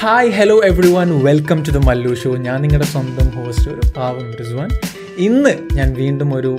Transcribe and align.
Hi 0.00 0.28
hello 0.30 0.56
everyone 0.92 1.08
welcome 1.22 1.58
to 1.66 1.70
the 1.76 1.78
Mallu 1.86 2.10
show 2.14 2.30
ഞാൻ 2.44 2.58
നിങ്ങളുടെ 2.62 2.86
സ്വന്തം 2.90 3.28
ഹോസ്റ്റ് 3.36 3.70
ഒരു 3.70 3.80
പാവം 3.96 4.26
റിസ്വാൻ. 4.40 4.68
ഇന്ന് 5.18 5.52
ഞാൻ 5.76 5.88
വീണ്ടും 6.00 6.34
ഒരു 6.34 6.52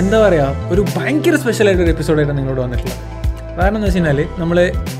എന്താ 0.00 0.18
പറയുക 0.24 0.70
ഒരു 0.72 0.84
ഭയങ്കര 0.96 1.36
സ്പെഷ്യലായിട്ടൊരു 1.42 1.90
എപ്പിസോഡായിട്ട് 1.90 2.34
നിങ്ങളോട് 2.38 2.60
വന്നിട്ടുള്ളത്. 2.60 2.96
കാരണം 3.58 3.76
എന്ന് 3.76 3.86
വെച്ച് 3.86 3.98
കഴിഞ്ഞാൽ 3.98 4.20
നമ്മൾ 4.38 4.58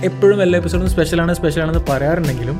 എപ്പോഴും 0.09 0.42
എല്ലാ 0.42 0.59
എപ്പിസോഡും 0.60 0.91
സ്പെഷ്യലാണ് 0.91 1.34
സ്പെഷ്യലാണെന്ന് 1.34 1.82
പറയാറുണ്ടെങ്കിലും 1.91 2.59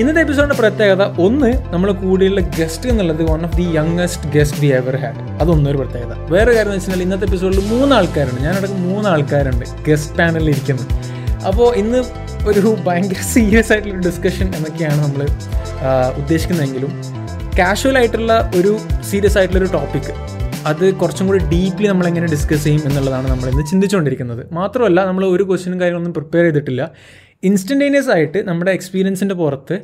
ഇന്നത്തെ 0.00 0.20
എപ്പിസോഡിന്റെ 0.20 0.58
പ്രത്യേകത 0.62 1.02
ഒന്ന് 1.26 1.50
നമ്മൾ 1.74 1.92
കൂടെയുള്ള 2.04 2.40
ഗസ്റ്റ് 2.58 2.88
എന്നുള്ളത് 2.92 3.22
one 3.30 3.44
of 3.48 3.56
the 3.56 3.66
youngest 3.78 4.30
guest 4.36 4.60
we 4.60 4.70
ever 4.80 4.96
had 5.02 5.20
അതൊന്നൊരു 5.42 5.80
പ്രത്യേകത. 5.82 6.14
വേറെ 6.36 6.50
കാര്യം 6.52 6.72
എന്ന് 6.72 6.84
വെച്ചാൽ 6.84 7.02
ഇന്നത്തെ 7.08 7.24
എപ്പിസോഡിൽ 7.24 7.60
മൂന്ന് 7.74 7.94
ആൾക്കാരുണ്ട് 7.98 8.40
ഞാനടക്കം 8.48 8.80
മൂന്ന് 8.88 9.10
ആൾക്കാരുണ്ട് 9.14 9.66
ഗസ്റ്റ് 9.90 10.16
പാനലിൽ 10.20 10.50
ഇരിക്കുന്നത്. 10.54 10.88
അപ്പോൾ 11.48 11.68
ഇന്ന് 11.82 11.98
ഒരു 12.46 12.76
ഭയങ്കര 12.86 13.20
സീരിയസ് 13.34 13.72
ആയിട്ടുള്ള 13.72 14.00
ഡിസ്കഷൻ 14.00 14.46
എന്നൊക്കെയാണ് 14.56 15.00
നമ്മൾ 15.02 15.22
ഉദ്ദേശിക്കുന്നതെങ്കിലും 16.20 16.92
കാഷ്വൽ 17.58 17.98
ആയിട്ടുള്ള 17.98 18.50
ഒരു 18.56 18.78
സീരിയസ് 19.10 19.38
ആയിട്ടുള്ള 19.38 19.60
ഒരു 19.64 19.70
ടോപ്പിക് 19.72 20.10
അത് 20.66 20.94
കുറച്ചും 20.94 21.26
കൂടി 21.26 21.40
ഡീപ്ലി 21.52 21.86
നമ്മൾ 21.88 22.06
എങ്ങനെ 22.06 22.26
ഡിസ്കസ് 22.26 22.64
ചെയ്യും 22.64 22.82
എന്നുള്ളതാണ് 22.88 23.30
നമ്മൾ 23.30 23.48
ഇന്ന് 23.48 23.64
ചിന്തിച്ചുകൊണ്ടിരിക്കുന്നത്. 23.70 24.52
മാത്രമല്ല 24.52 25.04
നമ്മൾ 25.04 25.26
ഒരു 25.26 25.42
ക്വസ്റ്റ്യനും 25.42 25.80
കാര്യങ്ങളൊന്നും 25.80 26.14
പ്രിപ്പയർ 26.14 26.44
ചെയ്തിട്ടില്ല. 26.44 26.90
ഇൻസ്റ്റന്റേനിയസ് 27.44 28.10
ആയിട്ട് 28.10 28.38
നമ്മുടെ 28.48 28.70
എക്സ്പീരിയൻസിന്റെ 28.70 29.34
പുറത്ത് 29.34 29.76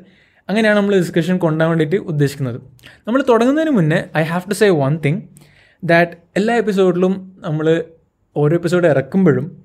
അങ്ങനെയാണ് 0.48 0.78
നമ്മൾ 0.78 0.94
ഡിസ്കഷൻ 0.94 1.38
കൊണ്ടുപോകാൻ 1.38 1.70
വേണ്ടിയിട്ട് 1.70 2.06
ഉദ്ദേശിക്കുന്നത്. 2.12 2.58
നമ്മൾ 3.06 3.24
തുടങ്ങുന്നതിന് 3.28 3.70
മുന്നേ 3.70 4.05
I 4.16 4.22
have 4.22 4.42
to 4.50 4.55
say 4.55 4.68
one 4.68 4.96
thing 5.05 5.20
that 5.82 6.10
എല്ലാ 6.36 6.56
എപ്പിസോഡിലും 6.56 7.32
നമ്മൾ 7.46 7.84
ഓരോ 8.36 8.56
എപ്പിസോഡ് 8.56 8.86
ഇറക്കുമ്പോഴും 8.86 9.63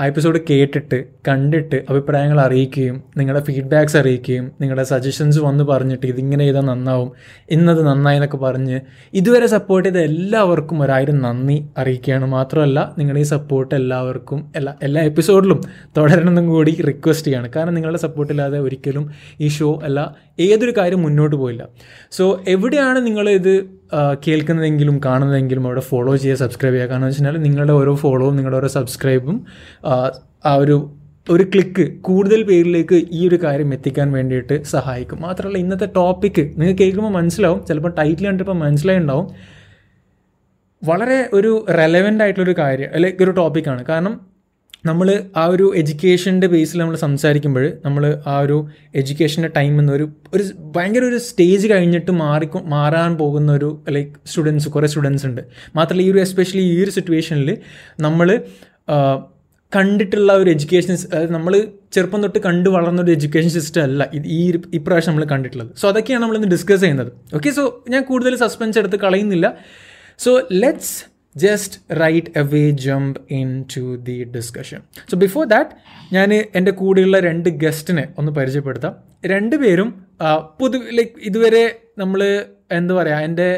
ആ 0.00 0.06
എപ്പിസോഡ് 0.06 0.38
കേട്ടിട്ട് 0.50 1.04
കണ്ടിട്ട് 1.28 1.84
അഭിപ്രായങ്ങൾ 1.90 2.40
അറിയിക്കുകയും 2.40 3.02
നിങ്ങളുടെ 3.16 3.44
ഫീഡ്ബാക്സ് 3.44 3.96
അറിയിക്കുകയും 3.96 4.52
നിങ്ങളുടെ 4.60 4.82
സജഷൻസ് 4.82 5.38
വന്ന് 5.38 5.64
പറഞ്ഞിട്ട് 5.64 6.06
ഇതിങ്ങനെ 6.06 6.44
ചെയ്താൽ 6.44 6.60
നന്നാവും 6.60 7.12
ഇന്നത് 7.50 7.86
നന്നായി 7.86 8.16
എന്നൊക്കെ 8.16 8.36
പറഞ്ഞ് 8.36 8.80
ഇതുവരെ 9.14 9.46
സപ്പോർട്ട് 9.46 9.88
ചെയ്ത 9.88 10.04
എല്ലാവർക്കും 10.04 10.82
ഒരായിരം 10.82 11.18
നന്ദി 11.18 11.66
അറിയിക്കുകയാണ്. 11.78 12.24
മാത്രമല്ല 12.24 12.94
നിങ്ങളുടെ 12.98 13.20
ഈ 13.20 13.22
സപ്പോർട്ട് 13.22 13.74
എല്ലാവർക്കും 13.74 14.52
എല്ലാ 14.56 14.74
എല്ലാ 14.82 15.02
എപ്പിസോഡിലും 15.02 15.60
തുടരണമെന്നും 15.96 16.48
കൂടി 16.48 16.80
റിക്വസ്റ്റ് 16.80 17.26
ചെയ്യാണ്. 17.26 17.50
കാരണം 17.56 17.74
നിങ്ങളുടെ 17.74 17.98
സപ്പോർട്ടില്ലാതെ 17.98 18.60
ഒരിക്കലും 18.60 19.10
ഈ 19.40 19.48
ഷോ 19.48 19.80
അല്ല 19.82 20.16
ഏതൊരു 20.40 20.72
കാര്യം 20.76 21.02
മുന്നോട്ട് 21.02 21.36
പോയില്ല. 21.36 21.68
സോ 22.10 22.40
എവിടെയാണ് 22.48 23.06
നിങ്ങളിത് 23.06 23.73
കേൾക്കുന്നതെങ്കിലും 24.26 25.00
കാണുന്നതെങ്കിലും 25.04 25.64
അവിടെ 25.66 25.80
ഫോളോ 25.80 26.16
ചെയ്യുക 26.16 26.38
സബ്സ്ക്രൈബ് 26.38 26.74
ചെയ്യുക. 26.74 26.90
കാരണം 26.90 27.06
എന്ന് 27.06 27.18
വെച്ചാൽ 27.18 27.42
നിങ്ങളുടെ 27.42 27.72
ഓരോ 27.72 27.94
ഫോളോവും 27.94 28.36
നിങ്ങളുടെ 28.36 28.56
ഓരോ 28.56 28.66
സബ്സ്ക്രൈബും 28.66 29.38
ആ 30.46 30.54
ഒരു 30.64 30.76
ഒരു 31.30 31.44
ക്ലിക്ക് 31.54 31.84
കൂടുതൽ 32.00 32.42
പേരിലേക്ക് 32.42 32.96
ഈ 33.10 33.28
ഒരു 33.28 33.38
കാര്യം 33.44 33.74
എത്തിക്കാൻ 33.74 34.08
വേണ്ടിയിട്ട് 34.12 34.62
സഹായിക്കും. 34.62 35.20
മാത്രമല്ല 35.20 35.58
ഇന്നത്തെ 35.58 35.88
ടോപ്പിക്ക് 35.96 36.42
നിങ്ങൾ 36.58 36.74
കേൾക്കുമ്പോൾ 36.80 37.12
മനസ്സിലാവും. 37.18 37.60
ചിലപ്പോൾ 37.66 37.94
ടൈറ്റിൽ 37.98 38.26
കണ്ടിപ്പോൾ 38.26 38.56
മനസ്സിലായി 38.64 38.98
ഉണ്ടാവും 38.98 39.28
വളരെ 40.82 41.18
ഒരു 41.32 41.50
റെലവെന്റ് 41.78 42.22
ആയിട്ടുള്ളൊരു 42.24 42.54
കാര്യം 42.58 42.90
അല്ലെങ്കിൽ 42.94 43.24
ഒരു 43.24 43.30
ടോപ്പിക്കാണ് 43.30 43.84
കാരണം 43.84 44.14
നമ്മൾ 44.86 45.24
ആ 45.36 45.46
ഒരു 45.46 45.72
എഡ്യൂക്കേഷന്റെ 45.76 46.46
ബേസിൽ 46.46 46.78
നമ്മൾ 46.78 46.96
സംസാരിക്കുമ്പോൾ 46.96 47.72
നമ്മൾ 47.84 48.22
ആ 48.26 48.38
ഒരു 48.38 48.68
എഡ്യൂക്കേഷന്റെ 48.94 49.48
ടൈം 49.48 49.80
എന്നൊരു 49.80 50.08
ഒരു 50.34 50.44
ഭയങ്കര 50.76 51.04
ഒരു 51.04 51.18
സ്റ്റേജ് 51.18 51.70
കഴിഞ്ഞിട്ട് 51.70 52.10
മാറി 52.10 52.48
മാറാൻ 52.64 53.16
പോകുന്ന 53.16 53.52
ഒരു 53.52 53.82
ലൈക്ക് 53.88 54.10
സ്റ്റുഡൻസ് 54.26 54.68
കുറേ 54.68 54.86
സ്റ്റുഡൻസ് 54.86 55.26
ഉണ്ട്. 55.26 55.40
മാത്രമല്ല 55.76 56.02
ഈ 56.02 56.10
ഒരു 56.10 56.18
എസ്പെഷ്യലി 56.18 56.62
ഈ 56.62 56.82
ഒരു 56.84 56.90
സിറ്റുവേഷനിൽ 56.90 57.58
നമ്മൾ 58.00 58.40
കണ്ടിട്ടുള്ള 59.72 60.32
ഒരു 60.32 60.50
എഡ്യൂക്കേഷൻ 60.50 60.92
അതായത് 61.12 61.32
നമ്മൾ 61.32 61.68
ചെറുപ്പം 61.92 62.22
തൊട്ട് 62.22 62.38
കണ്ടു 62.38 62.70
വളർന്ന 62.70 63.02
ഒരു 63.02 63.10
എഡ്യൂക്കേഷൻ 63.10 63.50
സിസ്റ്റം 63.50 63.82
അല്ല 63.82 64.10
ഇത് 64.12 64.26
ഈ 64.26 64.60
ഇപ്രാവശ്യം 64.74 65.12
നമ്മൾ 65.12 65.24
കണ്ടിട്ടുള്ളത്. 65.24 65.70
സോ 65.76 65.88
അതൊക്കെയാണ് 65.88 66.22
നമ്മളിന്ന് 66.22 66.48
ഡിസ്കസ് 66.48 66.80
ചെയ്യുന്നത്. 66.80 67.12
ഓക്കെ 67.34 67.50
സോ 67.50 67.84
ഞാൻ 67.88 68.02
കൂടുതൽ 68.02 68.36
സസ്പെൻസ് 68.36 68.78
എടുത്ത് 68.78 68.96
കളയുന്നില്ല. 68.96 69.54
So 70.18 70.40
let's 70.52 71.13
just 71.36 72.00
right 72.00 72.30
away 72.52 72.62
jump 72.70 73.18
into 73.74 73.84
the 74.08 74.16
discussion 74.36 74.80
so 75.10 75.16
before 75.16 75.44
that 75.46 75.70
ഞാൻ 76.14 76.30
എന്റെ 76.34 76.70
കൂടെയുള്ള 76.70 77.20
രണ്ട് 77.20 77.48
ഗസ്റ്റിനെ 77.48 78.04
ഒന്ന് 78.18 78.32
പരിചയപ്പെടുത്താം. 78.32 78.94
രണ്ടുപേരും 79.26 79.88
പേരും 79.90 80.38
പൊതു 80.60 80.78
ലൈക്ക് 80.98 81.12
ഇതുവരെ 81.22 81.64
നമ്മൾ 81.98 82.20
എന്താ 82.72 82.94
പറയുക 82.94 83.26
എന്റെ 83.28 83.48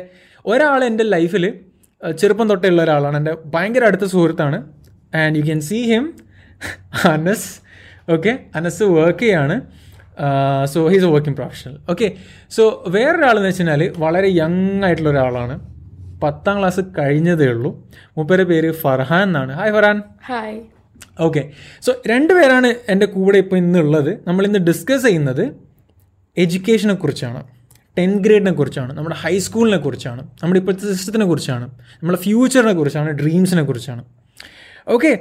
ഒരാൾ 0.47 0.81
എന്റെ 0.85 1.05
ലൈഫിൽ 1.05 1.45
ചെറുപ്പം 2.21 2.49
തൊട്ടേ 2.49 2.69
ഉള്ള 2.69 2.83
ഒരാളാണ്. 2.83 3.17
എന്റെ 3.17 3.35
ഭയങ്കര 3.55 3.85
അടുത്ത 3.85 4.05
സുഹൃത്താണ്. 4.05 4.59
And 5.15 5.37
you 5.39 5.45
can 5.45 5.61
see 5.61 5.79
him 5.93 6.05
Anas 7.13 7.49
okay 8.13 8.33
Anas 8.55 8.83
work 8.83 9.25
ചെയ്യാണ്. 9.25 9.57
So 10.73 10.89
he's 10.89 11.05
a 11.05 11.11
working 11.15 11.37
professional 11.37 11.77
okay 11.91 12.07
so 12.57 12.85
വേറൊരാളെന്ന് 12.89 13.49
വെച്ച് 13.49 13.63
കഴിഞ്ഞാൽ 13.63 13.83
വളരെ 13.99 14.29
യങ് 14.41 14.83
ആയിട്ടുള്ള 14.85 15.11
ഒരാളാണ്. 15.11 15.57
പത്താം 16.23 16.59
ക്ലാസ് 16.59 16.81
കഴിഞ്ഞതേ 16.99 17.47
ഉള്ളൂ. 17.47 17.71
മൂപ്പരുടെ 18.17 18.45
പേര് 18.45 18.73
ഫർഹാൻ 18.73 19.23
എന്നാണ്. 19.23 19.53
Hi 19.53 19.73
Farhan. 19.73 20.03
Hi 20.29 20.61
okay 21.21 21.43
so 21.87 21.91
രണ്ട് 22.07 22.33
പേരാണ് 22.35 22.75
എന്റെ 22.89 23.07
കൂടെ 23.07 23.39
ഇപ്പോൾ 23.39 23.57
ഇന്നുള്ളത്. 23.57 24.11
നമ്മൾ 24.29 24.45
ഇന്ന് 24.47 24.59
ഡിസ്കസ് 24.59 25.05
ചെയ്യുന്നത് 25.05 25.45
എഡ്യൂക്കേഷനെ 26.37 26.95
കുറിച്ചാണ്. 26.95 27.45
ടെൻത്ത് 27.99 28.25
ഗ്രേഡിനെ 28.25 28.53
കുറിച്ചാണ്. 28.53 28.93
നമ്മുടെ 28.97 29.17
ഹൈസ്കൂളിനെ 29.17 29.77
കുറിച്ചാണ്. 29.77 30.23
നമ്മുടെ 30.43 30.59
ഇപ്പോഴത്തെ 30.61 30.93
സിസ്റ്റത്തിനെ 30.93 31.27
കുറിച്ചാണ്. 31.27 31.67
നമ്മുടെ 32.01 32.19
ഫ്യൂച്ചറിനെ 32.19 32.73
കുറിച്ചാണ്. 32.73 33.11
ഡ്രീംസിനെ 33.11 33.63
കുറിച്ചാണ്. 33.63 34.05
ഓക്കെ 34.89 35.13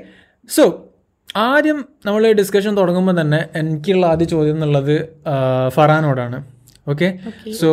സോ 0.49 0.91
ആദ്യം 1.37 1.85
നമ്മൾ 2.05 2.31
ഡിസ്കഷൻ 2.31 2.77
തുടങ്ങുമ്പോൾ 2.77 3.21
തന്നെ 3.21 3.45
എനിക്കുള്ള 3.55 4.05
ആദ്യ 4.05 4.25
ചോദ്യം 4.25 4.55
എന്നുള്ളത് 4.55 4.95
ഫറാനോടാണ് 5.67 6.43
ഓക്കെ 6.87 7.19
സോ 7.51 7.69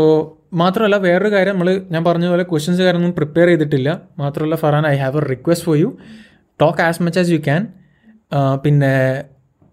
മാത്രമല്ല 0.52 0.96
വേറൊരു 1.06 1.30
കാര്യം 1.34 1.54
നമ്മൾ 1.54 1.68
ഞാൻ 1.94 2.02
പറഞ്ഞതുപോലെ 2.04 2.42
പോലെ 2.42 2.50
ക്വസ്റ്റ്യൻസ് 2.50 2.82
കാര്യമൊന്നും 2.86 3.14
പ്രിപ്പയർ 3.18 3.48
ചെയ്തിട്ടില്ല. 3.50 3.90
മാത്രമല്ല 4.18 4.56
Farhan 4.62 4.84
I 4.92 4.96
have 5.02 5.18
a 5.20 5.24
request 5.32 5.66
for 5.68 5.76
you 5.82 5.88
talk 6.60 6.82
as 6.86 7.02
much 7.02 7.18
as 7.22 7.30
you 7.34 7.38
can 7.46 7.62
പിന്നെ 8.64 8.92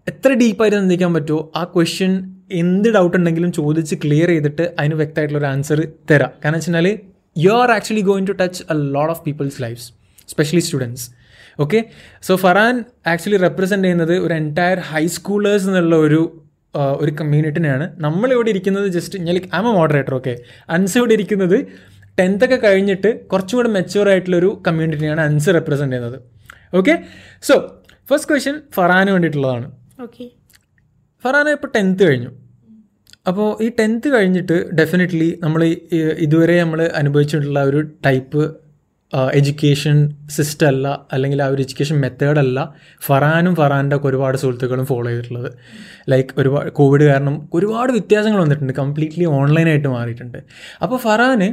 എത്ര 0.06 0.30
ഡീപ്പായിട്ട് 0.42 0.76
ചിന്തിക്കാൻ 0.76 1.10
പറ്റുമോ? 1.14 1.40
ആ 1.56 1.62
ക്വസ്റ്റ്യൻ 1.74 2.12
എന്ത് 2.62 2.88
ഡൗട്ട് 2.96 3.16
ഉണ്ടെങ്കിലും 3.16 3.50
ചോദിച്ച് 3.58 3.94
ക്ലിയർ 4.04 4.28
ചെയ്തിട്ട് 4.28 4.64
അതിന് 4.78 4.94
വ്യക്തമായിട്ടുള്ള 4.94 5.40
ഒരു 5.42 5.48
ആൻസർ 5.52 5.80
തരാം. 6.10 6.32
കാരണം 6.44 6.58
വെച്ചാൽ 6.58 6.88
you 7.44 7.50
are 7.62 7.70
actually 7.76 8.04
going 8.10 8.28
to 8.30 8.36
touch 8.42 8.62
a 8.74 8.76
lot 8.96 9.12
of 9.14 9.22
peoples 9.26 9.58
lifes 9.62 9.88
specially 10.28 10.62
students 10.66 11.04
okay 11.60 11.78
so 12.26 12.32
Farhan 12.36 12.76
actually 13.12 13.38
represent 13.46 13.84
ചെയ്യുന്നത് 13.86 14.14
ഒരു 14.26 14.34
എന്റയർ 14.34 14.78
ഹൈസ്കൂളേഴ്സ് 14.92 15.66
എന്നുള്ള 15.70 15.96
ഒരു 16.06 16.20
ഒരു 16.74 17.12
കമ്മ്യൂണിറ്റിനെയാണ് 17.20 17.86
നമ്മളിവിടെ 18.00 18.50
ഇരിക്കുന്നത് 18.50 18.88
ജസ്റ്റ് 18.88 19.18
ഞാൻ 19.18 19.34
like 19.34 19.50
am 19.54 19.66
a 19.68 19.72
moderator 19.78 20.14
okay 20.14 20.34
Anas 20.68 20.98
ഇവിടെ 20.98 21.14
ഇരിക്കുന്നത് 21.14 21.56
ടെൻത്ത് 22.18 22.44
ഒക്കെ 22.44 22.56
കഴിഞ്ഞിട്ട് 22.56 23.10
കുറച്ചും 23.30 23.56
കൂടെ 23.58 23.68
മെച്ചുവർ 23.68 24.08
ആയിട്ടുള്ളൊരു 24.08 24.62
കമ്മ്യൂണിറ്റിനെയാണ് 24.66 25.20
അൻസ് 25.20 25.50
റെപ്രസെന്റ് 25.54 25.96
ചെയ്യുന്നത്. 25.96 26.18
ഓക്കെ 26.74 26.94
സോ 27.42 27.54
ഫസ്റ്റ് 28.10 28.28
ക്വസ്റ്റ്യൻ 28.30 28.56
ഫറാന് 28.74 29.10
വേണ്ടിയിട്ടുള്ളതാണ്. 29.10 29.66
ഓക്കെ 30.00 30.24
ഫറാന 31.24 31.48
ഇപ്പോൾ 31.48 31.70
ടെൻത്ത് 31.76 32.02
കഴിഞ്ഞു. 32.08 32.30
അപ്പോൾ 33.26 33.62
ഈ 33.64 33.68
ടെൻത്ത് 33.78 34.08
കഴിഞ്ഞിട്ട് 34.08 34.56
ഡെഫിനറ്റ്ലി 34.74 35.38
നമ്മൾ 35.42 35.64
ഇതുവരെ 36.18 36.60
നമ്മൾ 36.60 36.80
അനുഭവിച്ചിട്ടുള്ള 37.00 37.62
ഒരു 37.62 37.80
ടൈപ്പ് 38.06 38.42
എഡ്യൂക്കേഷൻ 39.34 40.14
സിസ്റ്റം 40.30 40.68
അല്ല 40.68 41.06
അല്ലെങ്കിൽ 41.12 41.42
ആ 41.42 41.46
ഒരു 41.46 41.62
എഡ്യൂക്കേഷൻ 41.62 42.00
മെത്തേഡ് 42.00 42.38
അല്ല 42.38 42.74
ഫറാനും 43.06 43.56
ഫറാന്റെ 43.56 43.96
ഒക്കെ 43.96 44.08
ഒരുപാട് 44.08 44.38
സുഹൃത്തുക്കളും 44.38 44.86
ഫോളോ 44.86 45.08
ചെയ്തിട്ടുള്ളത്. 45.08 45.50
ലൈക്ക് 46.08 46.28
ഒരുപാട് 46.38 46.70
കോവിഡ് 46.70 47.04
കാരണം 47.04 47.48
ഒരുപാട് 47.54 47.92
വ്യത്യാസങ്ങൾ 47.92 48.40
വന്നിട്ടുണ്ട് 48.40 48.72
കംപ്ലീറ്റ്ലി 48.72 49.24
ഓൺലൈനായിട്ട് 49.24 49.88
മാറിയിട്ടുണ്ട്. 49.88 50.38
അപ്പോൾ 50.82 50.96
ഫറാന് 50.96 51.48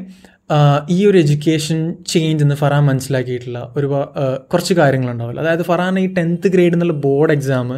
ഈ 0.90 1.06
ഒരു 1.06 1.18
എഡ്യൂക്കേഷൻ 1.18 1.94
ചേഞ്ച് 2.08 2.44
എന്ന് 2.44 2.56
ഫറാൻ 2.56 2.86
മനസ്സിലാക്കിയിട്ടുള്ള 2.86 3.74
ഒരുപാട് 3.78 4.10
കുറച്ച് 4.54 4.74
കാര്യങ്ങളുണ്ടാവില്ല. 4.74 5.40
അതായത് 5.42 5.64
ഫറാൻ 5.64 6.00
ഈ 6.00 6.14
ടെൻത്ത് 6.14 6.48
ഗ്രേഡ് 6.48 6.74
എന്നുള്ള 6.74 6.94
ബോർഡ് 6.94 7.32
എക്സാം 7.32 7.74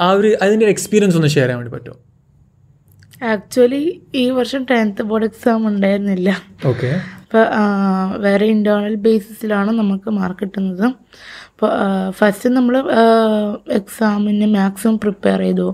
ആ 0.00 0.10
ഒരു 0.10 0.38
അതിന്റെ 0.42 0.64
ഒരു 0.66 0.70
എക്സ്പീരിയൻസ് 0.70 1.16
ഒന്ന് 1.16 1.28
ഷെയർ 1.28 1.44
ചെയ്യാൻ 1.44 1.58
വേണ്ടി 1.58 1.72
പറ്റുമോ? 1.76 1.96
ആക്ച്വലി 3.20 3.84
ഈ 4.14 4.24
വർഷം 4.30 4.62
ടെൻത്ത് 4.70 5.02
ബോർഡ് 5.02 5.28
എക്സാം 5.30 5.62
ഉണ്ടായിരുന്നില്ല. 5.68 6.30
ഓക്കെ 6.70 6.90
അപ്പോൾ 7.24 7.44
വേറെ 8.24 8.44
ഇന്റേർണൽ 8.52 8.94
ബേസിസിലാണ് 9.06 9.70
നമുക്ക് 9.78 10.10
മാർക്ക് 10.18 10.40
കിട്ടുന്നത്. 10.40 10.84
അപ്പോൾ 11.52 11.70
ഫസ്റ്റ് 12.18 12.48
നമ്മൾ 12.56 12.74
എക്സാമിന് 13.78 14.46
മാക്സിമം 14.54 14.96
പ്രിപ്പയർ 14.98 15.40
ചെയ്തു. 15.46 15.66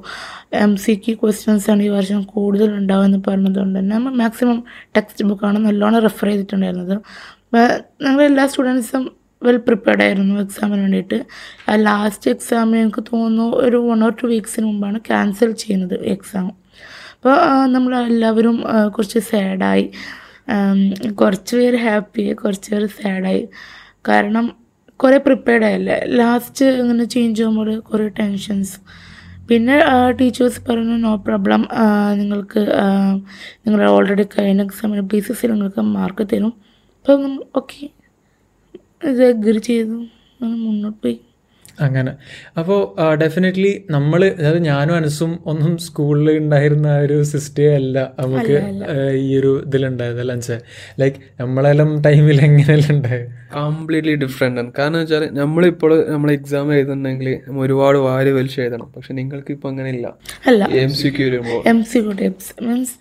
എം 0.63 0.73
സി 0.85 0.95
ക്യു 1.05 1.15
ക്വസ്റ്റ്യൻസ് 1.23 1.69
ആണ് 1.73 1.83
ഈ 1.83 1.91
വർഷം 1.97 2.23
കൂടുതൽ 2.35 2.71
ഉണ്ടാവുമെന്ന് 2.81 3.21
പറഞ്ഞതുകൊണ്ട് 3.29 3.79
തന്നെ 3.79 3.95
നമ്മൾ 3.97 4.15
മാക്സിമം 4.23 4.59
ടെക്സ്റ്റ് 4.97 5.27
ബുക്കാണ് 5.31 5.61
നല്ലോണം 5.67 6.03
റെഫർ 6.07 6.29
ചെയ്തിട്ടുണ്ടായിരുന്നത്. 6.31 6.97
അപ്പോൾ 7.45 7.67
ഞങ്ങൾ 8.07 8.23
എല്ലാ 8.31 8.47
സ്റ്റുഡൻസും 8.53 9.05
വെൽ 9.43 9.59
പ്രിപ്പയർഡ് 9.69 10.03
ആയിരുന്നു 10.03 10.35
എക്സാമിന് 10.43 10.83
വേണ്ടിയിട്ട്. 10.85 11.19
ലാസ്റ്റ് 11.87 12.31
എക്സാമിന് 12.35 12.81
എനിക്ക് 12.85 13.05
തോന്നുന്നു 13.13 13.47
ഒരു 13.65 13.79
വൺ 13.91 14.03
ഓർ 14.07 14.13
ടു 14.23 14.27
വീക്സിന് 14.35 14.67
മുമ്പാണ് 14.71 15.01
ക്യാൻസൽ 15.11 15.51
ചെയ്യുന്നത് 15.65 15.97
എക്സാം 16.15 16.47
അപ്പോൾ 17.25 17.37
ആ, 18.69 18.89
കുറച്ച് 18.89 19.19
സാഡായി. 19.19 19.85
കുറച്ച് 21.11 21.57
പേര് 21.57 21.77
ഹാപ്പി 21.77 22.33
കുറച്ച് 22.33 22.71
പേര് 22.75 22.87
സാഡായി. 22.87 23.49
കാരണം 24.09 24.47
കുറേ 24.97 25.19
പ്രിപ്പയർഡ് 25.19 25.65
ആയല്ലേ? 25.65 25.97
ലാസ്റ്റ് 26.07 26.67
ഇങ്ങനെ 26.67 27.05
ചേഞ്ച് 27.05 27.39
ചെയ്യുമ്പോൾ 27.39 27.79
കുറേ 27.81 28.09
ടെൻഷൻസ് 28.09 28.75
പിന്നെ 29.49 29.77
ടീച്ചേഴ്സ് 30.21 30.61
പറഞ്ഞു 30.69 30.97
നോ 31.07 31.17
പ്രോബ്ലം 31.17 31.63
നിങ്ങൾക്ക് 32.15 32.61
നിങ്ങൾ 33.67 33.81
ഓൾറെഡി 33.91 34.23
കഴിഞ്ഞ 34.35 34.63
എക്സാമിന് 34.63 35.01
ബേസിസിൽ 35.01 35.51
നിങ്ങൾക്ക് 35.53 35.81
മാർക്ക് 35.97 36.27
തരും. 36.33 36.53
അപ്പം 37.01 37.25
ഓക്കെ 37.57 37.81
ഇത് 39.11 39.25
അഗ്രി 39.29 39.59
ചെയ്തു. 39.59 39.97
അങ്ങനെ 40.41 40.61
മുന്നോട്ട് 40.67 40.99
പോയി. 41.03 41.19
അങ്ങനെ. 41.81 42.13
അപ്പോൾ 42.59 42.81
ഡെഫിനറ്റ്ലി 43.15 43.87
നമ്മൾ 43.91 44.25
അതായത് 44.25 44.59
ഞാനും 44.59 44.97
അനസും 44.97 45.43
ഒന്നും 45.47 45.79
സ്കൂളിൽ 45.79 46.39
ഉണ്ടായിരുന്ന 46.39 46.87
ആ 46.87 46.99
ഒരു 46.99 47.23
സിസ്റ്റേ 47.23 47.75
അല്ല 47.75 48.13
നമുക്ക് 48.21 48.57
ഈ 49.15 49.39
ഒരു 49.39 49.63
ഇതിലുണ്ടായത് 49.67 50.21
അല്ല 50.21 50.33
ലൈക്ക് 51.01 51.17
നമ്മളെല്ലാം 51.41 52.03
ടൈമിൽ 52.03 52.41
എങ്ങനെയല്ല 52.41 52.93
ഉണ്ടായത്? 52.93 53.44
കംപ്ലീറ്റ്ലി 53.57 54.15
ഡിഫറെന്റ് 54.23 54.61
ആണ്. 54.63 54.71
കാരണം 54.79 54.99
വെച്ചാൽ 55.03 55.25
നമ്മളിപ്പോൾ 55.41 55.93
നമ്മൾ 56.13 56.31
എക്സാം 56.37 56.73
എഴുതുന്നുണ്ടെങ്കിൽ 56.77 57.29
നമ്മൾ 57.47 57.61
ഒരുപാട് 57.67 57.99
വാരി 58.07 58.31
വലിച്ച് 58.39 58.59
എഴുതണം. 58.65 58.89
പക്ഷെ 58.97 59.13
നിങ്ങൾക്ക് 59.21 59.53
ഇപ്പം 59.57 59.69
അങ്ങനെ 59.73 59.91
ഇല്ല 59.97 60.07
അല്ല 60.53 60.69
എം 60.85 60.95
സി 61.01 61.11
ക്യൂ 61.17 61.27
വരുമ്പോൾ 61.29 61.61
എം 61.73 61.83
സി 61.91 62.01
ടൈപ്സ് 62.23 62.51
മീൻസ് 62.69 62.95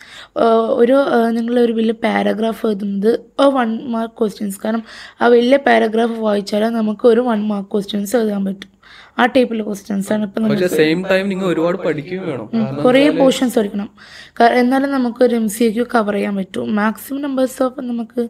ഒരു 0.81 0.97
നിങ്ങൾ 1.37 1.55
ഒരു 1.65 1.75
വലിയ 1.79 1.97
പാരഗ്രാഫ് 2.07 2.65
എഴുതുന്നത് 2.71 3.11
വൺ 3.57 3.71
മാർക്ക് 3.95 4.17
ക്വസ്റ്റ്യൻസ് 4.21 4.59
കാരണം 4.65 4.83
ആ 5.21 5.27
വലിയ 5.37 5.59
പാരഗ്രാഫ് 5.69 6.19
വായിച്ചാൽ 6.27 6.65
നമുക്ക് 6.79 7.07
ഒരു 7.13 7.23
വൺ 7.31 7.41
മാർക്ക് 7.53 7.71
ക്വസ്റ്റ്യൻസ് 7.73 8.15
എഴുതാൻ 8.21 8.43
പറ്റും. 8.49 8.69
ആ 9.17 9.25
ടൈപ്പിൽ 9.35 9.61
ക്വസ്റ്റ്യൻസ് 9.67 10.13
ആണ്. 10.13 10.23
ഇപ്പം 10.27 10.67
സെയിം 10.75 10.99
ടൈം 11.09 11.29
നിങ്ങൾ 11.31 11.45
ഒരുപാട് 11.53 11.77
പഠിക്കുകയും 11.77 12.23
വേണം. 12.29 12.47
കുറേ 12.83 13.09
പോർഷൻസ് 13.19 13.55
പഠിക്കണം. 13.59 13.89
എന്നാലും 14.61 14.91
നമുക്ക് 14.91 15.23
ഒരു 15.27 15.35
എം 15.35 15.47
സി 15.55 15.65
ക്യു 15.75 15.85
കവർ 15.95 16.13
ചെയ്യാൻ 16.13 16.35
പറ്റും. 16.35 16.75
മാക്സിമം 16.75 17.21
നമ്പേഴ്സ് 17.21 17.63
ഓഫ് 17.63 17.81
നമുക്ക് 17.81 18.21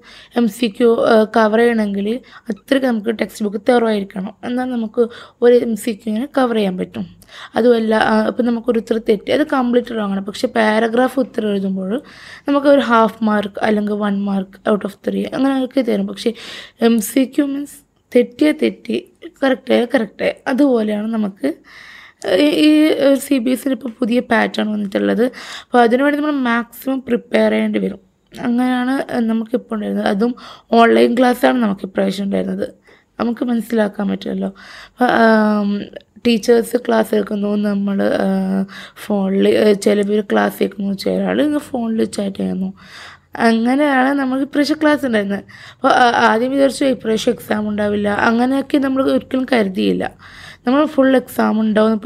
എം 0.42 0.48
സി 0.48 0.68
ക്യു 0.78 0.90
കവർ 1.38 1.60
ചെയ്യണമെങ്കിൽ 1.64 2.08
അത്രയ്ക്ക് 2.50 2.88
നമുക്ക് 2.88 3.20
ടെക്സ്റ്റ് 3.20 3.46
ബുക്ക് 3.46 3.62
തെറവായിരിക്കണം 3.70 4.34
എന്നാൽ 4.44 4.70
നമുക്ക് 4.76 5.08
ഒരു 5.42 5.56
എം 5.56 5.76
സി 5.76 5.92
ക്യൂവിനെ 5.92 6.28
കവർ 6.38 6.56
ചെയ്യാൻ 6.56 6.78
പറ്റും. 6.78 7.06
അതുമല്ല 7.56 7.94
ഇപ്പം 8.28 8.46
നമുക്കൊരു 8.46 8.80
ഉത്തരം 8.80 9.04
തെറ്റി 9.10 9.32
അത് 9.32 9.44
കംപ്ലീറ്റ് 9.54 9.96
റോങ് 9.96 10.12
ആണ് 10.12 10.26
പക്ഷേ 10.26 10.48
പാരഗ്രാഫ് 10.48 11.20
ഉത്തരം 11.20 11.52
എഴുതുമ്പോൾ 11.52 11.94
നമുക്ക് 12.48 12.68
ഒരു 12.68 12.80
ഹാഫ് 12.80 13.24
മാർക്ക് 13.24 13.60
അല്ലെങ്കിൽ 13.66 13.94
one 13.94 14.18
mark 14.24 14.70
out 14.70 14.86
of 14.86 14.98
three 15.08 15.24
അങ്ങനെയൊക്കെ 15.34 15.82
തരും. 15.82 16.08
പക്ഷേ 16.08 16.34
എം 16.82 17.02
സി 17.02 17.24
ക്യു 17.38 17.46
മീൻസ് 17.46 17.83
തെറ്റിയ 18.16 18.52
തെറ്റി 18.52 19.14
കറക്റ്റായ 19.44 19.86
കറക്റ്റായ 19.86 20.34
അതുപോലെയാണ് 20.48 21.14
നമുക്ക് 21.14 21.54
ഈ- 22.36 23.16
സി 23.16 23.38
ബി 23.38 23.52
എസിൽ 23.52 23.72
ഇപ്പോൾ 23.72 23.90
പുതിയ 23.90 24.20
പാറ്റേൺ 24.20 24.74
വന്നിട്ടുള്ളത്. 24.74 25.24
അപ്പോൾ 25.26 25.82
അതിനുവേണ്ടി 25.82 26.20
നമ്മൾ 26.20 26.32
മാക്സിമം 26.32 27.02
പ്രിപ്പയർ 27.02 27.52
ചെയ്യേണ്ടി 27.52 27.80
വരും. 27.80 28.00
അങ്ങനെയാണ് 28.42 29.12
നമുക്കിപ്പോൾ 29.12 29.76
ഉണ്ടായിരുന്നത്. 29.76 30.08
അതും 30.08 30.36
ഓൺലൈൻ 30.72 31.18
ക്ലാസ്സാണ് 31.18 31.58
നമുക്ക് 31.58 31.82
ഇപ്രാവശ്യം 31.84 32.24
ഉണ്ടായിരുന്നത്. 32.24 32.70
നമുക്ക് 33.20 33.46
മനസ്സിലാക്കാൻ 33.46 34.08
പറ്റുമല്ലോ. 34.08 34.54
ടീച്ചേഴ്സ് 36.28 36.78
ക്ലാസ് 36.78 37.16
എടുക്കുന്നു 37.16 37.56
നമ്മൾ 37.56 38.12
ഫോണിൽ 39.06 39.74
ചില 39.74 40.02
പേര് 40.02 40.24
ക്ലാസ് 40.32 40.56
കേൾക്കുന്നു 40.62 40.94
ചില 40.94 41.22
ആൾ 41.22 41.58
ഫോണിൽ 41.58 42.04
ചാറ്റ് 42.04 42.36
ചെയ്യുന്നു. 42.36 42.74
അങ്ങനെയാണ് 43.36 44.10
നമുക്ക് 44.20 44.44
ഇപ്രാവശ്യം 44.44 44.78
ക്ലാസ് 44.82 45.06
ഉണ്ടായിരുന്നത് 45.06 45.44
അപ്പോൾ 45.76 45.92
ആദ്യം 46.30 46.52
വിചാരിച്ചു 46.52 46.86
ഇപ്രാവശ്യം 46.86 47.34
എക്സാം 47.34 47.70
ഉണ്ടാവില്ല. 47.70 48.08
അങ്ങനെയൊക്കെ 48.10 48.78
നമ്മൾ 48.78 49.04
ഒരിക്കലും 49.04 49.46
കരുതിയില്ല. 49.54 50.12
നമ്മൾ 50.68 50.86
ഫുൾ 50.86 51.16
എക്സാം 51.18 51.62
ഉണ്ടാവും 51.62 52.02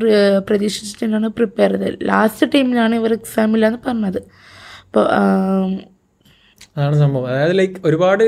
പ്രതീക്ഷിച്ചിട്ടാണ് 0.50 1.28
പ്രിപ്പയർ 1.28 1.72
ചെയ്തത്. 1.72 1.98
ലാസ്റ്റ് 2.02 2.48
ടൈമിലാണ് 2.56 2.96
ഇവർ 2.96 3.14
എക്സാം 3.14 3.56
ഇല്ലയെന്ന് 3.56 3.80
പറഞ്ഞത്. 3.88 4.22
അപ്പോൾ 4.86 5.06
അതാണ് 6.78 6.96
സംഭവം. 6.96 7.28
അതായത് 7.30 7.60
ലൈക്ക് 7.60 7.80
ഒരുപാട് 7.86 8.24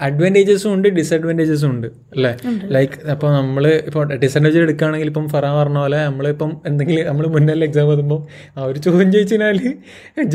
അഡ്വാന്റേജസും 0.00 0.74
ഉണ്ട് 0.74 0.88
ഡിസഡ്വാന്റേജസും 0.88 1.70
ഉണ്ട് 1.70 1.86
അല്ലേ? 1.86 2.30
ലൈക്ക് 2.74 3.10
അപ്പോൾ 3.10 3.32
നമ്മൾ 3.32 3.66
ഇപ്പോൾ 3.88 4.04
ഡിസഡ്വാന്റേജ് 4.22 4.58
എടുക്കുകയാണെങ്കിൽ 4.58 5.06
ഇപ്പം 5.06 5.28
ഫറാൻ 5.28 5.54
പറഞ്ഞ 5.60 5.78
പോലെ 5.78 6.04
നമ്മളിപ്പം 6.04 6.60
എന്തെങ്കിലും 6.66 7.06
നമ്മൾ 7.06 7.26
മുന്നേ 7.26 7.54
എക്സാം 7.68 7.90
എഴുതുമ്പോൾ 7.90 8.20
ഒരു 8.56 8.78
ചോദ്യം 8.78 9.12
ചോദിച്ചു 9.12 9.34
കഴിഞ്ഞാൽ 9.34 9.60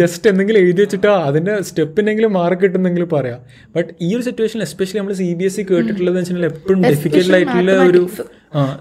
ജസ്റ്റ് 0.01 0.29
എന്തെങ്കിലും 0.29 0.59
എഴുതി 0.59 0.81
വെച്ചിട്ടോ 0.81 1.13
അതിന്റെ 1.29 1.61
സ്റ്റെപ്പിനെങ്കിലും 1.61 2.33
മാർക്ക് 2.33 2.61
കിട്ടുന്നെങ്കിലും 2.63 3.09
പറയാം. 3.09 3.39
ബട്ട് 3.75 3.89
ഈ 4.01 4.15
ഒരു 4.15 4.23
സിറ്റുവേഷൻ 4.23 4.61
എസ്പെഷ്യലി 4.61 5.00
നമ്മൾ 5.00 5.13
സി 5.13 5.33
ബി 5.33 5.44
എസ് 5.44 5.59
ഇ 5.59 5.65
കേട്ടിട്ടുള്ളത് 5.71 6.17
വെച്ചാൽ 6.17 6.45
എപ്പോഴും 6.45 6.81
ഡിഫിക്കൽട്ടായിട്ടുള്ള 6.89 7.71
ഒരു 7.91 8.03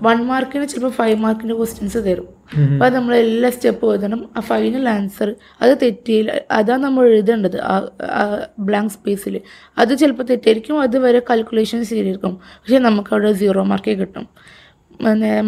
വൺ 0.08 0.19
മാർക്കിന് 0.32 0.66
ചിലപ്പോൾ 0.69 0.90
ഫൈവ് 0.90 1.19
മാർക്കിന്റെ 1.26 1.54
ക്വസ്റ്റ്യൻസ് 1.54 1.98
തരും. 1.98 2.28
അപ്പോൾ 2.73 2.85
അത് 2.87 2.95
നമ്മൾ 2.97 3.15
എല്ലാ 3.25 3.49
സ്റ്റെപ്പ് 3.55 3.87
എഴുതണം. 3.93 4.21
ആ 4.37 4.41
ഫൈനൽ 4.50 4.85
ആൻസർ 4.95 5.31
അത് 5.62 5.73
തെറ്റിയില്ല 5.83 6.33
അതാണ് 6.59 6.83
നമ്മൾ 6.87 7.05
എഴുതേണ്ടത്. 7.15 7.59
ആ 7.71 8.23
ബ്ലാങ്ക് 8.69 8.93
സ്പേസിൽ 8.97 9.35
അത് 9.83 9.93
ചിലപ്പോൾ 10.03 10.27
തെറ്റായിരിക്കും 10.31 10.79
അത് 10.87 10.97
വരെ 11.06 11.21
കാൽക്കുലേഷൻ 11.31 11.85
ശരിയായിരിക്കും. 11.91 12.35
പക്ഷേ 12.61 12.81
നമുക്ക് 12.89 13.12
അവിടെ 13.15 13.33
സീറോ 13.43 13.65
മാർക്കേ 13.73 13.97
കിട്ടും. 14.03 14.27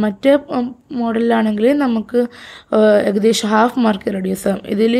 മറ്റേ 0.05 0.33
മോഡലിലാണെങ്കിൽ 1.01 1.67
നമുക്ക് 1.85 2.21
ഏകദേശം 3.09 3.49
ഹാഫ് 3.55 3.79
മാർക്ക് 3.85 4.15
റെഡ്യൂസ് 4.17 4.47
ആകും 4.49 4.67
ഇതിൽ 4.75 4.95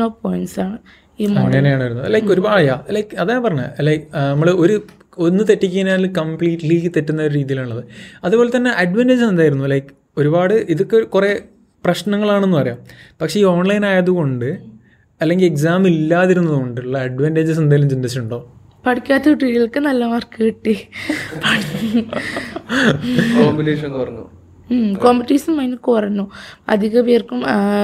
നോ 0.00 0.06
പോയിന്റ്സ് 0.24 0.58
ആണ്. 0.66 0.78
ഈ 1.20 1.26
അങ്ങനെയാണ് 1.40 1.88
ലൈക്ക് 2.14 2.30
ഒരുപാട് 2.34 2.70
അതാ 3.24 3.34
പറഞ്ഞത് 3.46 3.82
ലൈക്ക് 3.88 4.06
നമ്മൾ 4.30 4.48
ഒരു 4.64 4.76
ഒന്ന് 5.26 5.42
തെറ്റിക്കഴിഞ്ഞാൽ 5.50 6.06
കംപ്ലീറ്റ്ലി 6.20 6.78
തെറ്റുന്ന 6.96 7.20
ഒരു 7.26 7.34
രീതിയിലുള്ളത് 7.40 7.82
അതുപോലെ 8.26 8.50
തന്നെ 8.56 8.70
അഡ്വാന്റേജ് 8.82 9.24
എന്തായിരുന്നു? 9.32 9.66
ലൈക്ക് 9.74 9.92
ഒരുപാട് 10.18 10.54
ഇതൊക്കെ 10.54 10.98
കുറേ 11.14 11.42
പ്രശ്നങ്ങളാണെന്ന് 11.84 12.56
പറയാം. 12.56 12.78
പക്ഷേ 13.20 13.40
ഈ 13.40 13.44
ഓൺലൈൻ 13.44 13.86
ആയതുകൊണ്ട് 13.86 14.48
അല്ലെങ്കിൽ 15.20 15.46
എക്സാം 15.46 15.86
ഇല്ലാതിരുന്നതുകൊണ്ടുള്ള 15.86 16.98
അഡ്വാന്റേജസ് 16.98 17.58
എന്തെങ്കിലും 17.58 17.90
ചിന്തിച്ചിട്ടുണ്ടോ 17.90 18.38
പഠിക്കാത്ത 18.86 19.28
കുട്ടികൾക്ക് 19.28 19.80
നല്ല 19.80 20.04
മാർക്ക് 20.04 20.44
കിട്ടി. 20.44 20.74
കോമ്പറ്റീഷൻ 25.02 25.52
മൈൻഡ് 25.56 25.78
കുറഞ്ഞു. 25.78 26.24
അധിക 26.68 27.00
പേർക്കും 27.00 27.40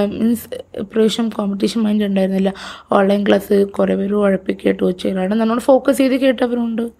മീൻസ് 0.08 0.48
ഇപ്രാവശ്യം 0.78 1.28
കോമ്പറ്റീഷൻ 1.28 1.80
മൈൻഡ് 1.82 2.04
ഉണ്ടായിരുന്നില്ല. 2.04 2.52
ഓൺലൈൻ 2.92 3.26
ക്ലാസ് 3.28 3.66
കുറേ 3.78 3.94
പേര് 3.94 4.14
ഉഴപ്പി 4.14 4.52
കേട്ടു 4.66 4.92
നമ്മളോട് 5.34 5.60
ഫോക്കസ് 5.60 5.98
ചെയ്ത് 5.98 6.16
കേട്ടവരുണ്ട്. 6.20 6.90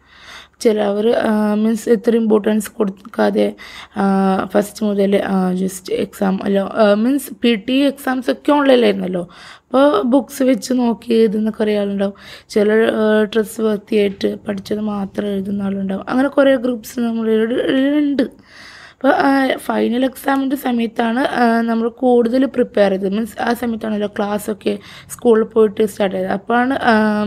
ചിലവർ 0.65 1.07
മീൻസ് 1.63 1.87
ഇത്ര 1.95 2.15
ഇമ്പോർട്ടൻസ് 2.23 2.71
കൊടുക്കാതെ 2.79 3.47
ഫസ്റ്റ് 4.53 4.85
മുതൽ 4.87 5.15
ജസ്റ്റ് 5.63 5.93
എക്സാം 6.05 6.37
അല്ല 6.47 6.65
മീൻസ് 7.05 7.35
പി 7.43 7.53
ടി 7.69 7.77
എക്സാംസ് 7.91 8.31
ഒക്കെ 8.35 8.53
ഓൺലൈനിലായിരുന്നല്ലോ 8.59 9.25
അപ്പോൾ 9.67 9.87
ബുക്സ് 10.13 10.43
വെച്ച് 10.43 10.73
നോക്കി 10.81 11.11
എഴുതുന്ന 11.15 11.51
കുറേ 11.59 11.75
ആളുണ്ടാവും. 11.83 12.15
ചില 12.55 12.69
ഡ്രസ്സ് 13.35 13.61
വൃത്തിയായിട്ട് 13.67 14.29
പഠിച്ചത് 14.47 14.83
മാത്രം 14.95 15.29
എഴുതുന്ന 15.35 15.69
ആളുണ്ടാവും. 15.69 16.05
അങ്ങനെ 16.09 16.29
കുറേ 16.37 16.53
ഗ്രൂപ്പ്സ് 16.65 16.97
നമ്മളിവിടെ 17.01 17.59
ഉണ്ട് 18.01 18.25
അപ്പോൾ 18.95 19.13
ഫൈനൽ 19.67 20.03
എക്സാമിന്റെ 20.09 20.57
സമയത്താണ് 20.65 21.23
നമ്മൾ 21.69 21.87
കൂടുതൽ 22.03 22.43
പ്രിപ്പയർ 22.57 22.91
ചെയ്തത്. 22.95 23.15
മീൻസ് 23.17 23.37
ആ 23.47 23.51
സമയത്താണല്ലോ 23.61 24.11
ക്ലാസ്സൊക്കെ 24.17 24.75
സ്കൂളിൽ 25.15 25.47
പോയിട്ട് 25.55 25.83
സ്റ്റാർട്ട് 25.93 26.17
ചെയ്തത് 26.17 26.35
അപ്പോഴാണ് 26.39 26.77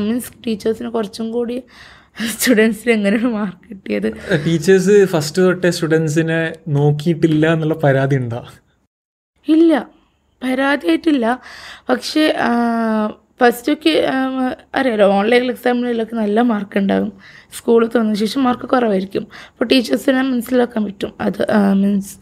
മീൻസ് 0.06 0.32
ടീച്ചേഴ്സിന് 0.48 0.92
കുറച്ചും 0.98 1.30
കൂടി 1.32 1.58
സ്റ്റുഡൻസിന് 2.18 2.92
എങ്ങനെയാണ് 2.92 3.28
മാർക്ക് 3.28 3.70
കിട്ടിയത്? 3.70 4.14
ടീച്ചേഴ്സ് 4.46 5.06
ഫസ്റ്റ് 5.06 5.42
തൊട്ടേ 5.42 5.72
സ്റ്റുഡൻസിനെ 5.72 6.54
നോക്കിയിട്ടില്ല 6.68 7.54
എന്നുള്ള 7.54 7.74
പരാതി 7.74 8.16
ഉണ്ടോ? 8.16 8.48
ഇല്ല. 9.48 9.88
പരാതിയായിട്ടില്ല 10.44 11.40
പക്ഷേ 11.90 12.36
ഫസ്റ്റൊക്കെ 13.42 14.08
അറിയാലോ 14.76 15.08
ഓൺലൈൻ 15.12 15.44
എക്സാമിലൊക്കെ 15.50 16.16
നല്ല 16.16 16.42
മാർക്ക് 16.42 16.78
ഉണ്ടാകും. 16.78 17.14
സ്കൂളിൽ 17.58 17.88
തുറന്ന 17.88 18.14
ശേഷം 18.14 18.44
മാർക്ക് 18.44 18.70
കുറവായിരിക്കും. 18.70 19.28
അപ്പോൾ 19.52 19.66
ടീച്ചേഴ്സിനെ 19.66 20.22
മനസ്സിലാക്കാൻ 20.22 20.86
പറ്റും. 20.86 21.14
അത് 21.22 21.42
മീൻസ് 21.74 22.18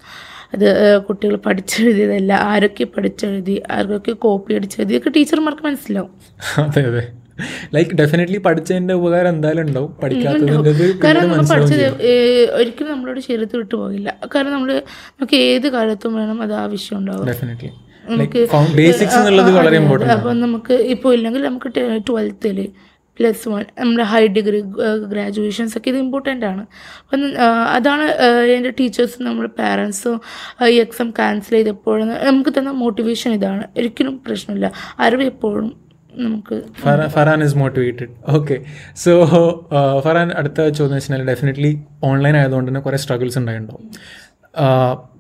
അത് 0.54 1.02
കുട്ടികൾ 1.04 1.36
പഠിച്ചെഴുതിയതല്ല. 1.36 2.34
ആരൊക്കെ 2.34 2.84
പഠിച്ചെഴുതി 2.84 3.64
ആർക്കൊക്കെ 3.72 4.12
കോപ്പി 4.12 4.54
അടിച്ചെഴുതിയൊക്കെ 4.54 5.10
ടീച്ചർമാർക്ക് 5.10 5.64
മനസ്സിലാവും. 5.64 6.12
അതെ 6.58 6.88
അതെ. 6.88 7.14
ലൈക്ക് 7.76 7.96
ഡെഫിനറ്റ്ലി 8.02 8.40
പഠിച്ചതിന്റെ 8.48 8.94
ഉപകാരം 9.00 9.32
എന്തായാലും 9.36 9.64
ഉണ്ടാവും. 9.68 9.92
പഠിക്കാത്തതിന്റെ 10.04 10.74
കാരണം 11.06 11.30
നമ്മൾ 11.32 11.48
പഠിച്ചത് 11.54 11.86
ഒരിക്കലും 12.60 12.92
നമ്മളോട് 12.94 13.22
ശരീരത്തിൽ 13.28 13.60
വിട്ടു 13.64 13.76
പോകില്ല. 13.82 14.10
കാരണം 14.36 14.54
നമ്മൾ 14.58 14.72
നമുക്ക് 15.16 15.40
ഏത് 15.50 15.68
കാലത്തും 15.78 16.16
വേണം 16.20 16.40
അത് 16.48 16.54
ആവശ്യം 16.64 16.98
ഉണ്ടാവും 17.02 17.28
ഡെഫിനറ്റ്ലി 17.32 17.72
ബേസിക്സ് 18.80 19.18
എന്നുള്ളത് 19.18 19.52
വളരെ 19.58 19.76
ഇമ്പോർട്ടന്റ് 19.82 20.14
അപ്പം 20.18 20.40
നമുക്ക് 20.46 20.76
ഇപ്പോൾ 20.96 21.12
ഇല്ലെങ്കിൽ 21.18 21.42
നമുക്ക് 21.50 21.70
ട്വൽത്തിൽ 22.08 22.58
പ്ലസ് 23.20 23.50
വൺ 23.52 23.64
നമ്മുടെ 23.80 24.06
ഹൈ 24.12 24.22
ഡിഗ്രി 24.36 24.60
ഗ്രാജുവേഷൻസ് 25.12 25.74
ഒക്കെ 25.78 25.90
ഇത് 25.92 25.98
ഇമ്പോർട്ടന്റ് 26.04 26.46
ആണ്. 26.52 26.64
അപ്പം 27.02 27.24
അതാണ് 27.78 28.06
എന്റെ 28.56 28.72
ടീച്ചേഴ്സും 28.80 29.26
നമ്മുടെ 29.28 29.50
പാരൻസും 29.60 30.16
ഈ 30.74 30.78
എക്സാം 30.86 31.10
ക്യാൻസൽ 31.20 31.56
ചെയ്തപ്പോഴും 31.58 32.08
നമുക്ക് 32.30 32.54
തന്ന 32.58 32.72
മോട്ടിവേഷൻ 32.84 33.32
ഇതാണ്. 33.40 33.64
ഒരിക്കലും 33.78 34.16
പ്രശ്നമില്ല. 34.28 34.68
അറിവ് 35.06 35.28
എപ്പോഴും 35.34 35.68
നമുക്ക് 36.18 36.56
Farhan 37.14 37.44
is 37.44 37.56
motivated 37.56 38.10
okay 38.30 38.56
so 38.96 39.12
Farhan 40.06 40.32
അടുത്ത 40.32 40.70
ചോദ്യം 40.70 40.96
വെച്ചാൽ 40.96 41.26
ഡെഫിനറ്റ്ലി 41.28 41.82
ഓൺലൈൻ 42.04 42.38
ആയതുകൊണ്ട് 42.38 42.70
തന്നെ 42.70 42.82
കുറേ 42.82 42.98
സ്ട്രഗിൾസ് 42.98 43.40
ഉണ്ടായിട്ടുണ്ടാവും. 43.40 43.86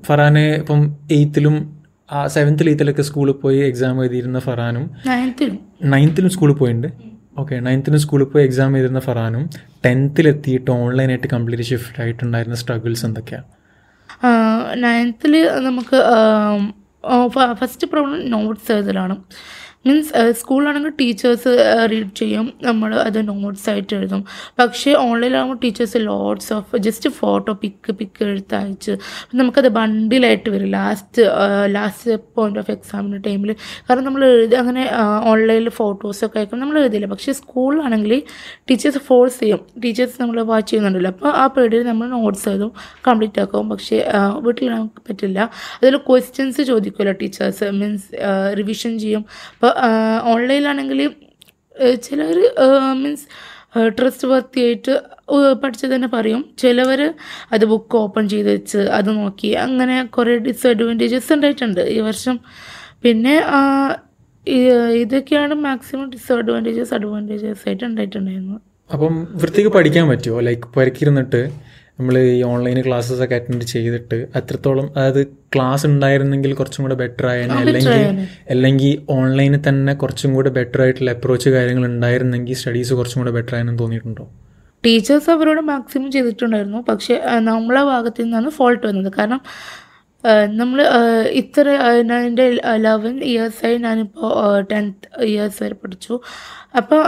ഫറാന് 0.05 0.55
ഇപ്പം 0.55 0.97
എയ്ത്തിലും 1.11 1.55
സെവൻത്തിൽ 2.27 2.69
എയ്ത്തിലൊക്കെ 2.69 3.01
സ്കൂളിൽ 3.01 3.31
പോയി 3.31 3.57
എക്സാം 3.57 4.03
എഴുതിയിരുന്ന 4.03 4.39
ഫറാനും 4.39 4.89
നയൻത്തിലും 5.83 6.29
സ്കൂളിൽ 6.29 6.53
പോയിട്ടുണ്ട് 6.53 6.87
ഓക്കെ 7.37 7.55
നയൻത്തിന് 7.59 7.97
സ്കൂളിൽ 7.97 8.25
പോയി 8.25 8.45
എക്സാം 8.45 8.77
എഴുതുന്ന 8.77 8.99
ഫറാനും 8.99 9.49
ടെൻത്തിലെത്തിയിട്ട് 9.85 10.71
ഓൺലൈനായിട്ട് 10.71 11.27
കംപ്ലീറ്റ് 11.27 11.63
ഷിഫ്റ്റ് 11.63 12.01
ആയിട്ടുണ്ടായിരുന്ന 12.01 12.55
സ്ട്രഗിൾസ് 12.55 13.05
എന്തൊക്കെയാണ് 13.05 13.47
നയൻത്തിൽ 14.83 15.49
നമുക്ക് 15.57 15.99
ഫസ്റ്റ് 17.59 17.87
പ്രോബ്ലം 17.87 18.29
നോട്ട്സ് 18.29 18.71
എഴുതലാണ്. 18.71 19.15
മീൻസ് 19.87 20.31
സ്കൂളിലാണെങ്കിൽ 20.39 20.91
ടീച്ചേഴ്സ് 20.99 21.51
റീഡ് 21.91 22.15
ചെയ്യും. 22.15 22.47
നമ്മൾ 22.63 22.95
അത് 22.95 23.19
നോട്ട്സ് 23.27 23.69
ആയിട്ട് 23.69 23.93
എഴുതും. 23.95 24.25
പക്ഷേ 24.59 24.91
ഓൺലൈനിലാകുമ്പോൾ 24.93 25.57
teachers 25.63 25.99
lots 26.01 26.51
of 26.53 26.77
just 26.87 27.09
photo 27.09 27.53
pic 27.61 27.91
pic 27.99 28.23
എടുത്ത് 28.23 28.55
അയച്ച്. 28.55 28.93
നമുക്കത് 29.39 29.67
ബണ്ടിലായിട്ട് 29.77 30.49
വരും. 30.49 30.69
ലാസ്റ്റ് 30.77 31.23
ലാസ്റ്റ് 31.75 32.17
പോയിന്റ് 32.35 32.59
ഓഫ് 32.59 32.71
എക്സാമിന്റെ 32.71 33.29
ടൈമിൽ 33.29 33.55
കാരണം 33.89 34.03
നമ്മൾ 34.03 34.25
എഴുതി 34.25 34.55
അങ്ങനെ 34.55 34.83
ഓൺലൈനിൽ 35.31 35.69
ഫോട്ടോസൊക്കെ 35.69 36.39
അയക്കും. 36.39 36.59
നമ്മൾ 36.59 36.79
എഴുതില്ല. 36.79 37.09
പക്ഷേ 37.13 37.33
സ്കൂളിലാണെങ്കിൽ 37.41 38.15
ടീച്ചേഴ്സ് 38.69 38.97
ഫോഴ്സ് 38.97 39.39
ചെയ്യും. 39.39 39.61
ടീച്ചേഴ്സ് 39.85 40.21
നമ്മൾ 40.21 40.41
വാച്ച് 40.51 40.69
ചെയ്യുന്നുണ്ടല്ലോ. 40.71 41.11
അപ്പോൾ 41.11 41.31
ആ 41.41 41.47
പീരീഡിൽ 41.47 41.83
നമ്മൾ 41.83 42.07
നോട്ട്സ് 42.07 42.49
എഴുതും 42.49 42.71
കംപ്ലീറ്റ് 43.07 43.41
ആക്കും. 43.41 43.69
പക്ഷേ 43.69 43.99
വീട്ടിൽ 44.45 44.69
നമുക്ക് 44.69 45.01
പറ്റില്ല. 45.09 45.39
അതിൽ 45.81 45.97
ക്വസ്റ്റ്യൻസ് 45.97 46.61
ചോദിക്കുമല്ലോ 46.61 47.15
ടീച്ചേഴ്സ് 47.21 47.71
മീൻസ് 47.81 48.07
റിവിഷൻ 48.57 48.99
ചെയ്യും. 48.99 49.25
അപ്പോൾ 49.53 49.70
ഓൺലൈനിലാണെങ്കിൽ 50.33 50.99
ചിലർ 52.05 52.37
മീൻസ് 53.01 53.25
ട്രസ്റ്റ് 53.97 54.27
വർത്തിയായിട്ട് 54.27 54.93
പഠിച്ചത് 55.63 55.91
തന്നെ 55.95 56.07
പറയും. 56.13 56.41
ചിലവർ 56.59 57.01
അത് 57.51 57.65
ബുക്ക് 57.65 57.95
ഓപ്പൺ 57.97 58.23
ചെയ്ത് 58.29 58.49
വെച്ച് 58.51 58.81
അത് 58.97 59.09
നോക്കി. 59.17 59.51
അങ്ങനെ 59.65 59.95
കുറേ 60.15 60.33
ഡിസഡ്വാന്റേജസ് 60.47 61.33
ഉണ്ടായിട്ടുണ്ട് 61.33 61.81
ഈ 61.95 61.99
വർഷം. 62.09 62.37
പിന്നെ 63.03 63.35
ഇതൊക്കെയാണ് 65.03 65.53
മാക്സിമം 65.67 66.09
ഡിസഡ്വാന്റേജസ് 66.11 66.93
അഡ്വാന്റേജസ് 66.93 67.63
ആയിട്ട് 67.67 67.83
ഉണ്ടായിട്ടുണ്ടായിരുന്നത്. 67.89 68.61
അപ്പം 68.93 69.15
വൃത്തിക്ക് 69.41 69.71
പഠിക്കാൻ 69.77 70.05
പറ്റുമോ? 70.09 70.39
ലൈക്ക് 70.47 70.67
പുരക്കിരുന്നിട്ട് 70.75 71.41
നമ്മൾ 71.99 72.17
ഈ 72.17 72.43
ഓൺലൈൻ 72.43 72.77
ക്ലാസ്സസ് 72.81 73.21
ഒക്കെ 73.21 73.35
അറ്റൻഡ് 73.35 73.63
ചെയ്തിട്ട് 73.63 74.27
അത്രത്തോളം 74.35 74.87
അതായത് 74.97 75.27
ക്ലാസ് 75.55 75.85
ഉണ്ടായിരുന്നെങ്കിൽ 75.85 76.53
കുറച്ചും 76.53 76.83
കൂടെ 76.83 76.95
ബെറ്റർ 76.95 77.25
ആയേനെ. 77.27 77.53
അല്ലെങ്കിൽ 77.53 78.27
അല്ലെങ്കിൽ 78.49 78.93
ഓൺലൈനിൽ 79.09 79.61
തന്നെ 79.67 79.93
കുറച്ചും 79.93 80.33
കൂടെ 80.33 80.49
ബെറ്റർ 80.49 80.81
ആയിട്ടുള്ള 80.81 81.11
അപ്രോച്ച് 81.11 81.49
കാര്യങ്ങൾ 81.49 81.85
ഉണ്ടായിരുന്നെങ്കിൽ 81.85 82.53
സ്റ്റഡീസ് 82.53 82.93
കുറച്ചും 82.93 83.21
കൂടെ 83.21 83.31
ബെറ്റർ 83.31 83.55
ആയെന്ന് 83.55 83.79
തോന്നിയിട്ടുണ്ടോ? 83.79 84.25
ടീച്ചേഴ്സ് 84.85 85.29
അവരോട് 85.29 85.61
മാക്സിമം 85.61 86.11
ചെയ്തിട്ടുണ്ടായിരുന്നു. 86.11 86.81
പക്ഷെ 86.89 87.21
നമ്മളെ 87.39 87.83
ഭാഗത്തു 87.83 88.21
നിന്നാണ് 88.21 88.49
ഫോൾട്ട് 88.49 88.87
വന്നത്. 88.87 89.13
കാരണം 89.17 89.41
നമ്മൾ 90.57 90.79
ഇത്ര 91.31 91.69
ഞാൻ 92.01 92.21
എന്റെ 92.25 92.59
ലെവൻ 92.77 93.23
ഇയേഴ്സായി 93.23 93.77
ഞാനിപ്പോൾ 93.77 94.61
ടെൻത്ത് 94.61 95.23
ഇയേഴ്സ് 95.25 95.63
വരെ 95.63 95.73
പഠിച്ചു. 95.73 96.13
അപ്പോൾ 96.73 97.01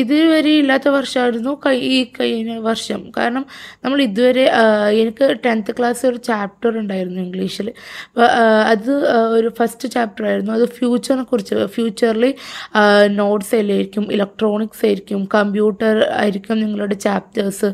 ഇതുവരെ 0.00 0.52
ഇല്ലാത്ത 0.60 0.88
വർഷമായിരുന്നു 0.88 1.52
ഈ 1.94 1.98
കഴിഞ്ഞ 2.18 2.52
വർഷം. 2.68 3.00
കാരണം 3.16 3.44
നമ്മൾ 3.84 3.98
ഇതുവരെ 4.02 4.44
എനിക്ക് 5.00 5.26
ടെൻത്ത് 5.46 5.72
ക്ലാസ് 5.78 6.02
ഒരു 6.10 6.18
ചാപ്റ്റർ 6.28 6.72
ഉണ്ടായിരുന്നു 6.82 7.20
ഇംഗ്ലീഷിൽ 7.26 7.68
അപ്പോൾ 8.08 8.26
അത് 8.72 8.92
ഒരു 9.38 9.48
ഫസ്റ്റ് 9.58 9.88
ചാപ്റ്റർ 9.96 10.24
ആയിരുന്നു. 10.30 10.52
അത് 10.58 10.66
ഫ്യൂച്ചറിനെ 10.78 11.24
കുറിച്ച് 11.32 11.66
ഫ്യൂച്ചറിൽ 11.76 12.26
നോട്ട്സ് 13.20 13.54
ആയിരിക്കും 13.58 14.06
ഇലക്ട്രോണിക്സ് 14.16 14.84
ആയിരിക്കും 14.86 15.20
കമ്പ്യൂട്ടർ 15.36 15.96
ആയിരിക്കും 16.20 16.58
നിങ്ങളുടെ 16.64 16.98
ചാപ്റ്റേഴ്സ്. 17.06 17.70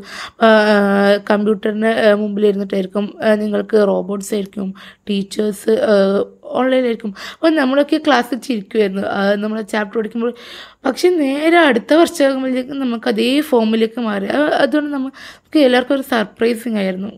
കമ്പ്യൂട്ടറിന് 1.31 1.93
മുമ്പിൽ 2.23 2.45
ഇരുന്നിട്ടായിരിക്കും 2.51 3.05
നിങ്ങൾക്ക് 3.43 3.77
റോബോട്ട്സ് 3.91 4.33
ആയിരിക്കും 4.35 4.69
ടീച്ചേഴ്സ് 5.09 5.75
ഓൺലൈനായിരിക്കും 6.59 7.11
അപ്പോൾ 7.35 7.51
നമ്മളൊക്കെ 7.59 7.97
ക്ലാസ്സിൽ 8.07 8.41
ചിരിക്കുമായിരുന്നു 8.47 9.03
നമ്മൾ 9.43 9.57
ചാപ്റ്റർ 9.73 9.97
പഠിക്കുമ്പോൾ 9.99 10.33
പക്ഷെ 10.85 11.07
നേരെ 11.23 11.57
അടുത്ത 11.69 11.93
വർഷമാകുമ്പോഴേക്കും 12.01 12.81
നമുക്ക് 12.83 13.09
അതേ 13.13 13.29
ഫോമിലേക്ക് 13.51 14.01
മാറി. 14.09 14.27
അതുകൊണ്ട് 14.63 14.91
നമുക്ക് 14.97 15.59
എല്ലാവർക്കും 15.67 15.95
ഒരു 15.97 16.05
സർപ്രൈസിങ് 16.13 16.79
ആയിരുന്നു. 16.83 17.09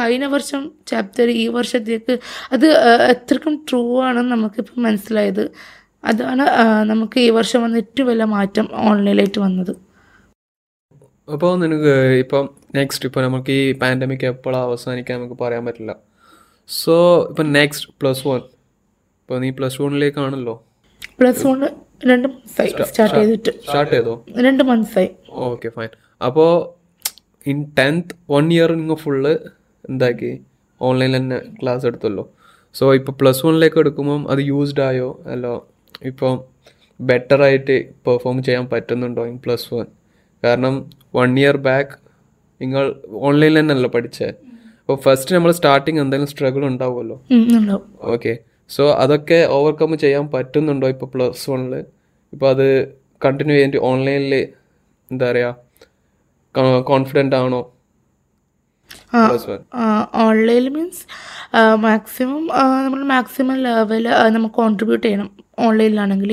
കഴിഞ്ഞ 0.00 0.26
വർഷം 0.36 0.62
ചാപ്റ്റർ 0.90 1.28
ഈ 1.42 1.44
വർഷത്തേക്ക് 1.58 2.14
അത് 2.54 2.66
എത്രക്കും 3.14 3.54
ട്രൂ 3.68 3.82
ആണെന്ന് 4.06 4.32
നമുക്കിപ്പോൾ 4.36 4.78
മനസ്സിലായത്. 4.86 5.44
അതാണ് 6.10 6.44
നമുക്ക് 6.90 7.18
ഈ 7.26 7.30
വർഷം 7.38 7.60
വന്ന 7.64 7.82
ഏറ്റവും 7.82 8.08
വലിയ 8.10 8.26
മാറ്റം 8.36 8.66
ഓൺലൈനിലായിട്ട് 8.88 9.40
വന്നത്. 9.46 9.72
അപ്പോൾ 11.34 11.50
നിനക്ക് 11.62 11.94
ഇപ്പം 12.24 12.44
നെക്സ്റ്റ് 12.76 13.06
ഇപ്പോൾ 13.08 13.22
നമുക്ക് 13.26 13.54
ഈ 13.62 13.64
പാൻഡമിക് 13.80 14.24
എപ്പോഴാണ് 14.32 14.66
അവസാനിക്കാൻ 14.68 15.16
നമുക്ക് 15.18 15.36
പറയാൻ 15.42 15.62
പറ്റില്ല. 15.68 15.92
സോ 16.68 16.94
ഇപ്പം 17.30 17.46
നെക്സ്റ്റ് 17.58 17.88
പ്ലസ് 18.00 18.22
വൺ 18.28 18.40
ഇപ്പോൾ 19.28 19.40
നീ 19.42 19.48
പ്ലസ് 19.56 19.78
വണ്ണിലേക്കാണല്ലോ 19.82 20.52
പ്ലസ് 21.18 21.42
വൺ 21.46 21.58
രണ്ട് 22.10 22.26
മന്ത്സായി 22.28 22.70
സ്റ്റാർട്ട് 22.90 23.16
ചെയ്തിട്ട്. 23.16 23.52
സ്റ്റാർട്ട് 23.64 23.92
ചെയ്തോ? 23.94 24.14
രണ്ട് 24.46 24.62
മന്ത്സായി 24.68 25.08
ഓക്കെ 25.48 25.68
ഫൈൻ 25.74 25.90
അപ്പോൾ 26.20 26.48
ഇൻ 27.46 27.58
ടെൻത്ത് 27.78 28.14
വൺ 28.34 28.46
ഇയർ 28.54 28.72
നിങ്ങൾ 28.78 28.98
ഫുള്ള് 29.02 29.32
എന്താക്കി? 29.84 30.30
ഓൺലൈനിൽ 30.80 31.16
തന്നെ 31.18 31.40
ക്ലാസ് 31.60 31.84
എടുത്തല്ലോ. 31.90 32.24
സോ 32.74 32.94
ഇപ്പോൾ 33.00 33.16
പ്ലസ് 33.20 33.44
വണ്ണിലേക്ക് 33.46 33.78
എടുക്കുമ്പം 33.84 34.22
അത് 34.32 34.42
യൂസ്ഡ് 34.50 34.84
ആയോ? 34.88 35.10
അല്ലോ 35.34 35.52
ഇപ്പം 36.12 36.34
ബെറ്റർ 37.00 37.42
ആയിട്ട് 37.48 37.76
പെർഫോം 38.06 38.42
ചെയ്യാൻ 38.48 38.66
പറ്റുന്നുണ്ടോ 38.72 39.24
ഇൻ 39.32 39.38
പ്ലസ് 39.44 39.68
വൺ 39.74 39.86
കാരണം 40.42 40.74
വൺ 41.20 41.38
ഇയർ 41.42 41.58
ബാക്ക് 41.70 41.94
നിങ്ങൾ 42.60 42.84
ഓൺലൈനിൽ 43.28 43.58
തന്നെയല്ലോ 43.60 43.92
പഠിച്ചത് 43.96 44.34
അപ്പോൾ 44.80 45.00
ഫസ്റ്റ് 45.06 45.34
നമ്മൾ 45.36 45.52
സ്റ്റാർട്ടിങ് 45.52 46.00
എന്തെങ്കിലും 46.04 46.32
സ്ട്രഗിൾ 46.34 46.62
ഉണ്ടാവുമല്ലോ? 46.72 47.18
ഉണ്ടാവും. 47.60 47.86
ഓക്കെ 48.14 48.34
സോ 48.70 48.84
അതൊക്കെ 49.02 49.40
ഓവർകം 49.56 49.92
ചെയ്യാൻ 50.04 50.24
പറ്റുന്നുണ്ടോ 50.34 50.88
ഇപ്പോൾ 50.94 51.08
പ്ലസ് 51.14 51.44
വണ്ണിൽ 51.50 51.74
ഇപ്പോൾ 52.32 52.48
അത് 52.54 52.66
കണ്ടിന്യൂ 53.24 53.56
ചെയ്തിട്ട് 53.58 53.80
ഓൺലൈനിൽ 53.90 54.34
എന്താ 55.10 55.26
പറയുക 55.30 56.82
കോൺഫിഡന്റ് 56.92 57.36
ആണോ? 57.40 57.60
ഓൺലൈൻ 59.20 59.60
ഓൺലൈനിൽ 60.26 60.68
മീൻസ് 60.76 61.02
മാക്സിമം 61.86 62.42
നമ്മൾ 62.84 63.00
മാക്സിമം 63.12 63.58
ലെവൽ 63.66 64.06
നമുക്ക് 64.34 64.56
കോൺട്രിബ്യൂട്ട് 64.60 65.04
ചെയ്യണം 65.06 65.28
ഓൺലൈനിലാണെങ്കിൽ 65.66 66.32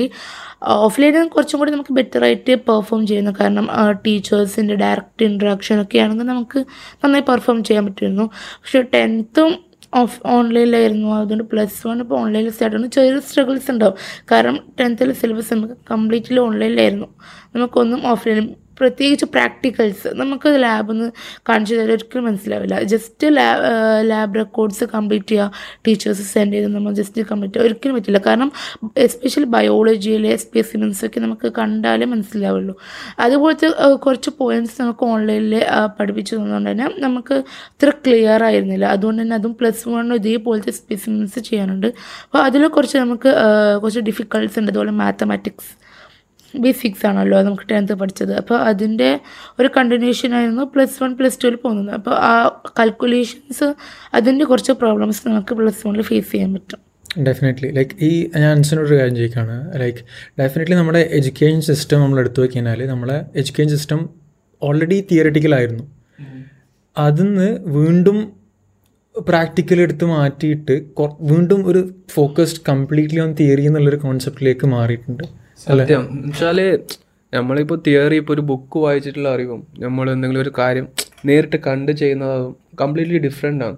ഓഫ്ലൈനിൽ 0.86 1.28
കുറച്ചും 1.34 1.58
കൂടി 1.60 1.72
നമുക്ക് 1.74 1.94
ബെറ്ററായിട്ട് 1.98 2.52
പെർഫോം 2.68 3.02
ചെയ്യുന്നു. 3.10 3.32
കാരണം 3.40 3.66
ടീച്ചേഴ്സിന്റെ 4.04 4.74
ഡയറക്റ്റ് 4.82 5.24
ഇൻട്രാക്ഷൻ 5.30 5.76
ഒക്കെ 5.84 5.98
ആണെങ്കിൽ 6.04 6.28
നമുക്ക് 6.32 6.60
നന്നായി 7.02 7.24
പെർഫോം 7.30 7.58
ചെയ്യാൻ 7.68 7.84
പറ്റുമായിരുന്നു. 7.88 8.26
പക്ഷേ 8.60 8.82
ടെൻത്തും 8.94 9.50
ഓഫ് 9.94 10.26
ഓൺലൈനിലായിരുന്നു. 10.26 11.08
അതുകൊണ്ട് 11.08 11.44
പ്ലസ് 11.44 11.86
വൺ 11.86 12.00
ഇപ്പോൾ 12.00 12.20
ഓൺലൈനിൽ 12.20 12.50
സ്റ്റാർട്ട് 12.50 12.76
ആണ് 12.76 12.90
ചെറിയ 12.90 13.20
സ്ട്രഗിൾസ് 13.20 13.70
ഉണ്ടാവും. 13.70 13.94
കാരണം 14.30 14.60
ടെൻത്തിലെ 14.80 15.12
സിലബസ് 15.12 15.54
നമുക്ക് 15.54 15.74
കംപ്ലീറ്റ്ലി 15.90 16.38
ഓൺലൈനിലായിരുന്നു 16.38 17.06
നമുക്കൊന്നും 17.54 18.06
ഓഫ്ലൈനിൽ 18.06 18.65
പ്രത്യേകിച്ച് 18.80 19.26
പ്രാക്ടിക്കൽസ് 19.34 20.08
നമുക്ക് 20.20 20.48
ലാബിൽ 20.62 20.92
നിന്ന് 20.92 21.08
കാണിച്ചു 21.48 21.74
തരാൻ 21.74 21.92
ഒരിക്കലും 21.96 22.24
മനസ്സിലാവില്ല. 22.28 22.76
Just 22.92 23.26
lab 23.36 23.62
lab 24.10 24.34
records 24.40 24.84
complete 24.94 25.30
ചെയ്യുക 25.32 25.50
ടീച്ചേഴ്സ് 25.88 26.24
സെൻഡ് 26.32 26.54
ചെയ്ത് 26.56 26.68
നമ്മൾ 26.74 26.92
ജസ്റ്റ് 27.00 27.26
കംപ്ലീറ്റ് 27.30 27.54
ചെയ്യുക 27.54 27.68
ഒരിക്കലും 27.68 27.94
പറ്റില്ല. 27.98 28.20
കാരണം 28.26 28.50
എസ്പെഷ്യലി 29.06 29.48
ബയോളജിയിലെ 29.56 30.32
സ്പെസിമെൻസ് 30.44 31.02
ഒക്കെ 31.06 31.20
നമുക്ക് 31.26 31.50
കണ്ടാലേ 31.58 32.06
മനസ്സിലാവുള്ളൂ. 32.14 32.74
അതുപോലത്തെ 33.18 33.70
കുറച്ച് 34.06 34.30
പോയിന്റ്സ് 34.40 34.76
നമുക്ക് 34.82 35.04
ഓൺലൈനിൽ 35.12 35.54
പഠിപ്പിച്ചു 36.00 36.32
തന്നുകൊണ്ട് 36.36 36.70
തന്നെ 36.70 36.88
നമുക്ക് 37.06 37.34
അത്ര 37.72 37.90
ക്ലിയർ 38.04 38.42
ആയിരുന്നില്ല. 38.48 38.84
അതുകൊണ്ട് 38.96 39.22
തന്നെ 39.22 39.36
അതും 39.36 39.54
പ്ലസ് 39.60 39.88
വൺ 39.88 40.14
ഇതേപോലത്തെ 40.14 40.72
സ്പെസിമെൻസ് 40.80 41.38
ചെയ്യാനുണ്ട്. 41.48 41.88
അപ്പോൾ 42.26 42.42
അതിൽ 42.48 42.62
കുറച്ച് 42.76 42.96
നമുക്ക് 43.04 43.32
കുറച്ച് 43.82 44.02
ഡിഫിക്കൽട്ട്സ് 44.10 44.58
ഉണ്ട്. 44.60 44.70
അതുപോലെ 44.72 44.94
മാത്തമാറ്റിക്സ് 45.02 45.72
ബേസിക്സ് 46.64 47.04
ആണല്ലോ 47.10 47.38
നമുക്ക് 47.42 47.66
ടെൻത്ത് 47.70 47.94
പഠിച്ചത്. 48.00 48.32
അപ്പോൾ 48.40 48.56
അതിന്റെ 48.70 49.10
ഒരു 49.60 49.68
കണ്ടിന്യൂഷൻ 49.76 50.30
ആയിരുന്നു 50.38 50.64
പ്ലസ് 50.74 50.96
വൺ 51.02 51.12
പ്ലസ് 51.18 51.38
ടുവിൽ 51.42 51.56
പോകുന്നത്. 51.64 51.92
അപ്പോൾ 51.98 52.14
ആ 52.30 52.32
കാൽക്കുലേഷൻസ് 52.78 53.68
അതിന്റെ 54.18 54.46
കുറച്ച് 54.52 54.74
പ്രോബ്ലംസ് 54.82 55.22
നമുക്ക് 55.28 55.56
പ്ലസ് 55.60 55.82
വണ്ണിൽ 55.86 56.06
ഫേസ് 56.10 56.30
ചെയ്യാൻ 56.32 56.52
പറ്റും. 56.56 56.80
ഡെഫിനറ്റ്ലി 57.28 57.68
ലൈക്ക് 57.76 57.96
ഈ 58.08 58.12
ഞാൻ 58.44 58.62
ഒരു 58.84 58.94
കാര്യം 58.98 59.16
ചോദിക്കുകയാണ് 59.18 59.58
ലൈക്ക് 59.82 60.00
ഡെഫിനറ്റ്ലി 60.40 60.76
നമ്മുടെ 60.80 61.02
എഡ്യൂക്കേഷൻ 61.18 61.60
സിസ്റ്റം 61.70 62.00
നമ്മൾ 62.00 62.20
എടുത്തു 62.20 62.40
വെക്കഴിഞ്ഞാൽ 62.44 62.82
നമ്മളെ 62.92 63.18
എഡ്യൂക്കേഷൻ 63.40 63.70
സിസ്റ്റം 63.76 64.00
ഓൾറെഡി 64.62 64.98
തിയററ്റിക്കലായിരുന്നു 65.10 65.84
അതിന്ന് 66.96 67.48
വീണ്ടും 67.76 68.18
പ്രാക്ടിക്കൽ 69.28 69.78
എടുത്ത് 69.80 70.04
മാറ്റിയിട്ട് 70.04 70.74
വീണ്ടും 71.30 71.60
ഒരു 71.70 71.80
ഫോക്കസ്ഡ് 72.14 72.62
കംപ്ലീറ്റ്ലി 72.68 73.20
ഓൺ 73.20 73.30
തിയറി 73.40 73.62
എന്നുള്ളൊരു 73.68 73.96
കോൺസെപ്റ്റിലേക്ക് 73.96 74.66
മാറിയിട്ടുണ്ട്. 74.66 75.24
സത്യം. 75.64 76.02
എന്നുവെച്ചാൽ 76.12 76.58
നമ്മളിപ്പോ 77.34 77.76
തിയറി 77.86 78.16
ഇപ്പോൾ 78.20 78.32
ഒരു 78.32 78.40
ബുക്ക് 78.40 78.78
വായിച്ചിട്ടുള്ള 78.78 79.28
അറിവും 79.28 79.66
നമ്മൾ 79.78 80.06
എന്തെങ്കിലും 80.12 80.42
ഒരു 80.42 80.52
കാര്യം 80.58 80.86
നേരിട്ട് 81.28 81.56
കണ്ട് 81.66 81.92
ചെയ്യുന്നതും 81.92 82.56
കംപ്ലീറ്റ്ലി 82.80 83.18
ഡിഫറെന്റ് 83.18 83.64
ആണ്. 83.64 83.76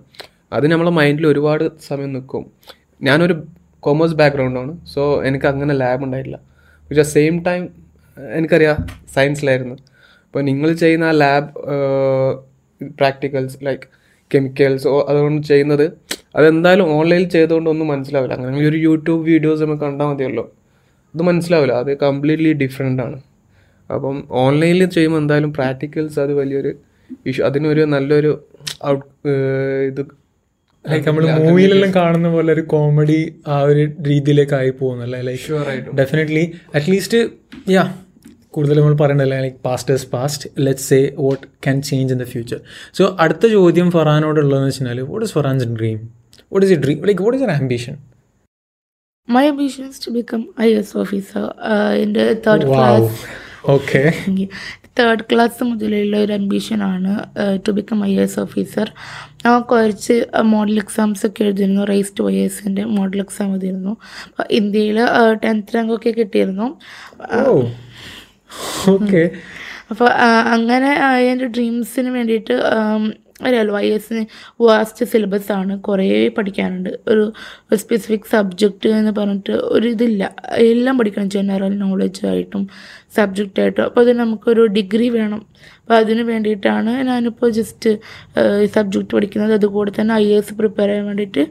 അത് 0.53 0.67
നമ്മളെ 0.73 0.91
മൈൻഡിൽ 0.91 1.27
ഒരുപാട് 1.27 1.65
സമയം 1.89 2.13
നിൽക്കും 2.13 2.45
ഞാനൊരു 3.03 3.35
കൊമേഴ്സ് 3.81 4.15
ബാക്ക്ഗ്രൗണ്ടാണ് 4.15 4.73
സോ 4.95 5.23
എനിക്ക് 5.23 5.47
അങ്ങനെ 5.47 5.75
ലാബ് 5.75 6.05
ഉണ്ടായിട്ടില്ല. 6.05 6.39
പക്ഷെ 6.91 7.03
സെയിം 7.03 7.43
ടൈം 7.43 7.63
എനിക്കറിയാം 8.39 8.77
സയൻസിലായിരുന്നു 9.15 9.77
അപ്പോൾ 10.27 10.43
നിങ്ങൾ 10.43 10.73
ചെയ്യുന്ന 10.73 11.05
ആ 11.05 11.11
ലാബ് 11.11 11.49
പ്രാക്ടിക്കൽസ് 12.99 13.59
ലൈക്ക് 13.67 13.87
കെമിക്കൽസ് 14.35 14.89
അതുകൊണ്ട് 15.11 15.47
ചെയ്യുന്നത് 15.47 15.87
അതെന്തായാലും 16.37 16.89
ഓൺലൈനിൽ 16.97 17.29
ചെയ്തുകൊണ്ട് 17.29 17.71
ഒന്നും 17.71 17.89
മനസ്സിലാവില്ല. 17.89 18.35
അങ്ങനെ 18.35 18.69
ഒരു 18.69 18.77
യൂട്യൂബ് 18.77 19.23
വീഡിയോസ് 19.31 19.63
നമുക്ക് 19.63 19.83
കണ്ടാൽ 19.83 20.07
മതിയല്ലോ. 20.07 20.45
അത് 21.19 21.25
മനസ്സിലാവില്ല. 21.29 21.75
അത് 21.83 21.91
കംപ്ലീറ്റ്ലി 22.05 22.53
ഡിഫറെന്റ് 22.63 23.03
ആണ്. 23.07 23.19
അപ്പം 23.91 24.17
ഓൺലൈനിൽ 24.45 24.85
ചെയ്യുമ്പോൾ 24.95 25.21
എന്തായാലും 25.23 25.53
പ്രാക്ടിക്കൽസ് 25.59 26.19
അത് 26.25 26.33
വലിയൊരു 26.41 26.71
ഇഷ്യൂ 27.29 27.43
അതിനൊരു 27.47 27.83
നല്ലൊരു 27.95 28.31
ഔട്ട് 28.87 29.05
ഇത് 29.91 30.01
ലൈക്ക് 30.85 31.07
നമ്മൾ 31.09 31.25
മൂവിയിലെല്ലാം 31.39 31.93
കാണുന്ന 31.97 32.29
പോലെ 32.35 32.51
ഒരു 32.57 32.63
കോമഡി 32.73 33.19
ആ 33.47 33.57
ഒരു 33.71 33.83
രീതിയിലേക്ക് 34.09 34.55
ആയി 34.55 34.73
പോകുന്നല്ലേ 34.81 35.21
like 35.29 35.47
definitely 36.01 36.45
at least 36.77 37.21
yeah 37.77 37.85
കൂടുതൽ 38.55 38.77
നമ്മൾ 38.81 38.95
പറയണ്ടല്ലേ? 39.03 39.39
Like 39.45 39.59
past 39.67 39.95
is 39.95 40.07
past 40.15 40.51
let 40.67 40.85
say 40.89 41.01
what 41.19 41.43
can 41.65 41.77
change 41.89 42.13
in 42.15 42.21
the 42.23 42.27
future 42.33 42.61
so 42.99 43.05
അടുത്ത 43.25 43.47
ചോദ്യം 43.57 43.89
ഫറാനോടുള്ളതെന്ന് 43.97 44.71
വെച്ചാൽ 44.71 45.01
what 45.11 45.27
is 45.27 45.35
Farhan's 45.39 45.69
dream 45.81 45.99
what 46.53 46.67
is 46.67 46.75
a 46.77 46.81
dream 46.85 47.01
like 47.11 47.23
what 47.23 47.39
is 47.39 47.47
an 47.49 47.53
ambition 47.57 47.97
My 49.29 49.47
ambition 49.47 49.85
is 49.85 49.99
to 50.01 50.11
become 50.11 50.45
IS 50.59 50.95
officer. 50.95 51.53
Uh, 51.59 51.95
in 52.03 52.13
the 52.15 52.27
third 52.45 52.63
class. 52.67 53.07
Okay 53.73 54.01
third 54.99 55.25
class 55.31 55.65
മുതലുള്ള 55.71 56.17
ഒരു 56.25 56.33
അംബീഷനാണ് 56.33 57.11
to 57.67 57.71
become 57.71 57.99
I 58.05 58.13
S 58.25 58.39
officer 58.45 58.87
ഞാൻ 59.45 59.57
കുറച്ച് 59.73 60.15
model 60.53 60.77
exams 60.85 61.23
ഒക്കെ 61.27 61.43
എഴുതിയിരുന്നു. 61.45 61.83
Race 61.91 62.13
to 62.19 62.25
I 62.33 62.37
എസിന്റെ 62.45 62.85
model 62.99 63.21
exam 63.25 63.51
എഴുതിയിരുന്നു 63.53 63.93
ഇന്ത്യയിൽ 64.59 64.99
tenth 65.45 65.77
റാങ്കൊക്കെ 65.77 66.13
കിട്ടിയിരുന്നു. 66.21 66.69
ഓ 67.41 67.55
ഓക്കെ 68.95 69.23
അപ്പോൾ 69.91 70.09
അങ്ങനെ 70.57 70.93
എന്റെ 71.33 71.49
ഡ്രീംസിന് 71.57 72.13
വേണ്ടിയിട്ട് 72.17 72.57
ആം, 73.41 73.55
എൽ 73.55 73.69
വൈ 73.71 73.85
എസിന് 73.89 74.23
വാസ്റ്റ് 74.61 75.07
സിലബസ് 75.07 75.53
ആണ്. 75.53 75.81
കുറേ 75.81 76.29
പഠിക്കാനുണ്ട്. 76.29 76.91
ഒരു 77.09 77.33
സ്പെസിഫിക് 77.75 78.29
സബ്ജക്റ്റ് 78.33 78.89
എന്ന് 78.89 79.13
പറഞ്ഞിട്ട് 79.19 79.51
ഒരു 79.51 79.89
ഇതില്ല 79.89 80.23
എല്ലാം 80.55 80.99
പഠിക്കണം 80.99 81.31
ജനറൽ 81.31 81.79
നോളജ് 81.79 82.27
ആയിട്ടും 82.27 82.69
സബ്ജക്റ്റ് 83.17 83.61
ആയിട്ടും. 83.63 83.85
അപ്പോൾ 83.85 84.01
അതിന് 84.01 84.19
നമുക്കൊരു 84.19 84.65
ഡിഗ്രി 84.67 85.09
വേണം. 85.09 85.47
അപ്പോൾ 85.81 85.95
അതിന് 85.95 86.23
വേണ്ടിയിട്ടാണ് 86.23 86.91
ഞാനിപ്പോൾ 86.91 87.51
ജസ്റ്റ് 87.51 87.91
സബ്ജക്റ്റ് 88.75 89.15
പഠിക്കുന്നത്. 89.15 89.53
അതുകൂടെ 89.53 89.93
തന്നെ 90.01 90.15
ഐ 90.15 90.27
എസ് 90.33 90.55
പ്രിപ്പയർ 90.55 90.89
ചെയ്യാൻ 90.89 91.07
വേണ്ടിയിട്ട് 91.07 91.45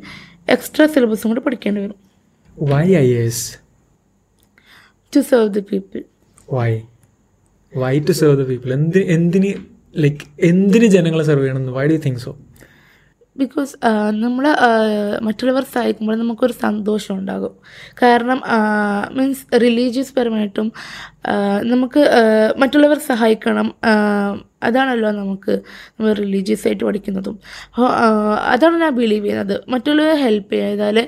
എക്സ്ട്രാ 0.50 0.86
സിലബസും 0.88 1.30
കൂടെ 1.32 1.40
പഠിക്കേണ്ടി 1.40 1.82
വരും. 1.82 1.96
Why 2.62 2.86
I 2.96 3.08
S 3.14 3.60
to 5.16 5.20
serve 5.20 5.50
the 5.54 5.60
people 5.60 6.04
why 6.54 6.82
why 7.76 8.00
to 8.00 8.12
serve 8.12 8.38
the 8.44 8.48
people 8.48 8.74
എന്ത് 8.74 8.98
എന്തിന് 8.98 9.77
ലൈക്ക് 9.96 10.26
എന്തിന് 10.50 10.88
ജനങ്ങളെ 10.96 11.24
സെർവ് 11.24 11.44
ചെയ്യണം 11.44 11.74
why 11.78 11.88
do 11.88 11.98
think 12.06 12.22
so 12.26 12.32
because 13.42 13.74
നമ്മൾ 14.22 14.46
മറ്റുള്ളവർ 15.26 15.64
സഹായിക്കുമ്പോൾ 15.74 16.16
നമുക്കൊരു 16.22 16.54
സന്തോഷം 16.54 17.14
ഉണ്ടാകും. 17.20 17.54
കാരണം 18.02 18.40
മീൻസ് 19.18 19.62
റിലീജിയസ് 19.64 20.14
പരമായിട്ടും 20.16 20.68
നമുക്ക് 21.72 22.04
മറ്റുള്ളവർ 22.62 23.00
സഹായിക്കണം. 23.10 23.68
അതാണല്ലോ 24.68 25.12
നമുക്ക് 25.12 25.54
നമ്മൾ 25.98 26.14
റിലീജിയസ് 26.14 26.66
ആയിട്ട് 26.68 26.84
പഠിക്കുന്നതും. 26.84 27.36
അപ്പോൾ 27.74 27.90
അതാണ് 28.54 28.78
ഞാൻ 28.84 28.96
ബിലീവ് 29.02 29.26
ചെയ്യുന്നത്. 29.26 29.56
മറ്റുള്ളവരെ 29.74 30.16
ഹെൽപ്പ് 30.24 30.54
ചെയ്താൽ 30.54 31.00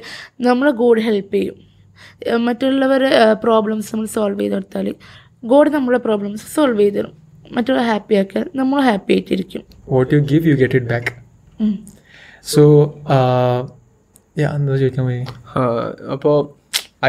നമ്മൾ 0.49 0.69
ഗോഡ് 0.83 1.01
ഹെൽപ്പ് 1.07 1.33
ചെയ്യും. 1.35 1.57
മറ്റുള്ളവർ 2.47 3.03
പ്രോബ്ലംസ് 3.45 3.89
നമ്മൾ 3.95 4.07
സോൾവ് 4.17 4.39
ചെയ്ത് 4.41 4.55
കൊടുത്താൽ 4.55 4.87
ഗോഡ് 5.53 5.69
നമ്മുടെ 5.77 5.99
പ്രോബ്ലംസ് 6.07 6.45
സോൾവ് 6.55 6.79
ചെയ്ത് 6.81 6.99
തരും. 6.99 7.15
മറ്റുള്ളവരെ 7.55 7.85
ഹാപ്പി 7.91 8.15
ആക്കിയാൽ 8.21 8.45
നമ്മൾ 8.59 8.79
ഹാപ്പി 8.89 9.11
ആയിട്ടിരിക്കും. 9.15 9.63
What 9.93 10.11
you 10.15 10.19
give 10.31 10.45
you 10.51 10.55
get 10.61 10.77
it 10.79 10.89
back. 10.93 11.11
So 12.51 12.61
എന്താ 14.57 14.73
ചോദിക്കാൻ 14.81 15.05
പോയി? 15.09 15.23
അപ്പോൾ 16.15 16.37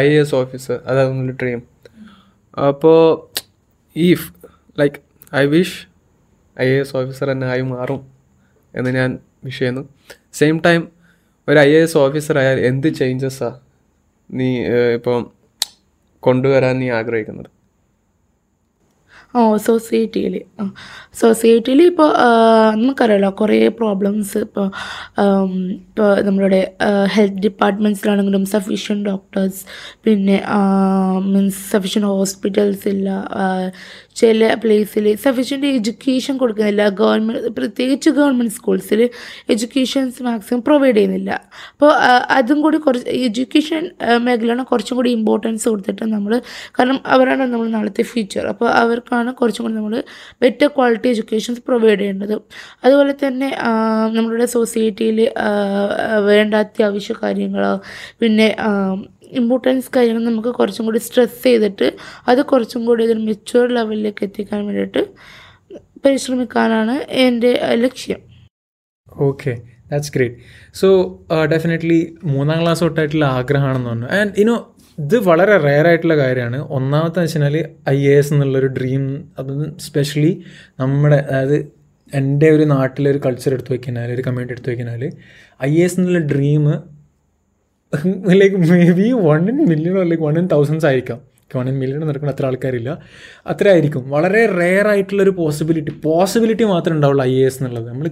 ഐ 0.03 0.07
എ 0.13 0.17
എസ് 0.23 0.35
ഓഫീസർ 0.41 0.77
അതായിരുന്നു 0.91 1.35
ഡ്രീം 1.43 1.61
അപ്പോൾ 2.69 3.01
if 3.97 4.27
like 4.81 4.99
I 5.41 5.43
wish 5.55 5.79
I 6.65 6.67
A 6.77 6.79
S 6.85 6.95
officer 7.01 7.27
തന്നെ 7.33 7.47
ആയി 7.53 7.65
മാറും 7.75 8.01
എന്ന് 8.75 8.91
ഞാൻ 8.99 9.11
വിഷ് 9.47 9.61
ചെയ്യുന്നു. 9.61 9.83
സെയിം 10.39 10.57
ടൈം 10.67 10.81
ഒരു 11.49 11.59
ഐ 11.69 11.71
എ 11.77 11.81
എസ് 11.87 11.99
ഓഫീസർ 12.05 12.35
ആയാൽ 12.43 12.59
എന്ത് 12.71 12.89
ചേഞ്ചസാണ് 12.99 13.59
നീ 14.39 14.51
ഇപ്പം 14.97 15.21
കൊണ്ടുവരാൻ 16.27 16.75
നീ 16.83 16.89
ആഗ്രഹിക്കുന്നത്? 16.99 17.51
ഓ 19.35 19.41
സൊസൈറ്റിയിൽ 19.67 20.35
സൊസൈറ്റിയിൽ 21.21 21.81
ഇപ്പോൾ 21.91 22.09
നമുക്കറിയാലോ 22.81 23.31
കുറേ 23.41 23.59
പ്രോബ്ലംസ് 23.81 24.39
ഇപ്പോൾ 24.47 24.67
ഇപ്പോൾ 25.89 26.09
നമ്മളുടെ 26.27 26.61
ഹെൽത്ത് 27.15 27.43
ഡിപ്പാർട്ട്മെന്റ്സിലാണെങ്കിലും 27.47 28.45
സഫീഷ്യന്റ് 28.55 29.07
ഡോക്ടേഴ്സ് 29.11 29.61
പിന്നെ 30.07 30.39
മീൻസ് 31.33 31.63
സഫീഷ്യന്റ് 31.75 32.11
ഹോസ്പിറ്റൽസ് 32.15 32.89
ഇല്ല 32.95 33.09
ചില 34.21 34.49
പ്ലേസിൽ 34.63 35.07
സഫീഷ്യന്റ് 35.27 35.69
എഡ്യൂക്കേഷൻ 35.77 36.35
കൊടുക്കുന്നില്ല. 36.43 36.83
ഗവൺമെന്റ് 37.01 37.53
പ്രത്യേകിച്ച് 37.59 38.11
ഗവൺമെന്റ് 38.19 38.55
സ്കൂൾസിൽ 38.57 39.01
എഡ്യൂക്കേഷൻസ് 39.53 40.23
മാക്സിമം 40.29 40.61
പ്രൊവൈഡ് 40.69 40.97
ചെയ്യുന്നില്ല. 40.97 41.31
അപ്പോൾ 41.75 41.93
അതും 42.39 42.59
കൂടി 42.65 42.81
കുറച്ച് 42.87 43.15
എഡ്യൂക്കേഷൻ 43.29 43.83
മേഖലയാണ് 44.27 44.65
കുറച്ചും 44.73 44.97
കൂടി 45.01 45.13
ഇമ്പോർട്ടൻസ് 45.19 45.65
കൊടുത്തിട്ട് 45.71 46.05
നമ്മൾ 46.17 46.35
കാരണം 46.79 47.01
അവരാണ് 47.15 47.47
നമ്മൾ 47.53 47.69
നാളത്തെ 47.77 48.05
ഫ്യൂച്ചർ 48.13 48.45
അപ്പോൾ 48.49 48.69
അവർക്കാണ് 49.21 49.39
കുറച്ചും 49.41 49.63
കൂടി 49.65 49.75
നമ്മൾ 49.79 49.95
ബെറ്റർ 50.43 50.69
ക്വാളിറ്റി 50.77 51.09
എഡ്യൂക്കേഷൻസ് 51.13 51.63
പ്രൊവൈഡ് 51.69 51.99
ചെയ്യേണ്ടത്. 52.01 52.35
അതുപോലെ 52.85 53.13
തന്നെ 53.25 53.49
നമ്മളുടെ 54.17 54.47
സൊസൈറ്റിയിൽ 54.57 55.19
വേണ്ട 56.31 56.53
അത്യാവശ്യ 56.65 57.15
കാര്യങ്ങൾ 57.23 57.65
പിന്നെ 58.21 58.49
ഇമ്പോർട്ടൻസ് 59.41 59.91
കാര്യങ്ങൾ 59.97 60.23
നമുക്ക് 60.31 60.53
കുറച്ചും 60.59 60.85
കൂടി 60.89 61.01
സ്ട്രെസ് 61.07 61.37
ചെയ്തിട്ട് 61.45 61.89
അത് 62.31 62.41
കുറച്ചും 62.53 62.81
കൂടി 62.89 63.01
ഇതൊരു 63.07 63.23
മെച്യൂർ 63.29 63.67
ലെവലിലേക്ക് 63.79 64.23
എത്തിക്കാൻ 64.29 64.61
വേണ്ടിയിട്ട് 64.69 65.03
പരിശ്രമിക്കാനാണ് 66.05 66.97
എന്റെ 67.27 67.53
ലക്ഷ്യം. 67.85 68.21
Okay 69.29 69.53
that's 69.91 70.13
great 70.17 70.37
so 70.81 70.89
definitely 71.53 72.01
മൂന്നാം 72.35 72.59
ക്ലാസ് 72.63 72.83
തൊട്ടായിട്ടുള്ള 72.85 73.27
ആഗ്രഹമാണെന്ന് 73.39 73.91
പറഞ്ഞു. 73.91 74.09
ആൻഡ് 74.19 74.35
ഇനോ 74.43 74.57
ഇത് 75.03 75.17
വളരെ 75.29 75.57
റെയർ 75.57 75.87
ആയിട്ടുള്ള 75.87 76.17
കാര്യമാണ്. 76.17 76.59
ഒന്നാമത്തെ 76.79 77.21
വെച്ചാൽ 77.21 77.57
ഐ 77.89 77.99
എ 78.07 78.15
എസ് 78.19 78.33
എന്നുള്ളൊരു 78.35 78.67
ഡ്രീം 78.79 79.03
അത് 79.39 79.53
സ്പെഷ്യലി 79.79 80.33
നമ്മുടെ 80.81 81.19
അതായത് 81.31 81.59
എന്റെ 82.13 82.51
ഒരു 82.51 82.65
നാട്ടിലെ 82.75 83.11
ഒരു 83.11 83.21
കൾച്ചർ 83.27 83.53
എടുത്തു 83.53 83.73
വെക്കനാൽ 83.73 84.13
ഒരു 84.15 84.23
കമ്മ്യൂണിറ്റി 84.23 84.55
എടുത്തു 84.55 84.71
വയ്ക്കുന്നാൽ 84.71 85.03
ഐ 85.63 85.71
എ 85.81 85.85
എസ് 85.85 85.99
എന്നുള്ള 86.01 86.19
dream 86.33 86.65
like 88.41 88.57
may 88.71 88.81
be 89.01 89.09
one 89.29 89.49
in 89.51 89.59
മില്യണോ 89.69 90.03
like 90.03 90.25
one 90.25 90.39
in 90.39 90.47
thousands 90.47 90.87
ആയിരിക്കാം. 90.87 91.21
ഇൻ 91.71 91.77
മില്യൺ 91.83 92.01
നടക്കുന്ന 92.11 92.33
അത്ര 92.35 92.47
ആൾക്കാരില്ല. 92.51 92.91
അത്ര 93.53 93.69
ആയിരിക്കും 93.75 94.03
വളരെ 94.11 94.43
റെയർ 94.61 94.87
ആയിട്ടുള്ളൊരു 94.93 95.33
പോസിബിലിറ്റി 95.41 95.93
പോസിബിലിറ്റി 96.05 96.65
മാത്രമേ 96.73 96.97
ഉണ്ടാവുള്ളൂ 96.97 97.25
ഐ 97.25 97.35
എ 97.43 97.47
എസ് 97.49 97.59
എന്നുള്ളത്. 97.61 97.89
നമ്മൾ 97.93 98.07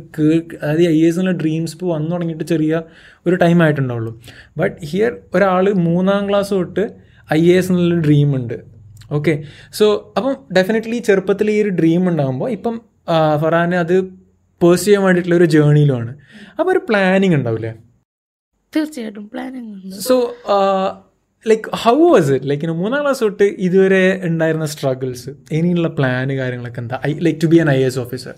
അതായത് 0.63 0.83
ഐ 0.95 0.99
എ 1.05 1.09
എസ് 1.09 1.19
എന്നുള്ള 1.21 1.37
ഡ്രീംസ് 1.43 1.75
ഇപ്പോൾ 1.77 1.91
വന്നു 1.95 2.11
തുടങ്ങിയിട്ട് 2.15 2.45
ചെറിയ 2.53 2.83
ഒരു 3.27 3.35
ടൈം 3.45 3.63
ആയിട്ടുണ്ടാവുള്ളൂ. 3.67 4.13
ബട്ട് 4.63 4.77
ഹിയർ 4.93 5.13
ഒരാൾ 5.35 5.73
മൂന്നാം 5.89 6.23
ക്ലാസ് 6.31 6.51
തൊട്ട് 6.51 6.87
ഐ 7.39 7.41
എ 7.53 7.57
എസ് 7.61 7.71
എന്നുള്ള 7.73 7.99
ഡ്രീം 8.09 8.37
ഉണ്ട്. 8.37 8.59
ഓക്കെ 9.17 9.35
സോ 9.79 10.15
അപ്പം 10.17 10.33
ഡെഫിനറ്റ്ലി 10.57 10.99
ചെറുപ്പത്തിൽ 11.09 11.51
ഈ 11.51 11.59
ഒരു 11.63 11.71
ഡ്രീം 11.81 12.03
ഉണ്ടാകുമ്പോൾ 12.09 12.49
ഇപ്പം 12.57 12.75
ഫറാന് 13.43 13.77
അത് 13.85 13.95
പേഴ്സ് 14.61 14.85
ചെയ്യാൻ 14.85 15.03
വേണ്ടിയിട്ടുള്ള 15.05 15.37
ഒരു 15.41 15.47
ജേണിയിലുമാണ് 15.55 16.13
അപ്പോൾ 16.59 16.71
ഒരു 16.73 16.81
പ്ലാനിങ് 16.89 17.35
ഉണ്ടാവില്ലേ? 17.35 17.71
തീർച്ചയായിട്ടും 18.77 19.27
planning 19.35 19.93
so 20.09 20.17
like 21.47 21.71
how 21.85 21.95
was 22.13 22.31
it 22.37 22.49
like 22.51 22.75
മൂന്നാം 22.83 23.01
ക്ലാസ് 23.03 23.21
തൊട്ട് 23.25 23.47
ഇതുവരെ 23.67 24.05
ഉണ്ടായിരുന്ന 24.29 24.67
സ്ട്രഗിൾസ് 24.67 25.31
ഇനിയുള്ള 25.59 25.89
പ്ലാൻ 25.89 26.29
കാര്യങ്ങളൊക്കെ 26.41 26.81
എന്താ? 26.85 26.97
I 27.09 27.11
like 27.27 27.41
to 27.45 27.51
be 27.55 27.59
N 27.65 27.71
I 27.71 27.81
S 27.89 28.01
officer 28.05 28.37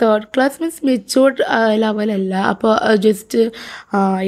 third 0.00 0.26
class 0.34 0.58
means 0.62 0.86
matured 0.86 1.42
ലെവലല്ല 1.82 2.34
അപ്പോൾ 2.52 2.94
ജസ്റ്റ് 3.06 3.40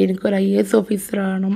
എനിക്കൊരു 0.03 0.37
ഐ 0.37 0.49
എസ് 0.63 0.77
ഓഫീസർ 0.77 1.19
ആവണം. 1.21 1.55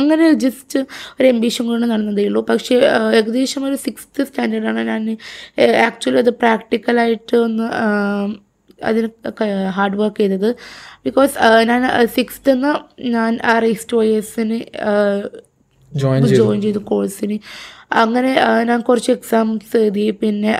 അങ്ങനെ 0.00 0.26
ജസ്റ്റ് 0.44 0.78
ഒരു 1.18 1.26
എംബിഷൻ 1.34 1.64
കൊണ്ട് 1.70 1.86
നടന്നതേ 1.92 2.26
ഉള്ളൂ. 2.30 2.42
പക്ഷേ 2.50 2.76
ഏകദേശം 3.18 3.64
ഒരു 3.68 3.78
സിക്സ്ത് 3.86 4.26
സ്റ്റാൻഡേർഡാണ് 4.28 4.82
ഞാൻ 4.92 5.04
ആക്ച്വലി 5.88 6.20
അത് 6.24 6.32
പ്രാക്ടിക്കലായിട്ട് 6.44 7.36
ഒന്ന് 7.46 7.68
അതിന് 8.90 9.08
ഹാർഡ് 9.76 9.96
വർക്ക് 9.96 10.20
ചെയ്തത്. 10.22 10.50
ബിക്കോസ് 11.06 11.32
ഞാൻ 11.70 11.82
സിക്സ്ത്ത് 12.18 12.50
എന്ന് 12.56 12.72
ഞാൻ 13.16 13.32
റേസ് 13.66 13.88
ടു 13.92 13.96
ഐ 14.04 14.10
എസിന് 14.20 14.58
ജോയിൻ 15.92 16.26
ചെയ്തു. 16.26 16.42
ജോയിൻ 16.42 16.60
ചെയ്തു 16.62 16.78
കോഴ്സിന് 16.78 17.38
അങ്ങനെ 17.92 18.32
ഞാൻ 18.68 18.80
കുറച്ച് 18.80 19.12
എക്സാംസ് 19.12 19.76
എഴുതി. 19.76 20.10
പിന്നെ 20.10 20.52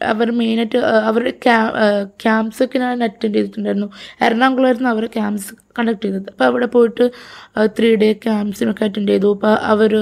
അവർ 0.00 0.28
മെയിനായിട്ട് 0.38 0.78
അവർ 1.08 1.24
ക്യാമ്പ്സ് 2.22 2.62
ഒക്കെ 2.64 2.78
ഞാൻ 2.78 3.04
അറ്റൻഡ് 3.06 3.34
ചെയ്തിട്ടുണ്ടായിരുന്നു. 3.34 3.88
എറണാകുളമായിരുന്നു 4.26 4.88
അവർ 4.88 5.04
ക്യാമ്പ്സ് 5.06 5.52
കണ്ടക്ട് 5.78 6.02
ചെയ്തത്. 6.04 6.28
അപ്പോൾ 6.32 6.44
അവിടെ 6.44 6.66
പോയിട്ട് 6.66 7.04
ത്രീ 7.76 7.90
ഡേ 8.02 8.08
ക്യാമ്പ്സിനൊക്കെ 8.12 8.84
അറ്റൻഡ് 8.84 9.12
ചെയ്തു. 9.12 9.28
അപ്പോൾ 9.34 9.54
അവർ 9.72 9.92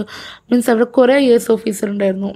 മീൻസ് 0.50 0.70
അവിടെ 0.70 0.84
കുറേ 0.84 1.14
ഐ 1.14 1.28
എസ് 1.36 1.52
ഓഫീസർ 1.52 1.88
ഉണ്ടായിരുന്നു. 1.90 2.30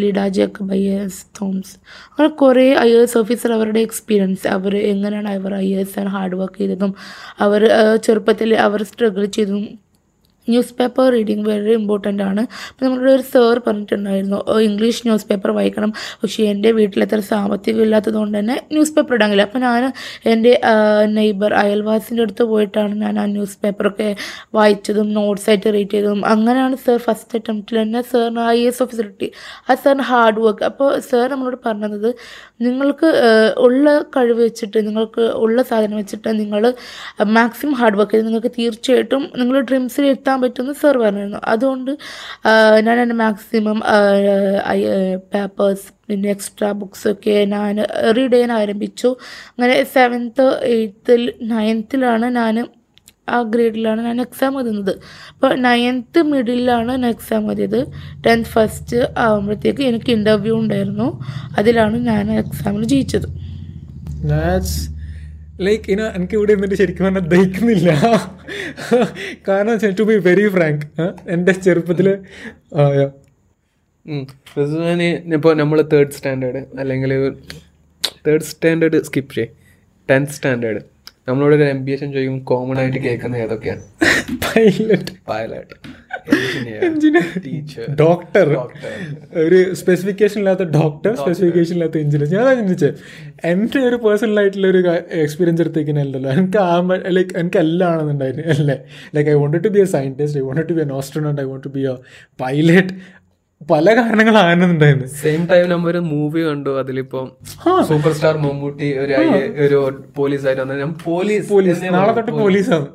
Lida 0.00 0.26
Jacob 0.38 0.72
I 0.72 0.82
S 0.98 1.26
Thomas. 1.40 1.74
അങ്ങനെ 2.10 2.28
കുറേ 2.42 2.66
ഐ 2.86 2.88
എസ് 3.02 3.18
ഓഫീസർ 3.18 3.52
അവരുടെ 3.52 3.80
എക്സ്പീരിയൻസ് 3.80 4.46
അവർ 4.56 4.76
എങ്ങനെയാണ് 4.76 5.32
അവർ 5.40 5.54
ഐ 5.54 5.68
എസ് 5.82 5.98
ആണ് 6.02 6.08
ഹാർഡ് 6.08 6.38
വർക്ക് 6.42 6.58
ചെയ്തതും 6.58 6.94
അവർ 7.46 7.64
ചെറുപ്പത്തിൽ 8.06 8.52
അവർ 8.66 8.82
സ്ട്രഗിൾ 8.92 9.24
ചെയ്തതും 9.38 9.66
ന്യൂസ് 10.48 10.74
പേപ്പർ 10.74 11.06
റീഡിങ് 11.14 11.44
വളരെ 11.48 11.72
ഇമ്പോർട്ടന്റ് 11.80 12.22
ആണ്. 12.22 12.42
അപ്പോൾ 12.70 12.84
നമ്മളുടെ 12.86 13.12
ഒരു 13.12 13.24
സാർ 13.32 13.56
പറഞ്ഞിട്ടുണ്ടായിരുന്നു 13.66 14.38
"ഓ, 14.48 14.56
ഇംഗ്ലീഷ് 14.68 15.02
ന്യൂസ് 15.06 15.26
പേപ്പർ 15.26 15.50
വായിക്കണം. 15.58 15.90
പക്ഷേ 16.22 16.42
എന്റെ 16.52 16.70
വീട്ടിലത്ര 16.72 17.20
സാമ്പത്തികം 17.30 17.82
ഇല്ലാത്തത് 17.86 18.16
കൊണ്ട് 18.20 18.36
തന്നെ 18.38 18.56
ന്യൂസ് 18.72 18.94
പേപ്പർ 18.96 19.14
ഇടാങ്ങില്ല 19.14 19.44
അപ്പോൾ 19.48 19.62
ഞാൻ 19.66 19.84
എന്റെ 20.32 20.52
നെയ്ബർ 21.16 21.52
അയൽവാസിന്റെ 21.62 22.22
അടുത്ത് 22.22 22.44
പോയിട്ടാണ് 22.52 22.94
ഞാൻ 23.04 23.14
ആ 23.18 23.26
ന്യൂസ് 23.34 23.56
പേപ്പറൊക്കെ 23.62 24.08
വായിച്ചതും 24.54 25.08
നോട്ട്സ് 25.14 25.48
ആയിട്ട് 25.50 25.68
റീഡ് 25.76 25.92
ചെയ്തതും. 25.94 26.20
അങ്ങനെയാണ് 26.32 26.76
സർ 26.84 26.98
ഫസ്റ്റ് 27.06 27.36
അറ്റംപ്റ്റിൽ 27.38 27.76
തന്നെ 27.82 28.02
സാറിന് 28.10 28.42
ഐ 28.52 28.60
എസ് 28.70 28.82
ഓഫീസർ 28.82 29.06
കിട്ടി. 29.10 29.28
ആ 29.68 29.74
സാറിന് 29.82 30.06
ഹാർഡ് 30.10 30.40
വർക്ക് 30.46 30.64
അപ്പോൾ 30.70 30.90
സാർ 31.10 31.26
നമ്മളോട് 31.32 31.58
പറഞ്ഞത് 31.66 32.08
നിങ്ങൾക്ക് 32.66 33.08
ഉള്ള 33.66 33.86
കഴിവ് 34.16 34.40
വെച്ചിട്ട് 34.44 34.78
നിങ്ങൾക്ക് 34.88 35.24
ഉള്ള 35.44 35.58
സാധനം 35.70 35.96
വെച്ചിട്ട് 35.96 36.30
നിങ്ങൾ 36.40 36.62
മാക്സിമം 37.36 37.74
ഹാർഡ് 37.74 37.98
വർക്ക് 38.00 38.12
ചെയ്ത് 38.12 38.26
നിങ്ങൾക്ക് 38.26 38.52
തീർച്ചയായിട്ടും 38.58 39.22
നിങ്ങളുടെ 39.40 39.62
ഡ്രീംസിൽ 39.68 40.04
എത്താൻ 40.12 40.31
പറ്റുമെന്ന് 40.40 40.74
സാർ 40.82 40.96
പറഞ്ഞിരുന്നു. 40.98 41.40
അതുകൊണ്ട് 41.52 41.90
ഞാൻ 42.86 42.96
എന്റെ 43.02 43.16
മാക്സിമം 43.24 43.78
പേപ്പേഴ്സ് 45.34 45.88
പിന്നെ 46.08 46.28
എക്സ്ട്രാ 46.30 46.68
ബുക്സൊക്കെ 46.80 47.36
ഞാൻ 47.54 47.76
റീഡ് 48.16 48.32
ചെയ്യാൻ 48.32 48.52
ആരംഭിച്ചു. 48.52 49.10
അങ്ങനെ 49.54 49.76
സെവൻത്ത് 49.96 50.46
എയ്ത്തിൽ 50.76 51.22
നയൻത്തിലാണ് 51.54 52.28
ഞാൻ 52.38 52.56
ആ 53.34 53.36
ഗ്രേഡിലാണ് 53.52 54.00
ഞാൻ 54.06 54.20
എക്സാം 54.20 54.54
എഴുതുന്നത്. 54.60 54.94
അപ്പോൾ 55.32 55.52
നയൻത്ത് 55.66 56.20
മിഡിലാണ് 56.30 56.92
ഞാൻ 56.92 57.06
എക്സാം 57.06 57.44
എഴുതിയത്. 57.52 57.80
ടെൻത്ത് 58.26 58.50
ഫസ്റ്റ് 58.54 58.98
ആകുമ്പോഴത്തേക്ക് 59.24 59.82
എനിക്ക് 59.90 60.10
ഇന്റർവ്യൂ 60.18 60.54
ഉണ്ടായിരുന്നു. 60.62 61.08
അതിലാണ് 61.58 61.96
ഞാൻ 62.10 62.24
എക്സാമിൽ 62.42 62.84
ജയിച്ചത്. 62.92 63.28
ലൈക്ക് 65.66 65.90
ഇനോ 65.92 66.04
എനിക്ക് 66.16 66.34
ഇവിടെ 66.38 66.52
നിന്നിട്ട് 66.54 66.76
ശരിക്കും 66.80 67.04
പറഞ്ഞാൽ 67.06 67.24
ദഹിക്കുന്നില്ല. 67.32 67.90
കാരണം 69.48 69.72
വെച്ചാൽ 69.72 69.94
ടു 69.98 70.04
ബി 70.10 70.16
വെരി 70.28 70.46
ഫ്രാങ്ക് 70.54 70.84
എന്റെ 71.34 71.52
ചെറുപ്പത്തിൽ 71.66 72.08
ഇപ്പോൾ 75.36 75.52
നമ്മൾ 75.60 75.78
തേർഡ് 75.92 76.14
സ്റ്റാൻഡേർഡ് 76.18 76.62
അല്ലെങ്കിൽ 76.82 77.12
തേർഡ് 78.26 78.46
സ്റ്റാൻഡേർഡ് 78.52 78.98
സ്കിപ്പ് 79.08 79.34
ചെയ്യും. 79.34 79.52
ടെൻത്ത് 80.10 80.32
സ്റ്റാൻഡേർഡ് 80.36 80.80
നമ്മളോട് 81.28 81.54
ഒരു 81.56 81.66
എം 81.74 81.80
ബി 81.86 81.92
എസ് 81.94 82.06
ചോദിക്കും 82.14 82.38
കോമൺ 82.50 82.78
ആയിട്ട് 82.82 83.00
കേൾക്കുന്നത് 83.06 83.42
ഏതൊക്കെയാണ്? 83.42 83.82
പൈലറ്റ് 84.46 85.12
പൈലറ്റ് 85.30 85.76
ഡോക്ടർ 88.02 88.48
ഒരു 89.42 89.60
സ്പെസിഫിക്കേഷൻ 89.80 90.38
ഇല്ലാത്ത 90.42 90.66
ഡോക്ടർ 90.76 91.12
സ്പെസിഫിക്കേഷൻ 91.22 91.74
ഇല്ലാത്ത 91.76 91.96
എഞ്ചിനീയർ 91.96 92.32
ഞാൻ 92.36 92.56
ചിന്തിച്ചേ 92.58 92.82
ചിന്തിച്ചത് 92.82 92.98
എന്റെ 93.44 93.80
ഒരു 93.88 93.96
പേഴ്സണൽ 93.96 94.38
ആയിട്ടുള്ള 94.40 94.68
ഒരു 94.68 94.80
എക്സ്പീരിയൻസ് 95.22 95.62
എടുത്തേക്കുന്നല്ലോ 95.64 96.30
എനിക്ക് 96.34 96.60
ആ 96.64 96.74
ലൈക്ക് 97.16 97.34
എനിക്ക് 97.38 97.58
എല്ലാം 97.58 97.88
ആണെന്നുണ്ടായിരുന്നു 97.92 98.44
അല്ലേ? 98.56 98.76
Like 99.16 99.30
I 99.30 99.38
want 99.42 99.58
to 99.64 99.72
be 99.76 99.80
a 99.80 99.88
scientist 99.94 100.40
I 100.40 100.44
want 100.48 100.62
to 100.68 100.76
be 100.78 100.82
a 100.82 100.88
astronaut 101.00 101.40
I 101.40 101.48
want 101.50 101.66
to 101.68 101.72
be 101.76 101.84
a 101.84 101.96
pilot 102.40 102.94
പല 103.68 103.86
കാരണങ്ങളാണെന്നുണ്ടായിരുന്നു. 103.96 105.08
സെയിം 105.18 105.42
ടൈം 105.50 105.64
നമ്മൾ 105.68 105.88
ഒരു 105.90 106.00
മൂവി 106.06 106.40
കണ്ടു 106.46 106.70
അതിലിപ്പം 106.80 107.26
സൂപ്പർ 107.88 108.12
സ്റ്റാർ 108.12 108.36
മമ്മൂട്ടി 108.36 108.88
ഒരു 109.02 109.14
ഒരു 109.64 109.78
പോലീസ് 110.16 110.46
ആയിട്ട് 110.46 110.88
പോലീസ് 111.04 111.46
പോലീസ് 111.48 111.92
നാളെ 111.96 112.12
തൊട്ട് 112.12 112.32
പോലീസാണ് 112.40 112.88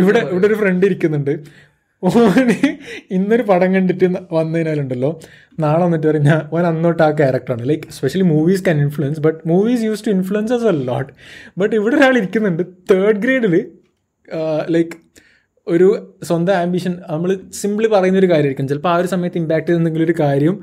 ഇവിടെ 0.00 0.20
ഇവിടെ 0.30 0.46
ഒരു 0.46 0.54
ഫ്രണ്ട് 0.54 0.86
ഇരിക്കുന്നുണ്ട്. 0.86 1.34
ഓന് 2.02 2.54
ഇന്നൊരു 3.10 3.42
പടം 3.42 3.74
കണ്ടിട്ട് 3.74 4.04
വന്നതിനാലുണ്ടല്ലോ. 4.32 5.20
നാളെ 5.60 5.84
വന്നിട്ട് 5.84 6.06
പറഞ്ഞാൽ 6.06 6.40
ഓൻ 6.52 6.66
അന്നോട്ട് 6.66 7.02
ആ 7.02 7.10
ക്യാരക്ടറാണ് 7.10 7.68
like 7.68 7.82
specially 7.88 8.24
movies 8.24 8.64
can 8.64 8.80
influence 8.80 9.20
but 9.20 9.48
movies 9.48 9.82
use 9.82 10.06
to 10.06 10.10
influences 10.52 10.64
a 10.64 10.72
lot 10.84 11.12
but 11.58 11.76
ഇവിടെ 11.76 11.96
ഒരാൾ 11.96 12.16
ഇരിക്കുന്നുണ്ട് 12.16 12.62
തേർഡ് 12.90 13.16
ഗ്രേഡിൽ 13.16 13.56
ലൈക്ക് 14.70 15.05
ഒരു 15.72 15.86
സ്വന്തം 16.28 16.54
ആംബിഷൻ 16.62 16.92
നമ്മൾ 17.12 17.30
സിമ്പിളി 17.60 17.88
പറയുന്ന 17.94 18.18
ഒരു 18.22 18.28
കാര്യമായിരിക്കും. 18.32 18.66
ചിലപ്പോൾ 18.70 18.90
ആ 18.92 18.96
ഒരു 19.00 19.08
സമയത്ത് 19.12 19.38
ഇമ്പാക്ട് 19.40 19.68
ചെയ്ത 19.70 20.02
ഒരു 20.06 20.14
കാര്യം 20.20 20.54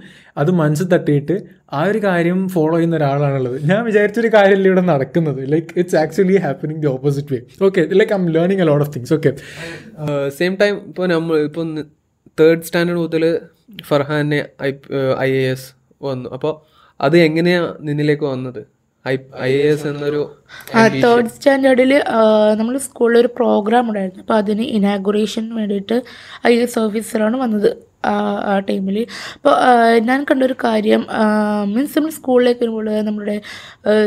അത് 0.42 0.52
മനസ്സിൽ 0.60 0.88
തട്ടിയിട്ട് 0.94 1.36
ആ 1.78 1.82
ഒരു 1.92 2.00
കാര്യം 2.06 2.39
ഫോളോ 2.54 2.76
ചെയ്യുന്ന 2.76 2.96
ഒരാളാണുള്ളത്. 3.00 3.58
ഞാൻ 3.72 3.82
വിചാരിച്ചൊരു 3.88 4.30
കാര്യമല്ല 4.38 4.68
ഇവിടെ 4.72 4.84
നടക്കുന്നത്. 4.92 5.42
Like 5.54 5.68
it's 5.80 5.98
actually 6.04 6.38
happening 6.46 6.82
the 6.86 6.89
opposite 6.96 7.34
way 7.34 7.39
okay 7.70 7.84
like 8.00 8.13
I'm 8.18 8.26
learning 8.38 8.63
a 8.66 8.68
lot 8.72 8.86
of 8.86 8.94
things 8.96 9.13
okay 9.18 9.34
same 10.39 10.56
time 10.62 10.76
ഇപ്പോൾ 10.92 11.08
നമ്മൾ 11.16 11.38
ഇപ്പം 11.50 11.70
തേർഡ് 12.42 12.63
സ്റ്റാൻഡേർഡ് 12.70 13.02
മുതൽ 13.06 13.26
ഫർഹാനെ 13.89 14.39
ഐ 14.70 14.72
ഐ 15.28 15.30
എ 15.42 15.44
എസ് 15.54 15.68
വന്നു. 16.08 16.30
അപ്പോൾ 16.38 16.54
അത് 17.00 17.18
എങ്ങനെയാണ് 17.28 17.70
നിന്നിലേക്ക് 17.88 18.26
വന്നത്? 18.34 18.62
ഐ 19.06 19.13
ഐ 19.42 19.50
എ 19.54 19.63
എസ് 19.70 19.88
എന്നൊരു 19.88 20.22
തേർഡ് 21.04 21.32
സ്റ്റാൻഡേർഡിൽ 21.36 21.92
നമ്മൾ 22.60 22.76
സ്കൂളിൽ 22.78 23.18
ഒരു 23.18 23.30
പ്രോഗ്രാം 23.39 23.88
ഉണ്ടായിരുന്നു. 23.89 24.22
അപ്പോൾ 24.22 24.38
അതിന് 24.38 24.66
ഇനാഗുറേഷന് 24.78 25.52
വേണ്ടിയിട്ട് 25.60 25.98
ഐ 26.48 26.54
എസ് 26.58 26.80
ഓഫീസറാണ് 26.80 27.38
വന്നത് 27.38 27.70
ആ 28.06 28.13
ആ 28.46 28.54
ടൈമിൽ 28.60 28.98
അപ്പോൾ 29.36 29.54
ഞാൻ 30.08 30.20
കണ്ടൊരു 30.24 30.56
കാര്യം 30.63 31.02
മീൻസ് 31.74 31.96
നമ്മൾ 31.98 32.12
സ്കൂളിലേക്ക് 32.12 32.62
വരുമ്പോൾ 32.63 32.89
നമ്മുടെ 33.10 33.36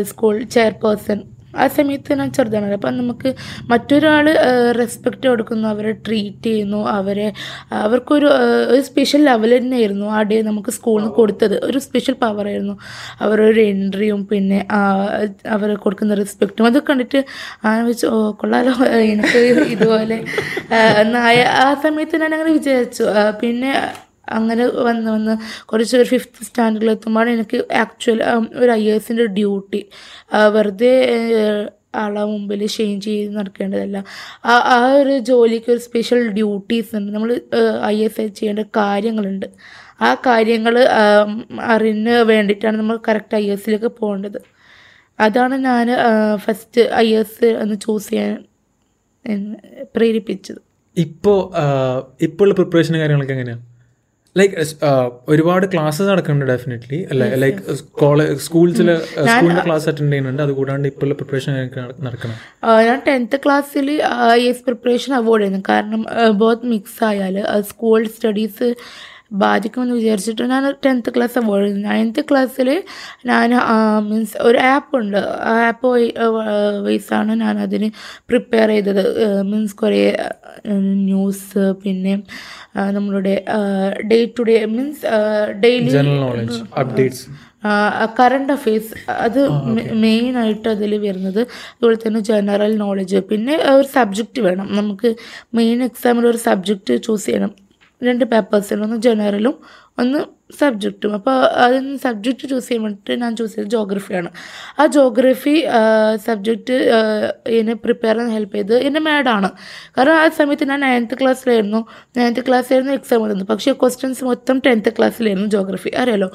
സ്കൂൾ 0.03 0.35
ചെയർപേഴ്സൺ 0.57 1.21
ആ 1.57 1.67
സമയത്ത് 1.75 2.19
ഞാൻ 2.19 2.31
ചെറുതാണ്. 2.33 2.45
അപ്പം 2.77 2.97
നമുക്ക് 2.99 3.29
മറ്റൊരാൾ 3.71 4.27
റെസ്പെക്റ്റ് 4.79 5.27
കൊടുക്കുന്നു 5.29 5.67
അവരെ 5.73 5.93
ട്രീറ്റ് 6.07 6.49
ചെയ്യുന്നു 6.49 6.65
അവരെ 6.97 7.29
അവർക്കൊരു 7.83 8.29
ഒരു 8.71 8.83
സ്പെഷ്യൽ 8.87 9.23
ലെവൽ 9.27 9.53
തന്നെയായിരുന്നു 9.57 10.09
ആ 10.13 10.23
ഡേ 10.29 10.39
നമുക്ക് 10.47 10.71
സ്കൂളിൽ 10.77 11.01
നിന്ന് 11.01 11.15
കൊടുത്തത്. 11.19 11.35
ഒരു 11.69 11.81
സ്പെഷ്യൽ 11.81 12.17
പവർ 12.17 12.35
പവറായിരുന്നു 12.37 12.75
അവരൊരു 13.25 13.61
എൻട്രിയും 13.67 14.21
പിന്നെ 14.31 14.59
അവർ 15.55 15.71
കൊടുക്കുന്ന 15.83 16.15
റെസ്പെക്റ്റും 16.19 16.67
അത് 16.67 16.79
കണ്ടിട്ട് 16.87 17.21
ആ 17.65 17.73
വെച്ച് 17.87 18.07
ഓ 18.09 18.19
കൊള്ളാലോ 18.41 18.73
എനിക്ക് 19.05 19.41
ഇതുപോലെ 19.75 20.19
ആ, 20.71 20.81
എന്നായ 21.03 21.37
ആ 21.61 21.69
സമയത്ത് 21.85 22.21
ഞാൻ 22.23 22.33
അങ്ങനെ 22.35 22.53
വിചാരിച്ചു 22.53 23.05
പിന്നെ 23.41 23.71
അങ്ങനെ 24.29 24.67
വന്ന് 24.67 25.11
വന്ന് 25.11 25.65
കുറച്ച് 25.67 25.97
ഒരു 25.97 26.09
ഫിഫ്ത്ത് 26.09 26.45
സ്റ്റാൻഡേർഡിൽ 26.45 26.91
എത്തുമ്പോൾ 26.91 27.31
എനിക്ക് 27.31 27.75
ആക്ച്വൽ 27.75 28.23
ഒരു 28.55 28.71
ഐ 28.71 28.85
എസിന്റെ 28.91 29.27
ഡ്യൂട്ടി 29.27 29.87
വെറുതെ 30.53 30.95
ആളെ 31.95 32.25
മുമ്പിൽ 32.25 32.67
ഷെയിം 32.67 33.01
ചെയ്ത് 33.01 33.37
നടക്കേണ്ടതല്ല. 33.37 34.05
ആ 34.45 34.55
ആ 34.59 34.95
ഒരു 34.95 35.19
ജോലിക്ക് 35.19 35.71
ഒരു 35.73 35.79
സ്പെഷ്യൽ 35.79 36.29
ഡ്യൂട്ടീസ് 36.29 36.97
ഉണ്ട്. 36.97 37.13
നമ്മൾ 37.13 37.41
ഐ 37.85 38.05
എസ് 38.05 38.21
ഐ 38.21 38.27
ചെയ്യേണ്ട 38.27 38.61
കാര്യങ്ങളുണ്ട്. 38.77 39.47
ആ 40.01 40.15
കാര്യങ്ങൾ 40.15 40.79
അറിഞ്ഞ് 41.63 42.11
വേണ്ടിയിട്ടാണ് 42.11 42.77
നമ്മൾ 42.77 42.99
കറക്റ്റ് 43.09 43.37
ഐ 43.37 43.51
എസിലേക്ക് 43.51 43.87
പോകേണ്ടത്. 43.87 44.39
അതാണ് 45.21 45.55
ഞാൻ 45.55 45.89
ഫസ്റ്റ് 46.37 46.81
ഐ 46.95 47.15
എസ് 47.15 47.45
എന്ന് 47.45 47.81
ചൂസ് 47.81 48.11
ചെയ്യാൻ 48.11 48.47
പ്രേരിപ്പിച്ചത്. 49.97 50.61
ഇപ്പോൾ 50.97 51.39
ഇപ്പോൾ 52.21 52.53
പ്രിപ്പറേഷനും 52.53 53.01
കാര്യങ്ങളൊക്കെ 53.01 53.33
എങ്ങനെയാണ് 53.33 53.76
ലൈക്ക് 54.39 54.55
ഒരുപാട് 55.33 55.67
ക്ലാസ്സസ് 55.73 56.09
നടക്കുന്നുണ്ട് 56.11 56.47
ഡെഫിനറ്റ്ലി 56.53 56.99
അല്ലെ? 57.11 57.29
ലൈക്ക് 57.43 57.77
കോളേജ് 58.03 58.35
സ്കൂൾസിൽ 58.47 58.89
സ്കൂളിന്റെ 59.31 59.63
ക്ലാസ് 59.67 59.87
അറ്റൻഡ് 59.91 60.13
ചെയ്യുന്നുണ്ട്. 60.13 60.43
അതുകൂടാണ്ട് 60.47 60.89
ഇപ്പോൾ 60.93 61.07
ഉള്ള 61.07 61.15
പ്രിപ്പറേഷൻ 61.21 61.53
നടക്കണം. 62.07 62.37
ഞാൻ 62.89 63.01
ടെൻത്ത് 63.09 63.39
ക്ലാസ്സിൽ 63.47 63.89
ഐ 64.39 64.43
എസ് 64.53 64.65
പ്രിപ്പറേഷൻ 64.69 65.15
അവോയ്ഡ് 65.21 65.43
ചെയ്യുന്നു. 65.43 65.63
കാരണം 65.73 66.05
ബോത്ത് 66.43 66.71
മിക്സ് 66.75 67.03
ആയാൽ 67.11 67.39
സ്കൂൾ 67.73 68.01
സ്റ്റഡീസ് 68.17 68.69
ബാധിക്കുമെന്ന് 69.31 69.95
വിചാരിച്ചിട്ട് 70.01 70.45
ഞാൻ 70.53 70.65
ടെൻത്ത് 70.87 71.11
ക്ലാസ് 71.15 71.37
അവോയ്ഡ് 71.39 71.71
നയൻത്ത് 71.87 72.23
ക്ലാസ്സിൽ 72.29 72.69
ഞാൻ 73.31 73.51
മീൻസ് 74.09 74.37
ഒരു 74.49 74.59
ആപ്പ് 74.75 74.95
ഉണ്ട്. 75.01 75.21
ആ 75.51 75.55
ആപ്പ് 75.69 75.89
വൈസാണ് 76.87 77.35
ഞാൻ 77.45 77.57
അതിന് 77.65 77.89
പ്രിപ്പയർ 78.31 78.69
ചെയ്തത്. 78.75 79.03
മീൻസ് 79.51 79.77
കുറേ 79.83 80.05
ന്യൂസ് 81.09 81.65
പിന്നെ 81.83 82.15
നമ്മളുടെ 82.99 83.35
day 84.13 84.21
to 84.39 84.45
day 84.51 84.57
means 84.77 85.03
daily 85.65 85.93
updates 86.85 87.27
current 88.19 88.51
affairs 88.55 88.95
അത് 89.27 89.39
മെയിൻ 90.03 90.33
ആയിട്ട് 90.43 90.69
അതിൽ 90.75 90.93
വരുന്നത്. 91.05 91.41
അതുപോലെ 91.73 91.97
തന്നെ 92.07 92.21
ജനറൽ 92.29 92.73
നോളജ് 92.83 93.21
പിന്നെ 93.31 93.55
ഒരു 93.77 93.89
സബ്ജക്റ്റ് 93.97 94.41
വേണം. 94.49 94.69
നമുക്ക് 94.81 95.09
മെയിൻ 95.59 95.79
എക്സാമിൽ 95.91 96.27
ഒരു 96.33 96.41
സബ്ജക്റ്റ് 96.49 96.97
ചൂസ് 97.07 97.27
ചെയ്യണം. 97.29 97.53
രണ്ട് 98.03 98.25
പേപ്പേഴ്സിൽ 98.25 98.83
ഒന്ന് 98.83 98.97
ജനറലും 99.01 99.55
ഒന്ന് 99.99 100.19
സബ്ജക്റ്റും 100.59 101.15
അപ്പോൾ 101.15 101.37
അതിന് 101.57 101.97
സബ്ജക്റ്റ് 101.97 102.49
ചൂസ് 102.49 102.69
ചെയ്യാൻ 102.69 102.83
വേണ്ടിയിട്ട് 102.83 103.21
ഞാൻ 103.23 103.37
ചൂസ് 103.37 103.55
ചെയ്തത് 103.55 103.71
ജോഗ്രഫിയാണ് 103.71 104.29
ആ 104.79 104.87
ജോഗ്രഫി 104.87 105.55
സബ്ജക്റ്റ് 106.25 106.77
എന്നെ 107.51 107.75
പ്രിപ്പയർ 107.75 108.15
ചെയ്യാൻ 108.15 108.33
ഹെൽപ്പ് 108.33 108.57
ചെയ്ത് 108.57 108.75
എന്റെ 108.79 109.01
മാഡാണ് 109.01 109.49
കാരണം 109.97 110.15
ആ 110.15 110.29
സമയത്ത് 110.29 110.65
ഞാൻ 110.69 110.81
നയൻത്ത് 110.81 111.15
ക്ലാസ്സിലായിരുന്നു 111.21 111.81
നയൻത്ത് 112.17 112.41
ക്ലാസ്സിലായിരുന്നു 112.47 112.95
എക്സാം 112.95 113.25
എഴുതുന്നത് 113.25 113.49
പക്ഷേ 113.49 113.73
ക്വസ്റ്റ്യൻസ് 113.73 114.25
മൊത്തം 114.25 114.59
ടെൻത്ത് 114.59 114.93
ക്ലാസ്സിലായിരുന്നു 114.99 115.49
ജോഗ്രഫി 115.49 115.93
അറിയാലോ? 115.97 116.29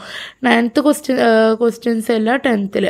നയൻത്ത് 0.44 0.82
ക്വസ്റ്റ്യൻ 0.82 1.18
ക്വസ്റ്റ്യൻസ് 1.60 2.12
എല്ലാം 2.12 2.38
ടെൻത്തിൽ 2.46 2.88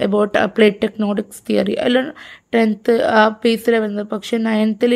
എബൌട്ട് 0.00 0.46
പ്ലേറ്റ് 0.56 0.82
ടെക്നോളിക്സ് 0.82 1.42
തിയറി 1.48 1.76
എല്ലാം 1.80 2.06
ടെൻത്ത് 2.54 3.04
ആ 3.04 3.28
പേസിലാണ് 3.44 3.82
വരുന്നത്. 3.82 4.06
പക്ഷേ 4.06 4.36
നയൻത്തിൽ 4.38 4.92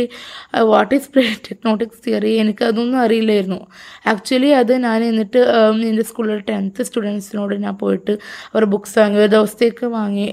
വാട്ട് 0.62 0.94
ഈസ് 0.94 1.10
ടെക്നോട്ടിക്സ് 1.48 2.02
തിയറി 2.06 2.32
എനിക്ക് 2.34 2.64
അതൊന്നും 2.64 2.98
അറിയില്ലായിരുന്നു. 3.00 3.60
ആക്ച്വലി 4.04 4.50
അത് 4.60 4.72
ഞാൻ 4.84 5.00
എന്നിട്ട് 5.04 5.40
എന്റെ 5.88 6.02
സ്കൂളിൽ 6.02 6.38
ടെൻത്ത് 6.48 6.82
സ്റ്റുഡൻസിനോട് 6.82 7.54
ഞാൻ 7.64 7.74
പോയിട്ട് 7.76 8.12
അവർ 8.52 8.64
ബുക്സ് 8.64 8.98
വാങ്ങി 8.98 9.18
ഒരു 9.18 9.30
ദിവസത്തേക്ക് 9.36 9.86
വാങ്ങി 9.96 10.26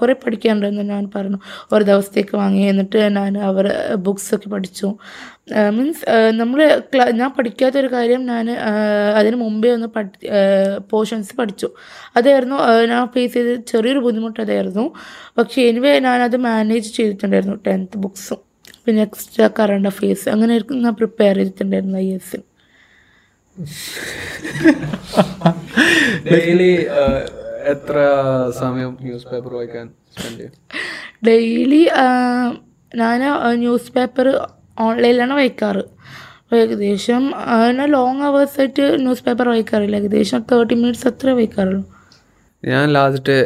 കുറേ 0.00 0.14
പഠിക്കാനുണ്ടെന്ന് 0.24 0.84
ഞാൻ 0.92 1.04
പറഞ്ഞു. 1.14 1.38
ഒരു 1.72 1.84
ദിവസത്തേക്ക് 1.84 2.36
വാങ്ങി 2.36 2.62
എന്നിട്ട് 2.62 2.98
ഞാൻ 3.18 3.38
അവർ 3.50 3.68
ബുക്സൊക്കെ 4.06 4.48
പഠിച്ചു. 4.54 4.88
മീൻസ് 5.76 6.04
നമ്മൾ 6.40 6.60
ഞാൻ 7.20 7.30
പഠിക്കാത്തൊരു 7.38 7.88
കാര്യം 7.96 8.26
ഞാൻ 8.26 8.46
അതിന് 9.18 9.36
മുമ്പേ 9.36 9.70
ഒന്ന് 9.74 9.88
പഠി 9.96 10.10
പോർഷൻസ് 10.92 11.34
പഠിച്ചു. 11.40 11.68
അതായിരുന്നു 12.16 12.56
ഞാൻ 12.92 13.06
ഫേസ് 13.14 13.34
ചെയ്ത 13.34 13.54
ചെറിയൊരു 13.72 13.98
ബുദ്ധിമുട്ട് 13.98 14.40
അതായിരുന്നു. 14.40 14.86
പക്ഷേ 15.38 15.62
എനിവേ 15.62 15.98
ഞാനത് 16.08 16.36
മാനേജ് 16.48 16.90
ചെയ്തിട്ടുണ്ടായിരുന്നു 16.96 17.56
ടെൻത്ത് 17.66 17.98
ബുക്സും 17.98 18.40
പിന്നെ 18.86 19.02
എക്സ്ട്രാ 19.02 19.46
കറണ്ട് 19.58 19.88
അഫയേഴ്സ് 19.88 20.28
അങ്ങനെ 20.28 20.54
ഞാൻ 20.84 20.94
പ്രിപ്പയർ 20.94 21.36
ചെയ്തിട്ടുണ്ടായിരുന്നു 21.36 21.98
ഐ 21.98 22.08
ഡെയിലി 26.30 26.86
എത്ര 27.72 27.96
സമയം 28.60 28.98
ന്യൂസ് 29.02 29.26
പേപ്പർ 29.26 29.54
വായിക്കാൻ 29.54 29.90
സ്പെൻഡ് 30.14 30.38
ചെയ്യും? 30.38 30.52
ഡെയിലി 31.26 31.88
ഞാൻ 32.94 33.20
ന്യൂസ് 33.54 33.92
പേപ്പർ 33.92 34.48
ഓൺലൈനിലാണ് 34.80 35.32
വായിക്കാറ്. 35.32 35.84
ഏകദേശം 36.54 37.22
ഞാൻ 37.76 37.90
ലോങ് 37.92 38.22
അവേഴ്സ് 38.22 38.60
ആയിട്ട് 38.60 39.00
ന്യൂസ് 39.00 39.24
പേപ്പർ 39.24 39.48
വായിക്കാറില്ല. 39.48 39.96
ഏകദേശം 39.96 40.44
തേർട്ടി 40.52 40.74
മിനിറ്റ്സ് 40.74 41.06
അത്ര 41.06 41.30
വായിക്കാറുള്ളൂ. 41.30 41.84
ഞാൻ 42.64 42.92
ലാസ്റ്റ് 42.92 43.38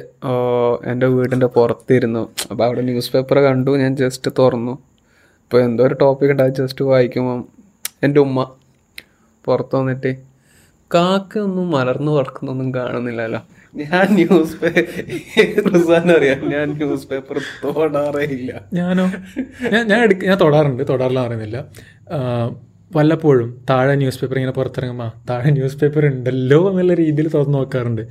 എന്റെ 0.87 1.07
വീടിന്റെ 1.07 1.47
പുറത്തിരുന്നു. 1.47 2.35
അപ്പോൾ 2.51 2.65
അവിടെ 2.65 2.81
ന്യൂസ് 2.81 3.13
പേപ്പർ 3.13 3.39
കണ്ടു. 3.39 3.71
ഞാൻ 3.71 3.97
ജസ്റ്റ് 3.97 4.31
തുറന്നു. 4.39 4.73
അപ്പോൾ 5.45 5.63
എന്തോ 5.63 5.85
ഒരു 5.87 5.95
ടോപ്പിക് 5.95 6.31
ഉണ്ടായി 6.31 6.51
ജസ്റ്റ് 6.51 6.85
വായിക്കുമ്പം 6.85 7.49
എന്റെ 8.03 8.21
ഉമ്മ 8.21 8.51
പുറത്ത് 9.45 9.77
വന്നിട്ട് 9.77 10.17
കാക്ക 10.95 11.39
ഒന്നും 11.39 11.71
മലർന്നു 11.71 12.13
പറക്കുന്നൊന്നും 12.13 12.75
കാണുന്നില്ലല്ലോ. 12.75 13.41
ഞാൻ 13.77 14.07
ന്യൂസ് 14.15 14.57
പേപ്പർ 14.61 16.17
അറിയാം 16.17 16.51
ഞാൻ 16.51 16.69
ന്യൂസ് 16.71 17.09
പേപ്പർ 17.09 17.39
തൊടാറേ 17.65 18.25
ഇല്ല. 18.25 18.63
ഞാനോ? 18.73 19.05
ഞാൻ 19.73 19.89
ഞാൻ 19.89 20.01
എടുക്ക 20.03 20.25
ഞാൻ 20.25 20.39
തൊടാറുണ്ട് 20.41 20.83
തൊടാറില്ല 20.89 21.21
അറിയുന്നില്ല 21.21 21.59
വല്ലപ്പോഴും 22.97 23.65
താഴെ 23.71 23.95
ന്യൂസ് 23.95 24.21
പേപ്പർ 24.21 24.37
ഇങ്ങനെ 24.37 24.53
പുറത്തിറങ്ങുമ്പോൾ 24.53 25.11
താഴെ 25.31 25.51
ന്യൂസ് 25.51 25.77
പേപ്പർ 25.77 26.07
ഉണ്ടല്ലോ 26.07 26.71
എന്നുള്ള 26.71 26.95
രീതിയിൽ 26.95 27.29
തുറന്ന് 27.29 27.55
നോക്കാറുണ്ട്. 27.55 28.03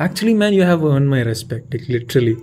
Actually 0.00 0.34
man 0.34 0.54
you 0.54 0.62
have 0.62 0.92
earn 0.92 1.08
my 1.08 1.22
respect 1.22 1.92
literally 1.92 2.36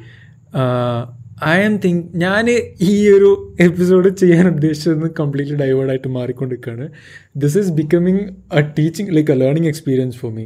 I'm 1.60 1.78
think 1.78 2.06
ഞാൻ 2.16 2.50
ഈ 2.82 3.10
ഒരു 3.10 3.56
എപ്പിസോഡ് 3.60 4.10
ചെയ്യാൻ 4.10 4.48
ഉദ്ദേശിച്ചത് 4.48 5.12
കംപ്ലീറ്റ്ലി 5.20 5.56
ഡൈവേർഡായിട്ട് 5.56 6.08
മാറിക്കൊണ്ടിരിക്കുകയാണ്. 6.08 6.90
This 7.38 7.58
is 7.58 7.72
becoming 7.72 8.24
a 8.54 8.62
teaching 8.80 9.16
like 9.16 9.32
a 9.32 9.36
learning 9.36 9.68
experience 9.68 10.18
for 10.18 10.32
me 10.34 10.46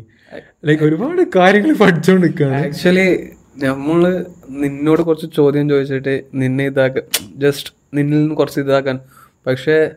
like 0.65 0.83
ഒരുപാട് 0.83 1.21
കാര്യങ്ങൾ 1.35 1.75
പഠിച്ചുകൊണ്ടിരിക്കുകയാണ് 1.75 2.55
ആക്ച്വലി 2.55 3.29
നമ്മൾ 3.63 4.25
നിന്നോട് 4.49 5.01
കുറച്ച് 5.01 5.27
ചോദ്യം 5.35 5.69
ചോദിച്ചിട്ട് 5.69 6.23
നിന്നെ 6.33 6.65
ഇതാക്കാൻ 6.65 7.03
ജസ്റ്റ് 7.37 7.73
നിന്നിൽ 7.93 8.17
നിന്ന് 8.19 8.35
കുറച്ച് 8.35 8.59
ഇതാക്കാൻ. 8.59 8.99
പക്ഷേ 9.47 9.89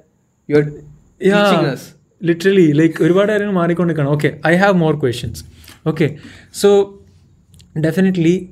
യു 0.50 0.56
ലിറ്ററലി 2.22 2.72
ലൈക്ക് 2.72 3.02
ഒരുപാട് 3.02 3.32
കാര്യങ്ങൾ 3.32 3.54
മാറിക്കൊണ്ടിരിക്കണം 3.54 4.10
okay 4.10 4.40
I 4.46 4.56
have 4.56 4.72
more 4.72 4.94
questions 5.00 5.44
okay 5.86 6.16
so 6.54 7.00
definitely 7.80 8.50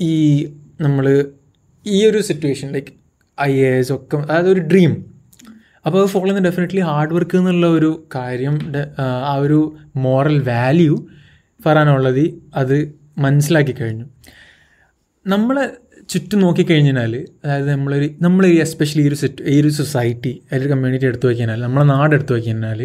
ഈ 0.00 0.44
നമ്മൾ 0.80 1.32
ഈ 1.86 1.98
ഒരു 2.06 2.20
situation 2.28 2.68
like 2.72 2.92
I 3.38 3.52
A 3.62 3.72
S 3.78 3.92
ഒക്കെ 3.92 4.16
അതായത് 4.22 4.48
ഒരു 4.48 4.62
ഡ്രീം 4.70 4.92
അപ്പോൾ 5.86 5.98
അത് 6.00 6.08
ഫോളോ 6.08 6.24
ചെയ്യുന്ന 6.24 6.42
ഡെഫിനറ്റ്ലി 6.48 6.82
ഹാർഡ് 6.88 7.14
വർക്ക് 7.14 7.36
എന്നുള്ള 7.36 7.66
ഒരു 7.76 7.90
കാര്യം 8.14 8.56
ആ, 9.02 9.04
ഒരു 9.44 9.58
മോറൽ 9.96 10.36
വാല്യൂ 10.48 10.94
ഫറാനുള്ളത് 11.60 12.24
അത് 12.54 12.76
മനസ്സിലാക്കി 13.18 13.72
കഴിഞ്ഞു. 13.72 14.06
നമ്മളെ 15.26 15.64
ചുറ്റും 16.08 16.40
നോക്കിക്കഴിഞ്ഞാൽ 16.40 17.12
അതായത് 17.44 17.70
നമ്മളൊരു 17.70 18.06
നമ്മൾ 18.22 18.42
ഈ 18.46 18.56
എസ്പെഷ്യലി 18.58 19.02
ഈ 19.04 19.10
ഒരു 19.10 19.14
സെറ്റ് 19.14 19.42
ഈ 19.52 19.60
ഒരു 19.62 19.68
സൊസൈറ്റി 19.78 20.32
അല്ലെങ്കിൽ 20.46 20.70
കമ്മ്യൂണിറ്റി 20.72 21.06
എടുത്തു 21.06 21.26
നോക്കിക്കഴിഞ്ഞാൽ 21.26 21.60
നമ്മളെ 21.66 21.86
നാട് 21.92 22.14
എടുത്തു 22.14 22.32
നോക്കിക്കഴിഞ്ഞാൽ 22.32 22.80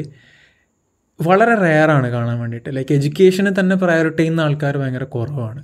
വളരെ 1.20 1.56
റെയറാണ് 1.62 2.08
കാണാൻ 2.12 2.38
വേണ്ടിയിട്ട്. 2.40 2.70
ലൈക്ക് 2.76 2.94
എഡ്യൂക്കേഷനെ 2.94 3.52
തന്നെ 3.60 3.76
പ്രയോറിറ്റി 3.76 4.22
ചെയ്യുന്ന 4.22 4.42
ആൾക്കാർ 4.42 4.78
ഭയങ്കര 4.78 5.06
കുറവാണ്. 5.14 5.60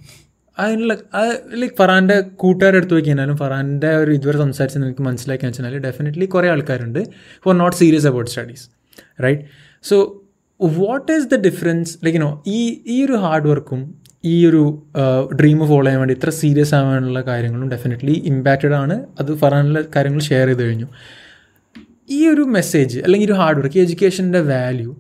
അതിനുള്ള 0.60 0.98
ലൈക്ക് 1.54 1.76
ഫറാന്റെ 1.78 2.20
കൂട്ടുകാരെടുത്ത് 2.20 2.94
നോക്കി 2.94 3.08
കഴിഞ്ഞാലും 3.08 3.38
ഫറാന്റെ 3.38 3.96
ഒരു 3.96 4.12
ഇതുവരെ 4.12 4.38
സംസാരിച്ച് 4.38 4.80
നിങ്ങൾക്ക് 4.80 5.02
മനസ്സിലാക്കി 5.02 5.46
വെച്ചാൽ 5.46 5.78
ഡെഫിനറ്റ്ലി 5.78 6.26
കുറേ 6.26 6.50
ആൾക്കാരുണ്ട് 6.50 7.00
who 7.46 7.50
are 7.50 7.58
not 7.58 7.78
serious 7.78 8.08
about 8.08 8.32
studies 8.32 8.70
right 9.24 9.42
so 9.84 10.24
what 10.60 11.12
is 11.12 11.28
the 11.28 11.42
difference 11.42 11.98
like 12.06 12.22
no 12.22 12.44
ഈ 12.48 12.84
ഈ 12.86 13.06
ഒരു 13.06 13.14
ഹാർഡ് 13.14 13.48
വർക്കും 13.48 14.02
ഈ 14.26 14.46
ഒരു 14.46 14.84
ഡ്രീം 15.36 15.68
ഫോളോ 15.68 15.84
ചെയ്യാൻ 15.84 16.00
വേണ്ടി 16.00 16.14
ഇത്ര 16.14 16.30
സീരിയസ് 16.30 16.76
ആവാനുള്ള 16.76 17.22
കാര്യങ്ങളും 17.22 17.70
ഡെഫിനറ്റ്ലി 17.70 18.12
ഇമ്പാക്റ്റഡ് 18.12 18.74
ആണ്. 18.74 19.06
അത് 19.20 19.36
ഫറാനുള്ള 19.38 19.82
കാര്യങ്ങൾ 19.96 20.20
ഷെയർ 20.20 20.48
ചെയ്ത് 20.48 20.64
കഴിഞ്ഞു. 20.64 20.88
ഈ 22.10 22.28
ഒരു 22.28 22.42
മെസ്സേജ് 22.42 23.00
അല്ലെങ്കിൽ 23.00 23.28
ഒരു 23.28 23.34
ഹാർഡ് 23.34 23.58
വർക്ക് 23.58 23.80
എഡ്യൂക്കേഷന്റെ 23.80 24.40
വാല്യൂ 24.40 24.96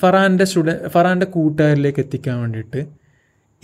ഫറാന്റെ 0.00 0.44
സ്റ്റുഡൻ 0.44 0.88
ഫറാന്റെ 0.88 1.26
കൂട്ടുകാരിലേക്ക് 1.26 2.00
എത്തിക്കാൻ 2.00 2.40
വേണ്ടിയിട്ട് 2.40 3.03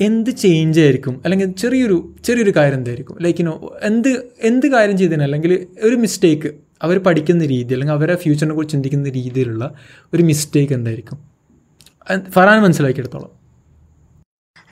എന്ത് 0.01 0.31
ചേഞ്ച് 0.43 0.81
ആയിരിക്കും? 0.81 1.15
അല്ലെങ്കിൽ 1.25 1.49
ചെറിയൊരു 1.63 1.97
ചെറിയൊരു 2.25 2.53
കാര്യം 2.57 2.79
എന്തായിരിക്കും? 2.79 3.17
ലൈക്ക് 3.23 3.41
യുനോ 3.41 3.55
എന്ത് 3.83 4.09
എന്ത് 4.43 4.67
കാര്യം 4.75 4.99
ചെയ്തതിന്? 4.99 5.23
അല്ലെങ്കിൽ 5.23 5.53
ഒരു 5.83 5.97
മിസ്റ്റേക്ക് 6.05 6.51
അവർ 6.83 6.99
പഠിക്കുന്ന 6.99 7.47
രീതി 7.47 7.75
അല്ലെങ്കിൽ 7.75 7.97
അവരെ 7.99 8.15
ഫ്യൂച്ചറിനെ 8.15 8.55
കുറിച്ച് 8.55 8.75
ചിന്തിക്കുന്ന 8.75 9.11
രീതിയിലുള്ള 9.19 9.65
ഒരു 10.15 10.23
മിസ്റ്റേക്ക് 10.23 10.73
എന്തായിരിക്കും? 10.73 11.19
ഫറാൻ 12.37 12.59
മനസ്സിലാക്കിയെടുത്തോളം. 12.63 13.31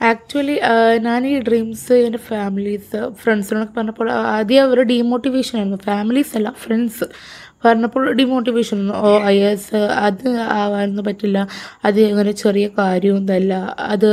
ആക്ച്വലി 0.09 0.59
ഞാൻ 1.07 1.21
ഈ 1.27 1.39
ഡ്രീംസ് 1.47 1.93
എന്റെ 1.93 2.17
ഫാമിലീസ് 2.17 2.99
ഫ്രണ്ട്സിനോടൊക്കെ 3.21 3.73
പറഞ്ഞപ്പോൾ 3.73 4.11
ആദ്യം 4.11 4.63
അവർ 4.63 4.79
ഡീമോട്ടിവേഷൻ 4.91 5.55
ആയിരുന്നു. 5.57 5.79
ഫാമിലീസ് 5.85 6.33
അല്ല 6.37 6.49
ഫ്രണ്ട്സ് 6.63 7.07
പറഞ്ഞപ്പോൾ 7.65 8.03
ഡിമോട്ടിവേഷൻ 8.13 8.91
ഓ 8.91 9.09
ഐ 9.23 9.37
എസ് 9.51 9.75
അത് 9.75 10.27
ആവാനൊന്നും 10.59 11.05
പറ്റില്ല. 11.05 11.47
അത് 11.85 11.99
അങ്ങനെ 12.01 12.31
ചെറിയ 12.31 12.67
കാര്യമൊന്നുമല്ല 12.77 13.53
അത് 13.79 14.09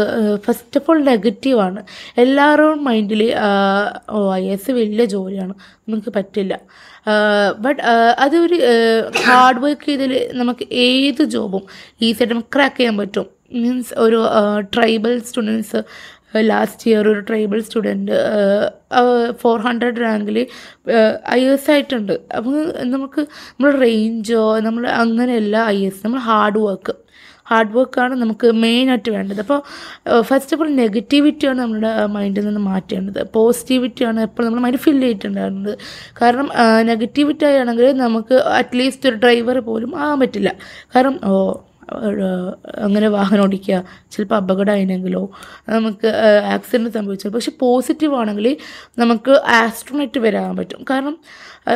ഫസ്റ്റ് 0.46 0.80
ഓഫ് 0.80 0.90
ഓൾ 0.90 1.00
നെഗറ്റീവാണ് 1.04 1.82
എല്ലാവരും 2.24 2.84
മൈൻഡിൽ 2.84 3.22
ഓ 4.10 4.34
ഐ 4.34 4.44
എസ് 4.56 4.70
വലിയ 4.70 5.04
ജോലിയാണ്. 5.04 5.54
നമുക്ക് 5.88 6.12
പറ്റില്ല. 6.16 6.54
ബട്ട് 7.58 7.80
അതൊരു 8.18 8.58
ഹാർഡ് 9.26 9.62
വർക്ക് 9.64 9.86
ചെയ്തതിൽ 9.86 10.30
നമുക്ക് 10.34 10.66
ഏത് 10.72 11.24
ജോബും 11.24 11.64
ഈസിയായിട്ട് 12.02 12.34
നമുക്ക് 12.34 12.52
ക്രാക്ക് 12.56 12.76
ചെയ്യാൻ 12.76 12.96
പറ്റും. 12.98 13.26
മീൻസ് 13.52 13.94
ഒരു 13.98 14.20
ട്രൈബൽ 14.74 15.18
സ്റ്റുഡൻസ് 15.18 15.80
ലാസ്റ്റ് 16.34 16.86
ഇയർ 16.90 17.04
ഒരു 17.12 17.22
ട്രൈബൽ 17.30 17.60
സ്റ്റുഡന്റ് 17.66 18.16
ഫോർ 19.42 19.56
ഹൺഡ്രഡ് 19.66 20.02
റാങ്കിൽ 20.04 20.38
ഐ 21.38 21.40
എസ് 21.54 21.68
ആയിട്ടുണ്ട്. 21.74 22.14
അപ്പോൾ 22.36 22.56
നമുക്ക് 22.94 23.20
നമ്മൾ 23.54 23.72
റേഞ്ചോ 23.86 24.44
നമ്മൾ 24.68 24.86
അങ്ങനെയല്ല 25.02 25.56
ഐ 25.74 25.78
എസ് 25.88 26.02
നമ്മൾ 26.06 26.22
ഹാർഡ് 26.28 26.62
വർക്ക് 26.68 26.94
ഹാർഡ് 27.50 27.74
വർക്കാണ് 27.76 28.14
നമുക്ക് 28.20 28.48
മെയിനായിട്ട് 28.62 29.10
വേണ്ടത്. 29.16 29.40
അപ്പോൾ 29.44 29.58
ഫസ്റ്റ് 30.28 30.54
ഓഫ് 30.54 30.62
ഓൾ 30.64 30.70
നെഗറ്റിവിറ്റിയാണ് 30.80 31.58
നമ്മുടെ 31.64 31.90
മൈൻഡിൽ 32.14 32.44
നിന്ന് 32.48 32.62
മാറ്റേണ്ടത്. 32.70 33.20
പോസിറ്റിവിറ്റിയാണ് 33.36 34.20
എപ്പോഴും 34.28 34.46
നമ്മൾ 34.48 34.62
മൈൻഡ് 34.64 34.80
ഫില്ല് 34.86 35.04
ചെയ്തിട്ടുണ്ടാകുന്നത് 35.06 35.74
കാരണം 36.20 36.48
നെഗറ്റിവിറ്റി 36.90 37.46
ആണെങ്കിൽ 37.62 37.88
നമുക്ക് 38.04 38.38
അറ്റ്ലീസ്റ്റ് 38.60 39.08
ഒരു 39.10 39.18
ഡ്രൈവർ 39.24 39.58
പോലും 39.70 39.92
ആകാൻ 40.02 40.18
പറ്റില്ല. 40.24 40.52
കാരണം 40.94 41.16
ഓ 41.30 41.32
അങ്ങനെ 42.78 43.08
വാഹനം 43.08 43.42
ഓടിക്കുക 43.42 43.84
ചിലപ്പോൾ 44.10 44.34
അപകടമായിരുന്നെങ്കിലോ 44.34 45.30
നമുക്ക് 45.68 46.08
ആക്സിഡന്റ് 46.44 46.90
സംഭവിച്ചത് 46.90 47.32
പക്ഷെ 47.32 47.52
പോസിറ്റീവ് 47.60 48.14
ആണെങ്കിൽ 48.16 48.56
നമുക്ക് 48.98 49.30
ആസ്ട്രോണറ്റ് 49.30 50.20
വരാൻ 50.20 50.56
പറ്റും. 50.56 50.84
കാരണം 50.90 51.18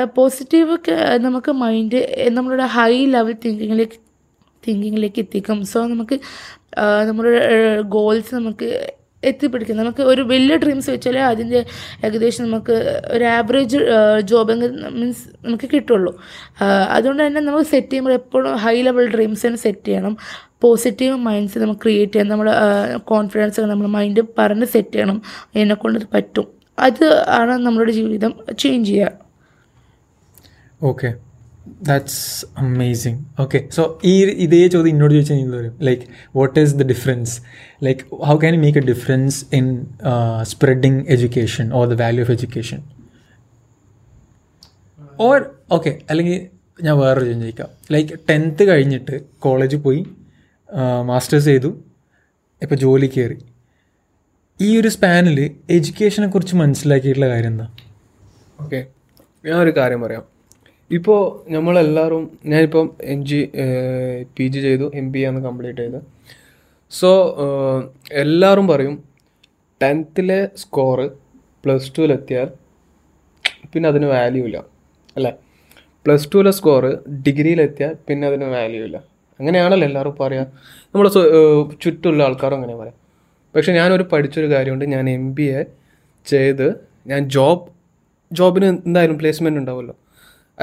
പോസിറ്റീവ് 0.05 0.79
നമുക്ക് 1.19 1.53
മൈൻഡ് 1.53 2.31
നമ്മളുടെ 2.31 2.67
ഹൈ 2.67 3.07
ലെവൽ 3.07 3.35
തിങ്കിങ്ങിലേക്ക് 3.45 3.99
തിങ്കിങ്ങിലേക്ക് 4.69 5.19
എത്തിക്കും. 5.19 5.65
സോ 5.65 5.87
നമുക്ക് 5.87 6.21
നമ്മുടെ 7.07 7.33
ഗോൾസ് 7.81 8.35
നമുക്ക് 8.35 8.91
എത്തിപ്പിടിക്കും. 9.23 9.77
നമുക്ക് 9.77 10.03
ഒരു 10.03 10.23
വലിയ 10.23 10.57
ഡ്രീംസ് 10.57 10.91
വെച്ചാലേ 10.91 11.21
അതിന്റെ 11.21 11.67
ഏകദേശം 12.05 12.45
നമുക്ക് 12.45 12.77
ഒരു 13.11 13.25
ആവറേജ് 13.25 13.79
ജോബ് 14.31 14.55
മീൻസ് 14.99 15.25
നമുക്ക് 15.47 15.71
കിട്ടുള്ളൂ. 15.75 16.13
അതുകൊണ്ട് 16.97 17.27
തന്നെ 17.27 17.41
നമുക്ക് 17.41 17.69
സെറ്റ് 17.71 17.91
ചെയ്യുമ്പോൾ 17.91 18.13
എപ്പോഴും 18.13 18.55
ഹൈ 18.57 18.83
ലെവൽ 18.83 19.07
ഡ്രീംസ് 19.15 19.47
തന്നെ 19.47 19.59
സെറ്റ് 19.59 19.87
ചെയ്യണം. 19.87 20.17
പോസിറ്റീവ് 20.63 21.17
മൈൻഡ്സ് 21.17 21.59
നമുക്ക് 21.59 21.81
ക്രിയേറ്റ് 21.81 22.13
ചെയ്യണം. 22.13 22.31
നമ്മുടെ 22.31 22.55
കോൺഫിഡൻസ് 23.13 23.61
നമ്മുടെ 23.61 23.91
മൈൻഡ് 23.91 24.25
പറഞ്ഞ് 24.39 24.67
സെറ്റ് 24.67 24.95
ചെയ്യണം. 24.95 25.23
എന്നെക്കൊണ്ട് 25.57 25.99
പറ്റും. 26.15 26.47
അത് 26.79 27.07
ആണ് 27.29 27.55
നമ്മളുടെ 27.67 27.93
ജീവിതം 27.93 28.33
ചേഞ്ച് 28.59 28.89
ചെയ്യുക. 28.91 29.13
Okay 30.83 31.09
that's 31.89 32.47
amazing 32.59 33.19
okay 33.41 33.59
so 33.71 33.83
ഈ 34.05 34.15
ഇതേ 34.47 34.61
ചോദ്യം 34.67 34.93
എന്നോട് 34.95 35.13
ചോദിച്ചാൽ 35.15 35.37
നിങ്ങൾ 35.37 35.57
പറയും 35.59 35.77
like 35.89 36.03
what 36.37 36.61
is 36.61 36.75
the 36.75 36.87
difference 36.93 37.35
like 37.85 38.01
how 38.29 38.37
can 38.37 38.61
make 38.61 38.79
a 38.79 38.87
difference 38.93 39.39
in 39.59 39.67
spreading 40.43 41.01
education 41.09 41.73
or 41.73 41.85
the 41.89 41.97
value 42.03 42.25
of 42.25 42.33
education 42.37 42.81
or 45.21 45.39
okay 45.73 45.99
അല്ലെങ്കിൽ 46.11 46.39
ഞാൻ 46.83 46.99
വേറൊരു 46.99 47.25
ചോദ്യം 47.25 47.41
ചോദിക്കാം. 47.41 47.69
ലൈക്ക് 47.93 48.13
ടെൻത്ത് 48.31 48.63
കഴിഞ്ഞിട്ട് 48.69 49.15
കോളേജിൽ 49.39 49.81
പോയി 49.87 50.07
മാസ്റ്റേഴ്സ് 51.05 51.47
ചെയ്തു 51.47 51.71
ഇപ്പോൾ 52.63 52.75
ജോലി 52.75 53.07
കയറി 53.07 53.39
ഈ 54.61 54.81
ഒരു 54.81 54.89
സ്പാനിൽ 54.89 55.39
എഡ്യൂക്കേഷനെ 55.71 56.27
കുറിച്ച് 56.27 56.55
മനസ്സിലാക്കിയിട്ടുള്ള 56.57 57.29
കാര്യം 57.29 57.53
എന്താ? 57.53 57.67
ഓക്കെ 58.61 58.81
ഞാൻ 59.47 59.57
ഒരു 59.57 59.73
കാര്യം 59.77 60.01
പറയാം. 60.01 60.25
ഇപ്പോൾ 60.91 61.21
നമ്മളെല്ലാവരും 61.55 62.23
ഞാനിപ്പം 62.53 62.87
എം 63.13 63.21
ജി 63.25 63.39
പി 64.37 64.47
ജി 64.53 64.61
ചെയ്തു 64.61 64.87
എം 65.01 65.07
ബി 65.13 65.21
ആണ് 65.29 65.39
കംപ്ലീറ്റ് 65.45 65.83
ചെയ്ത് 65.83 66.01
സോ 66.93 67.11
എല്ലാവരും 68.23 68.67
പറയും 68.69 68.97
ടെൻത്തിലെ 69.81 70.41
സ്കോറ് 70.63 71.07
പ്ലസ് 71.65 71.93
ടുവിലെത്തിയാൽ 71.97 72.49
പിന്നെ 73.73 73.87
അതിന് 73.93 74.07
വാല്യൂ 74.15 74.43
ഇല്ല 74.49 74.59
അല്ലേ? 75.17 75.33
പ്ലസ് 76.05 76.29
ടുവിലെ 76.33 76.53
സ്കോറ് 76.59 76.91
ഡിഗ്രിയിലെത്തിയാൽ 77.27 77.95
പിന്നെ 78.09 78.25
അതിന് 78.31 78.47
വാല്യൂ 78.57 78.83
ഇല്ല. 78.89 78.97
അങ്ങനെയാണല്ലോ 79.41 79.87
എല്ലാവരും 79.89 80.15
പറയുക 80.23 80.45
നമ്മൾ 80.95 81.07
ചുറ്റുമുള്ള 81.85 82.23
ആൾക്കാരും 82.29 82.57
അങ്ങനെ 82.59 82.75
പറയാം. 82.81 82.97
പക്ഷെ 83.55 83.71
ഞാനൊരു 83.79 84.05
പഠിച്ചൊരു 84.13 84.49
കാര്യമുണ്ട്. 84.55 84.85
ഞാൻ 84.95 85.05
എം 85.17 85.25
ബി 85.37 85.47
എ 85.59 85.61
ചെയ്ത് 86.27 86.67
ഞാൻ 87.11 87.23
ജോബ് 87.37 87.67
ജോബിന് 88.31 88.67
എന്തായാലും 88.87 89.19
പ്ലേസ്മെന്റ് 89.21 89.61
ഉണ്ടാവുമല്ലോ. 89.63 89.95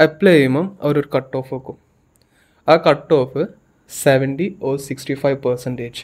അപ്ലൈ 0.04 0.32
ചെയ്യുമ്പം 0.36 0.66
അവരൊരു 0.84 1.08
കട്ട് 1.14 1.34
ഓഫ് 1.40 1.50
വെക്കും. 1.54 1.76
ആ 2.68 2.74
cut 2.88 3.12
off 3.20 3.42
seventy 3.90 4.48
or 4.66 4.74
sixty 4.88 5.14
five 5.22 5.38
percentage 5.46 6.02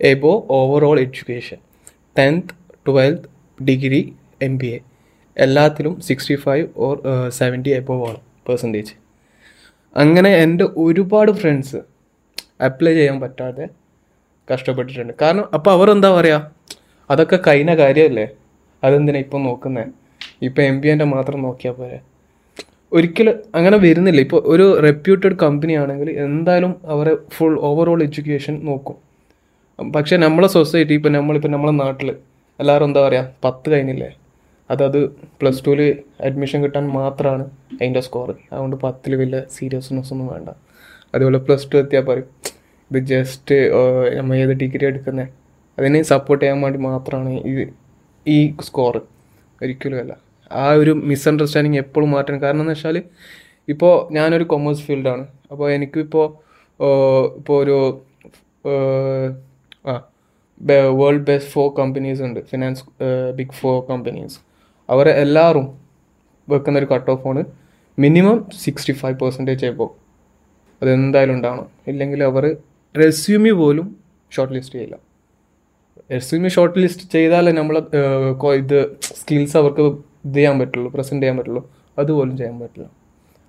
above 0.00 0.32
overall 0.58 0.96
education 1.04 1.58
tenth 2.18 2.54
twelfth 2.86 3.28
degree 3.58 4.00
M 4.46 4.54
B 4.60 4.68
A 4.76 4.78
എല്ലാത്തിലും 5.36 5.94
sixty 6.08 6.36
five 6.44 6.66
or 6.86 6.94
seventy 7.38 7.72
above 7.80 8.04
ആണ് 8.10 8.20
പെർസെന്റേജ് 8.48 8.94
അങ്ങനെ 9.96 10.30
എന്റെ 10.44 10.64
ഒരുപാട് 10.84 11.32
ഫ്രണ്ട്സ് 11.40 11.78
അപ്ലൈ 12.68 12.92
ചെയ്യാൻ 12.98 13.16
പറ്റാതെ 13.22 13.64
കഷ്ടപ്പെട്ടിട്ടുണ്ട്. 14.48 15.14
കാരണം 15.22 15.46
അപ്പോൾ 15.56 15.70
അവർ 15.76 15.88
എന്താ 15.94 16.10
പറയുക 16.16 16.50
അതൊക്കെ 17.10 17.38
കഴിഞ്ഞ 17.46 17.72
കാര്യമല്ലേ 17.80 18.26
അതെന്തിനാ 18.82 19.20
ഇപ്പം 19.24 19.42
നോക്കുന്നത് 19.48 19.88
ഇപ്പം 20.46 20.62
എം 20.70 20.76
ബി 20.82 20.88
എന്റെ 20.92 21.06
മാത്രം 21.14 21.38
നോക്കിയാൽ 21.46 21.74
പോരെ? 21.78 21.98
ഒരിക്കലും 22.92 23.36
അങ്ങനെ 23.58 23.76
വരുന്നില്ല. 23.84 24.20
ഇപ്പോൾ 24.26 24.40
ഒരു 24.52 24.66
റെപ്യൂട്ടഡ് 24.86 25.36
കമ്പനി 25.44 25.74
ആണെങ്കിൽ 25.82 26.08
എന്തായാലും 26.26 26.72
അവരെ 26.94 27.14
ഫുൾ 27.36 27.54
ഓവറോൾ 27.68 28.00
എഡ്യൂക്കേഷൻ 28.06 28.54
നോക്കും. 28.68 28.96
പക്ഷേ 29.96 30.16
നമ്മളെ 30.24 30.48
സൊസൈറ്റി 30.56 30.94
ഇപ്പം 30.98 31.12
നമ്മളിപ്പോൾ 31.18 31.52
നമ്മളെ 31.54 31.74
നാട്ടിൽ 31.82 32.10
എല്ലാവരും 32.58 32.88
എന്താ 32.90 33.00
പറയുക 33.06 33.32
പത്ത് 33.44 33.66
കഴിഞ്ഞില്ലേ? 33.72 34.10
അതത് 34.70 35.00
പ്ലസ് 35.40 35.62
ടുവിൽ 35.64 35.80
അഡ്മിഷൻ 36.26 36.58
കിട്ടാൻ 36.64 36.84
മാത്രമാണ് 36.98 37.44
അതിന്റെ 37.78 38.02
സ്കോർ 38.06 38.28
അതുകൊണ്ട് 38.52 38.76
പത്തിൽ 38.84 39.12
വലിയ 39.22 39.40
സീരിയസ്നെസ് 39.56 40.12
ഒന്നും 40.14 40.28
വേണ്ട. 40.34 40.48
അതുപോലെ 41.14 41.38
പ്ലസ് 41.46 41.68
ടു 41.72 41.76
എത്തിയാൽ 41.82 42.04
പറയും 42.10 42.28
ഇത് 42.90 42.98
ജസ്റ്റ് 43.12 43.56
നമ്മൾ 44.18 44.34
ഏത് 44.44 44.54
ഡിഗ്രി 44.62 44.84
എടുക്കുന്നത് 44.90 45.28
അതിനെ 45.78 46.00
സപ്പോർട്ട് 46.12 46.42
ചെയ്യാൻ 46.44 46.60
വേണ്ടി 46.64 46.78
മാത്രമാണ് 46.88 47.32
ഈ 47.50 47.52
ഈ 48.26 48.38
സ്കോർ 48.68 48.94
ഒരിക്കലും 49.62 49.98
അല്ല. 50.04 50.12
ആ 50.50 50.64
ഒരു 50.80 50.92
മിസ്അണ്ടർസ്റ്റാൻഡിങ് 51.10 51.78
എപ്പോഴും 51.84 52.10
മാറ്റണം. 52.10 52.40
കാരണം 52.42 52.62
എന്ന് 52.64 52.74
വെച്ചാൽ 52.74 52.96
ഇപ്പോൾ 53.68 53.92
ഞാനൊരു 54.16 54.44
കൊമേഴ്സ് 54.52 54.82
ഫീൽഡാണ് 54.88 55.24
അപ്പോൾ 55.52 55.66
എനിക്കിപ്പോൾ 55.76 56.26
ഇപ്പോൾ 57.38 57.56
ഒരു 57.62 57.76
ആ 59.90 59.94
വേൾഡ് 61.00 61.24
ബെസ്റ്റ് 61.28 61.50
ഫോർ 61.54 61.68
കമ്പനീസ് 61.78 62.22
ഉണ്ട്. 62.28 62.40
ഫിനാൻസ് 62.50 62.82
ബിഗ് 63.38 63.56
ഫോർ 63.60 63.76
കമ്പനീസ് 63.90 64.38
അവരെ 64.88 65.12
എല്ലാവരും 65.24 65.66
വെക്കുന്ന 66.48 66.80
ഒരു 66.82 66.88
കട്ട് 66.94 67.10
ഓഫ് 67.14 67.26
ആണ്. 67.28 67.42
മിനിമം 67.98 68.38
സിക്സ്റ്റി 68.64 68.94
ഫൈവ് 69.00 69.16
പെർസെന്റേജ് 69.22 69.64
ആയിപ്പോൾ 69.66 69.90
അതെന്തായാലും 70.82 71.34
ഉണ്ടാവണം. 71.36 71.68
ഇല്ലെങ്കിൽ 71.90 72.20
അവർ 72.30 72.44
റെസ്യൂമി 72.94 73.52
പോലും 73.60 73.86
ഷോർട്ട് 74.34 74.54
ലിസ്റ്റ് 74.56 74.76
ചെയ്യില്ല 74.76 74.96
റെസ്യൂമി 76.12 76.48
ഷോർട്ട് 76.56 76.78
ലിസ്റ്റ് 76.82 77.04
ചെയ്താലേ 77.14 77.52
നമ്മൾ 77.58 77.76
ഇത് 78.62 78.78
സ്കിൽസ് 79.20 79.56
അവർക്ക് 79.60 79.84
ഇത് 80.26 80.36
ചെയ്യാൻ 80.36 80.58
പറ്റുള്ളൂ 80.58 80.92
പ്രസന്റ് 80.92 81.22
ചെയ്യാൻ 81.22 81.36
പറ്റുള്ളൂ. 81.38 81.62
അതുപോലും 81.98 82.36
ചെയ്യാൻ 82.36 82.60
പറ്റില്ല. 82.60 82.86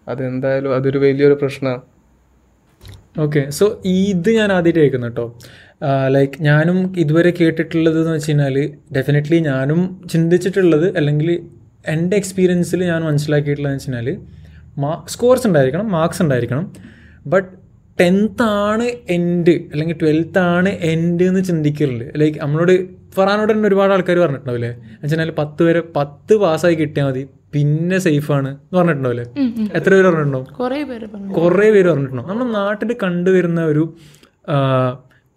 അതെന്തായാലും 0.07 0.75
അതൊരു 0.75 0.97
വലിയൊരു 0.97 1.33
പ്രശ്നമാണ്. 1.33 1.81
ഓക്കെ 3.19 3.49
സോ 3.49 3.65
ഇത് 3.85 4.29
ഞാൻ 4.29 4.51
ആദ്യമായിട്ട് 4.51 4.79
കേൾക്കുന്നു 4.79 5.07
കേട്ടോ 5.07 5.39
ലൈക്ക് 6.07 6.33
ഞാനും 6.41 6.93
ഇതുവരെ 6.97 7.33
കേട്ടിട്ടുള്ളത് 7.41 7.97
എന്ന് 8.01 8.11
വെച്ച് 8.11 8.29
കഴിഞ്ഞാൽ 8.29 8.73
ഡെഫിനറ്റ്ലി 8.95 9.39
ഞാനും 9.39 10.07
ചിന്തിച്ചിട്ടുള്ളത് 10.11 10.97
അല്ലെങ്കിൽ 10.97 11.29
എന്റെ 11.87 12.17
എക്സ്പീരിയൻസിൽ 12.17 12.83
ഞാൻ 12.83 13.01
മനസ്സിലാക്കിയിട്ടുള്ളതെന്ന് 13.03 13.79
വെച്ച് 13.79 13.91
കഴിഞ്ഞാൽ 13.91 14.17
മാ 14.77 15.03
സ്കോർസ് 15.07 15.47
ഉണ്ടായിരിക്കണം 15.47 15.91
മാർക്സ് 15.91 16.21
ഉണ്ടായിരിക്കണം. 16.21 16.65
ബട്ട് 17.27 17.66
ടെൻത്ത് 17.99 18.43
ആണ് 18.43 18.83
എൻഡ് 18.83 19.49
അല്ലെങ്കിൽ 19.49 19.95
ട്വൽത്ത് 20.01 20.39
ആണ് 20.39 20.69
എൻഡ് 20.69 21.23
എന്ന് 21.23 21.43
ചിന്തിക്കലുണ്ട് 21.43 22.05
ലൈക്ക് 22.15 22.37
നമ്മളോട് 22.39 22.73
ഫറാനോട് 23.15 23.53
തന്നെ 23.53 23.67
ഒരുപാട് 23.67 23.93
ആൾക്കാർ 23.93 24.17
പറഞ്ഞിട്ടുണ്ടാവില്ലേ? 24.17 24.69
എന്ന് 24.69 25.03
വെച്ചാൽ 25.03 25.31
പത്ത് 25.31 25.63
വരെ 25.63 25.83
പത്ത് 25.95 26.35
പാസ്സായി 26.35 26.75
കിട്ടിയാൽ 26.75 27.07
മതി. 27.07 27.27
പിന്നെ 27.53 27.97
സേഫാണ് 27.97 28.49
എന്ന് 28.49 28.77
പറഞ്ഞിട്ടുണ്ടാവില്ലേ? 28.77 29.25
എത്ര 29.73 29.89
പേര് 29.89 30.05
പറഞ്ഞിട്ടുണ്ടാവും? 30.05 30.45
കുറേ 30.45 30.83
പേര് 31.71 31.87
പറഞ്ഞിട്ടുണ്ടാവും. 31.89 32.29
നമ്മുടെ 32.29 32.51
നാട്ടിൽ 32.51 32.95
കണ്ടുവരുന്ന 33.03 33.65
ഒരു 33.65 33.93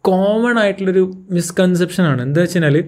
കോമൺ 0.02 0.58
ആയിട്ടുള്ളൊരു 0.58 1.12
മിസ്കൺസെപ്ഷൻ 1.30 2.04
ആണ്. 2.04 2.22
എന്താ 2.22 2.40
വെച്ച് 2.40 2.56
കഴിഞ്ഞാൽ 2.56 2.84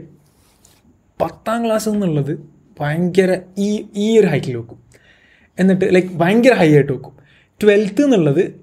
പത്താം 1.20 1.64
ക്ലാസ് 1.64 1.88
എന്നുള്ളത് 1.88 2.38
ഭയങ്കര 2.80 3.38
ഈ 3.58 3.84
ഈ 3.96 4.18
ഒരു 4.18 4.26
ഹൈറ്റിൽ 4.26 4.56
വെക്കും. 4.56 4.78
എന്നിട്ട് 5.58 5.94
ലൈക്ക് 5.94 6.08
ഭയങ്കര 6.08 6.52
ഹൈ 6.52 6.72
ആയിട്ട് 6.72 6.92
വെക്കും. 6.92 7.12
ട്വൽത്ത് 7.62 8.02
എന്നുള്ളത് 8.02 8.61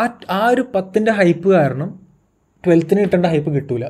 ആ 0.00 0.04
ആ 0.38 0.42
ഒരു 0.54 0.62
പത്തിന്റെ 0.74 1.12
ഹൈപ്പ് 1.20 1.48
കാരണം 1.56 1.88
ട്വൽത്തിന് 2.64 3.00
കിട്ടേണ്ട 3.04 3.26
ഹൈപ്പ് 3.32 3.50
കിട്ടൂല. 3.56 3.84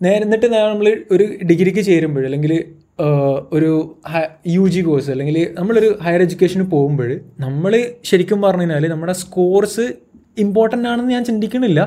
നേരെ 0.00 0.22
എന്നിട്ട് 0.26 0.48
നമ്മൾ 0.54 0.86
ഒരു 1.14 1.24
ഡിഗ്രിക്ക് 1.50 1.82
ചേരുമ്പോൾ 1.88 2.24
അല്ലെങ്കിൽ 2.28 2.52
ഒരു 3.56 3.70
യു 4.54 4.64
ജി 4.74 4.80
കോഴ്സ് 4.86 5.10
അല്ലെങ്കിൽ 5.14 5.36
നമ്മളൊരു 5.58 5.90
ഹയർ 6.04 6.20
എഡ്യൂക്കേഷന് 6.24 6.64
പോകുമ്പോൾ 6.74 7.10
നമ്മൾ 7.44 7.72
ശരിക്കും 8.10 8.38
പറഞ്ഞു 8.44 8.64
കഴിഞ്ഞാൽ 8.64 8.86
നമ്മുടെ 8.94 9.14
സ്കോർസ് 9.22 9.84
ഇമ്പോർട്ടന്റ് 10.44 10.88
ആണെന്ന് 10.90 11.12
ഞാൻ 11.16 11.24
ചിന്തിക്കണില്ല. 11.28 11.80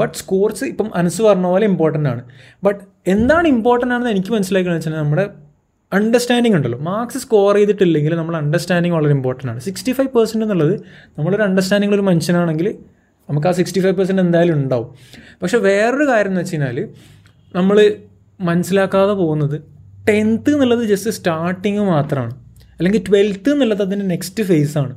ബട്ട് 0.00 0.14
സ്കോർസ് 0.20 0.64
ഇപ്പം 0.72 0.88
അനസ് 1.00 1.20
പറഞ്ഞ 1.26 1.46
പോലെ 1.54 1.66
ഇമ്പോർട്ടന്റ് 1.70 2.08
ആണ്. 2.12 2.22
ബട്ട് 2.66 2.80
എന്താണ് 3.14 3.46
ഇമ്പോർട്ടന്റ് 3.54 3.94
ആണെന്ന് 3.94 4.12
എനിക്ക് 4.14 4.32
മനസ്സിലാക്കുന്നത് 4.36 4.80
വെച്ചാൽ 4.80 4.96
നമ്മുടെ 5.02 5.24
അണ്ടർസ്റ്റാൻഡിങ് 5.92 6.54
ഉണ്ടല്ലോ. 6.54 6.78
മാർക്സ് 6.78 7.18
സ്കോർ 7.18 7.54
ചെയ്തിട്ടില്ലെങ്കിൽ 7.54 8.14
നമ്മൾ 8.14 8.36
അണ്ടർസ്റ്റാൻഡിങ് 8.36 8.94
വളരെ 8.94 9.10
ഇമ്പോർട്ടന്റ് 9.10 9.50
ആണ്. 9.52 9.60
സിക്സ്റ്റി 9.60 9.92
ഫൈവ് 9.92 10.08
പെർസെന്റ് 10.08 10.44
എന്നുള്ളത് 10.44 10.74
നമ്മളൊരു 11.18 11.42
അണ്ടർസ്റ്റാൻഡിംഗ് 11.42 11.94
ഒരു 11.94 12.02
മനുഷ്യനാണെങ്കിൽ 12.02 12.78
നമുക്ക് 13.30 13.48
ആ 13.48 13.50
സിക്സ്റ്റി 13.50 13.80
ഫൈവ് 13.80 13.96
പെർസെന്റ് 13.96 14.22
എന്തായാലും 14.22 14.54
ഉണ്ടാവും. 14.54 14.88
പക്ഷെ 15.42 15.58
വേറൊരു 15.58 16.06
കാര്യം 16.08 16.30
എന്ന് 16.30 16.40
വെച്ച് 16.40 16.54
കഴിഞ്ഞാൽ 16.54 16.88
നമ്മൾ 17.54 17.96
മനസ്സിലാക്കാതെ 18.40 19.12
പോകുന്നത് 19.12 19.62
ടെൻത്ത് 20.08 20.50
എന്നുള്ളത് 20.50 20.84
ജസ്റ്റ് 20.84 21.10
സ്റ്റാർട്ടിങ് 21.10 21.78
മാത്രമാണ്. 21.78 22.34
അല്ലെങ്കിൽ 22.78 23.02
ട്വൽത്ത് 23.08 23.50
എന്നുള്ളത് 23.50 23.82
അതിന്റെ 23.82 24.06
നെക്സ്റ്റ് 24.06 24.42
ഫേസ് 24.42 24.78
ആണ്. 24.78 24.94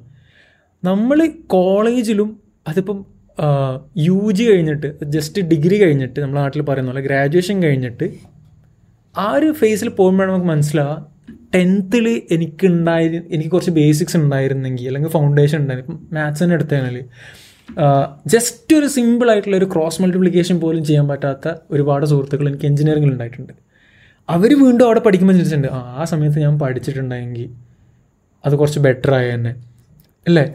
നമ്മൾ 0.84 1.32
കോളേജിലും 1.48 2.40
അതിപ്പം 2.68 3.06
യു 3.98 4.32
ജി 4.32 4.44
കഴിഞ്ഞിട്ട് 4.44 5.04
ജസ്റ്റ് 5.04 5.42
ഡിഗ്രി 5.42 5.76
കഴിഞ്ഞിട്ട് 5.78 6.20
നമ്മുടെ 6.20 6.42
നാട്ടിൽ 6.42 6.62
പറയുന്ന 6.62 6.92
പോലെ 6.92 7.02
ഗ്രാജുവേഷൻ 7.02 7.64
കഴിഞ്ഞിട്ട് 7.64 8.06
ആ 9.18 9.32
ഒരു 9.32 9.52
ഫേസിൽ 9.52 9.90
പോകുമ്പോഴാണ് 9.90 10.32
നമുക്ക് 10.32 10.48
മനസ്സിലാവുക 10.48 11.14
ടെൻത്തിൽ 11.56 12.22
എനിക്കുണ്ടായി 12.32 13.08
എനിക്ക് 13.32 13.52
കുറച്ച് 13.52 13.72
ബേസിക്സ് 13.72 14.18
ഉണ്ടായിരുന്നെങ്കിൽ 14.18 14.88
അല്ലെങ്കിൽ 14.88 15.10
ഫൗണ്ടേഷൻ 15.10 15.58
ഉണ്ടായിരുന്നു. 15.58 15.96
ഇപ്പം 15.96 16.16
മാത്സ് 16.16 16.44
എടുത്തു 16.44 16.74
കഴിഞ്ഞാൽ 16.74 16.98
ജസ്റ്റ് 18.28 18.76
ഒരു 18.76 18.88
സിമ്പിൾ 18.88 19.32
ആയിട്ടുള്ള 19.32 19.58
ഒരു 19.58 19.66
ക്രോസ് 19.66 20.02
മൾട്ടിപ്ലിക്കേഷൻ 20.02 20.60
പോലും 20.60 20.86
ചെയ്യാൻ 20.86 21.08
പറ്റാത്ത 21.08 21.54
ഒരുപാട് 21.72 22.06
സുഹൃത്തുക്കൾ 22.06 22.48
എനിക്ക് 22.48 22.66
എഞ്ചിനീയറിംഗിൽ 22.66 23.12
ഉണ്ടായിട്ടുണ്ട്. 23.12 23.54
അവർ 24.30 24.64
വീണ്ടും 24.64 24.86
അവിടെ 24.86 25.00
പഠിക്കുമ്പോൾ 25.00 25.34
ചിന്തിച്ചിട്ടുണ്ട് 25.34 25.68
ആ 25.68 25.96
ആ 26.00 26.04
സമയത്ത് 26.04 26.40
ഞാൻ 26.40 26.60
പഠിച്ചിട്ടുണ്ടെങ്കിൽ 26.60 27.50
അത് 28.46 28.56
കുറച്ച് 28.56 28.80
ബെറ്റർ 28.80 29.14
ആയ 29.14 29.34
തന്നെ. 29.34 29.56
അല്ലേ? 30.28 30.54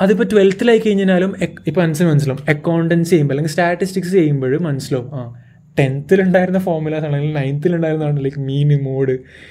അതിപ്പോൾ 0.00 0.24
ട്വൽത്തിലായി 0.24 0.78
കഴിഞ്ഞാലും 0.78 1.34
ഇപ്പോൾ 1.66 1.80
മനസ്സിൽ 1.80 2.04
മനസ്സിലാവും. 2.04 2.42
അക്കൗണ്ടൻസ് 2.48 3.10
ചെയ്യുമ്പോൾ 3.10 3.34
അല്ലെങ്കിൽ 3.34 3.50
സ്റ്റാറ്റിസ്റ്റിക്സ് 3.50 4.12
ചെയ്യുമ്പോൾ 4.12 4.58
മനസ്സിലാവും 4.58 5.10
ആ. 5.14 5.34
ടെൻത്തിലുണ്ടായിരുന്ന 5.78 6.58
ഫോർമുലാസ് 6.58 7.04
അല്ലെങ്കിൽ 7.04 7.32
നയൻത്തിലുണ്ടായിരുന്നതാണ് 7.32 8.24
ലൈക്ക് 8.24 8.40
മീൻ 8.40 8.82
മോഡ് 8.82 9.10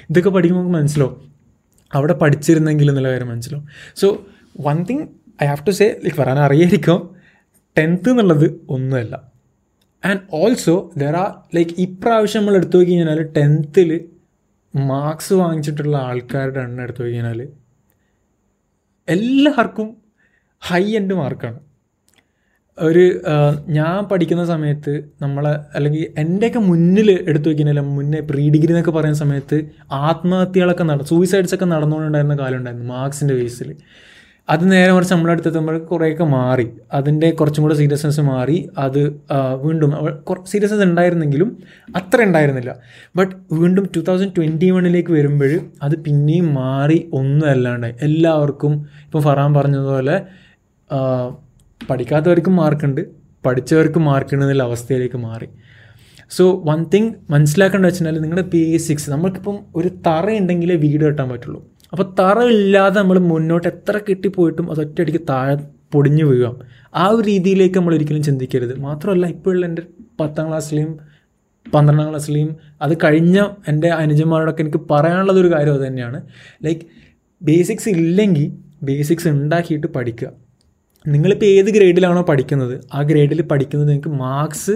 ഇതൊക്കെ 0.09 0.29
പഠിക്കുമ്പോൾ 0.29 0.63
നമുക്ക് 0.63 0.81
മനസ്സിലാവും. 0.81 1.31
അവിടെ 1.93 2.13
പഠിച്ചിരുന്നെങ്കിൽ 2.13 2.89
എന്നുള്ള 2.89 3.09
കാര്യം 3.09 3.29
മനസ്സിലാവും. 3.29 3.67
So 3.95 4.27
one 4.61 4.83
thing 4.83 5.07
I 5.43 5.45
have 5.45 5.67
to 5.67 5.71
say 5.71 5.85
like 6.03 6.17
പറയാൻ 6.17 6.39
അറിയായിരിക്കും. 6.39 7.15
ടെൻത്ത് 7.77 8.09
എന്നുള്ളത് 8.09 8.65
ഒന്നുമല്ല. 8.69 9.33
And 10.05 10.19
also 10.33 10.91
there 10.97 11.15
are 11.15 11.55
like 11.55 11.71
ഇപ്രാവശ്യം 11.77 12.41
നമ്മൾ 12.41 12.55
എടുത്തു 12.55 12.77
നോക്കി 12.77 12.91
കഴിഞ്ഞാൽ 12.91 13.21
ടെൻത്തിൽ 13.23 14.05
മാർക്സ് 14.75 15.33
വാങ്ങിച്ചിട്ടുള്ള 15.33 15.97
ആൾക്കാരുടെ 15.97 16.59
എണ്ണം 16.59 16.83
എടുത്തു 16.83 17.03
കഴിഞ്ഞാൽ 17.03 17.47
എല്ലാവർക്കും 19.09 19.97
ഹൈ 20.61 20.95
എൻഡ് 20.95 21.13
മാർക്കാണ് 21.13 21.59
ഒരു 22.77 23.21
ഞാൻ 23.67 24.03
പഠിക്കുന്ന 24.03 24.45
സമയത്ത് 24.45 25.03
നമ്മളെ 25.21 25.59
അല്ലെങ്കിൽ 25.75 26.13
എന്റെയൊക്കെ 26.17 26.59
മുന്നിൽ 26.59 27.11
എടുത്തു 27.11 27.47
വയ്ക്കുന്നില്ല 27.49 27.81
മുന്നേ 27.81 28.19
പ്രീ 28.19 28.49
ഡിഗ്രി 28.49 28.67
എന്നൊക്കെ 28.67 28.91
പറയുന്ന 28.91 29.17
സമയത്ത് 29.17 29.57
ആത്മഹത്യകളൊക്കെ 29.91 30.83
നടന്നു 30.83 31.03
സൂയിസൈഡ്സ് 31.03 31.55
ഒക്കെ 31.55 31.65
നടന്നുകൊണ്ടുണ്ടായിരുന്ന 31.65 32.35
കാലം 32.35 32.57
ഉണ്ടായിരുന്നു 32.57 32.87
മാർക്സിന്റെ 32.87 33.33
ബേസിൽ 33.33 33.75
അത് 34.49 34.71
നേരെ 34.71 34.91
കുറച്ച് 34.91 35.13
നമ്മുടെ 35.13 35.33
അടുത്ത് 35.33 35.47
എത്തുമ്പോൾ 35.47 35.77
കുറേയൊക്കെ 35.77 36.23
മാറി. 36.23 36.65
അതിന്റെ 36.93 37.31
കുറച്ചും 37.31 37.63
കൂടെ 37.63 37.75
സീരിയസ്നെസ് 37.75 38.21
മാറി. 38.21 38.69
അത് 38.77 38.99
വീണ്ടും 39.61 39.91
സീരിയസ്നെസ് 40.45 40.83
ഉണ്ടായിരുന്നെങ്കിലും 40.83 41.57
അത്ര 41.95 42.21
ഉണ്ടായിരുന്നില്ല. 42.21 42.75
ബട്ട് 43.15 43.35
വീണ്ടും 43.51 43.89
ടു 43.95 43.99
തൗസൻഡ് 43.99 44.35
ട്വന്റി 44.37 44.69
വണ്ണിലേക്ക് 44.69 45.13
വരുമ്പോൾ 45.13 45.53
അത് 45.81 45.95
പിന്നെയും 45.97 46.53
മാറി 46.53 47.09
ഒന്നും 47.13 47.47
അല്ലാണ്ടായി 47.49 47.93
എല്ലാവർക്കും 48.01 48.73
ഇപ്പം 49.05 49.21
ഫറാൻ 49.21 49.53
പറഞ്ഞതുപോലെ 49.53 50.17
പഠിക്കാത്തവർക്കും 51.89 52.55
മാർക്കുണ്ട് 52.55 53.01
പഠിച്ചവർക്കും 53.45 54.05
മാർക്കുണ്ടെന്ന 54.05 54.63
അവസ്ഥയിലേക്ക് 54.63 55.17
മാറി. 55.17 55.47
സോ 56.29 56.63
വൺ 56.65 56.85
തിങ് 56.93 57.13
മനസ്സിലാക്കേണ്ടത് 57.29 57.91
വെച്ചാൽ 57.91 58.21
നിങ്ങളുടെ 58.21 58.49
ബേസിക്സ് 58.53 59.09
നമ്മൾക്കിപ്പം 59.09 59.59
ഒരു 59.75 59.87
തറ 60.07 60.31
ഉണ്ടെങ്കിലേ 60.31 60.75
വീട് 60.75 61.05
കെട്ടാൻ 61.05 61.29
പറ്റുള്ളൂ. 61.29 61.63
അപ്പോൾ 61.91 62.15
തറ 62.19 62.43
ഇല്ലാതെ 62.43 62.99
നമ്മൾ 62.99 63.19
മുന്നോട്ട് 63.19 63.67
എത്ര 63.67 63.99
കെട്ടിപ്പോയിട്ടും 64.09 64.71
അത് 64.71 64.79
ഒറ്റയടിക്ക് 64.79 65.19
താഴെ 65.29 65.55
പൊടിഞ്ഞു 65.91 66.25
വീഴാം. 66.25 66.59
ആ 66.95 67.07
ഒരു 67.07 67.27
രീതിയിലേക്ക് 67.27 67.77
നമ്മൾ 67.77 67.95
ഒരിക്കലും 67.95 68.23
ചിന്തിക്കരുത്. 68.23 68.79
മാത്രമല്ല 68.79 69.25
ഇപ്പോഴുള്ള 69.25 69.65
എന്റെ 69.65 69.81
പത്താം 70.19 70.47
ക്ലാസ്സിലെയും 70.47 70.99
പന്ത്രണ്ടാം 71.73 72.09
ക്ലാസ്സിലെയും 72.09 72.55
അത് 72.81 72.97
കഴിഞ്ഞ 72.97 73.45
എന്റെ 73.67 73.87
അനുജന്മാരോടൊക്കെ 73.87 74.61
എനിക്ക് 74.61 74.77
പറയാനുള്ളത് 74.91 75.39
ഒരു 75.39 75.53
കാര്യം 75.53 75.73
അത് 75.73 75.87
തന്നെയാണ്. 75.87 76.21
ലൈക്ക് 76.63 76.81
ബേസിക്സ് 77.43 77.89
ഇല്ലെങ്കിൽ 77.89 78.53
ബേസിക്സ് 78.83 79.27
ഉണ്ടാക്കിയിട്ട് 79.27 79.87
പഠിക്കുക. 79.87 80.42
നിങ്ങളിപ്പോൾ 81.07 81.45
ഏത് 81.45 81.65
ഗ്രേഡിലാണോ 81.65 82.21
പഠിക്കുന്നത് 82.21 82.81
ആ 82.93 83.01
ഗ്രേഡിൽ 83.01 83.41
പഠിക്കുന്നത് 83.41 83.89
നിങ്ങൾക്ക് 83.89 84.09
മാർക്സ് 84.09 84.71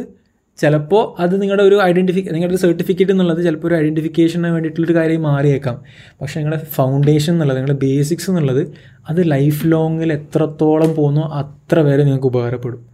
ചിലപ്പോൾ 0.57 1.21
അത് 1.21 1.41
നിങ്ങളുടെ 1.41 1.63
ഒരു 1.63 1.82
ഐഡന്റിഫി 1.82 2.30
നിങ്ങളുടെ 2.32 2.57
സർട്ടിഫിക്കറ്റ് 2.57 3.11
എന്നുള്ളത് 3.11 3.43
ചിലപ്പോൾ 3.43 3.67
ഒരു 3.67 3.75
ഐഡന്റിഫിക്കേഷന് 3.75 4.47
വേണ്ടിയിട്ടുള്ളൊരു 4.47 4.95
കാര്യം 4.95 5.21
മാറിയേക്കാം. 5.21 5.82
പക്ഷേ 6.21 6.39
നിങ്ങളുടെ 6.39 6.65
ഫൗണ്ടേഷൻ 6.65 7.34
എന്നുള്ളത് 7.34 7.57
നിങ്ങളുടെ 7.57 7.86
ബേസിക്സ് 7.86 8.30
എന്നുള്ളത് 8.30 8.67
അത് 9.09 9.32
ലൈഫ് 9.32 9.61
ലോങ്ങിൽ 9.65 10.13
എത്രത്തോളം 10.13 10.95
പോകുന്നോ 10.95 11.21
അത്ര 11.21 11.80
വരെ 11.80 12.03
നിങ്ങൾക്ക് 12.03 12.25
ഉപകാരപ്പെടും. 12.25 12.86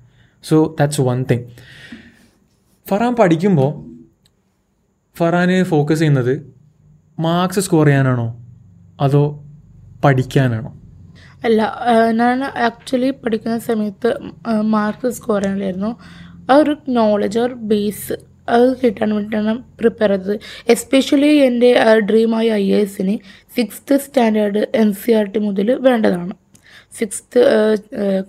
So 0.43 0.75
that's 0.79 1.01
one 1.01 1.25
thing 1.31 1.43
Farhan 2.89 3.15
പഠിക്കുമ്പോൾ 3.15 3.93
ഫറാന് 5.17 5.63
ഫോക്കസ് 5.63 5.99
ചെയ്യുന്നത് 5.99 6.53
മാർക്സ് 7.19 7.59
സ്കോർ 7.59 7.85
ചെയ്യാനാണോ? 7.85 8.39
അതോ 9.01 9.43
പഠിക്കാനാണോ? 10.03 10.82
അല്ല 11.47 11.61
ഞാൻ 12.19 12.39
ആക്ച്വലി 12.67 13.09
പഠിക്കുന്ന 13.23 13.57
സമയത്ത് 13.69 14.09
മാർക്ക് 14.75 15.07
സ്കോർ 15.17 15.41
ചെയ്യാനായിരുന്നു. 15.45 15.91
ആ 16.51 16.55
ഒരു 16.61 16.73
നോളജ് 16.97 17.39
ഓർ 17.43 17.51
ബേസ് 17.71 18.15
അത് 18.55 18.67
കിട്ടാൻ 18.81 19.09
വേണ്ടിയിട്ടാണ് 19.15 19.53
പ്രിപ്പയർ 19.79 20.11
ചെയ്തത്. 20.13 20.35
എസ്പെഷ്യലി 20.73 21.31
എന്റെ 21.47 21.69
ഡ്രീമായ 22.09 22.47
ഐ 22.63 22.65
എ 22.77 22.79
എസിന് 22.85 23.15
sixth 23.57 23.97
standard 24.05 24.61
N 24.81 24.89
C 25.01 25.11
R 25.19 25.27
T 25.33 25.41
മുതൽ 25.47 25.69
വേണ്ടതാണ്. 25.87 26.33
സിക്സ്ത്ത് 26.99 27.41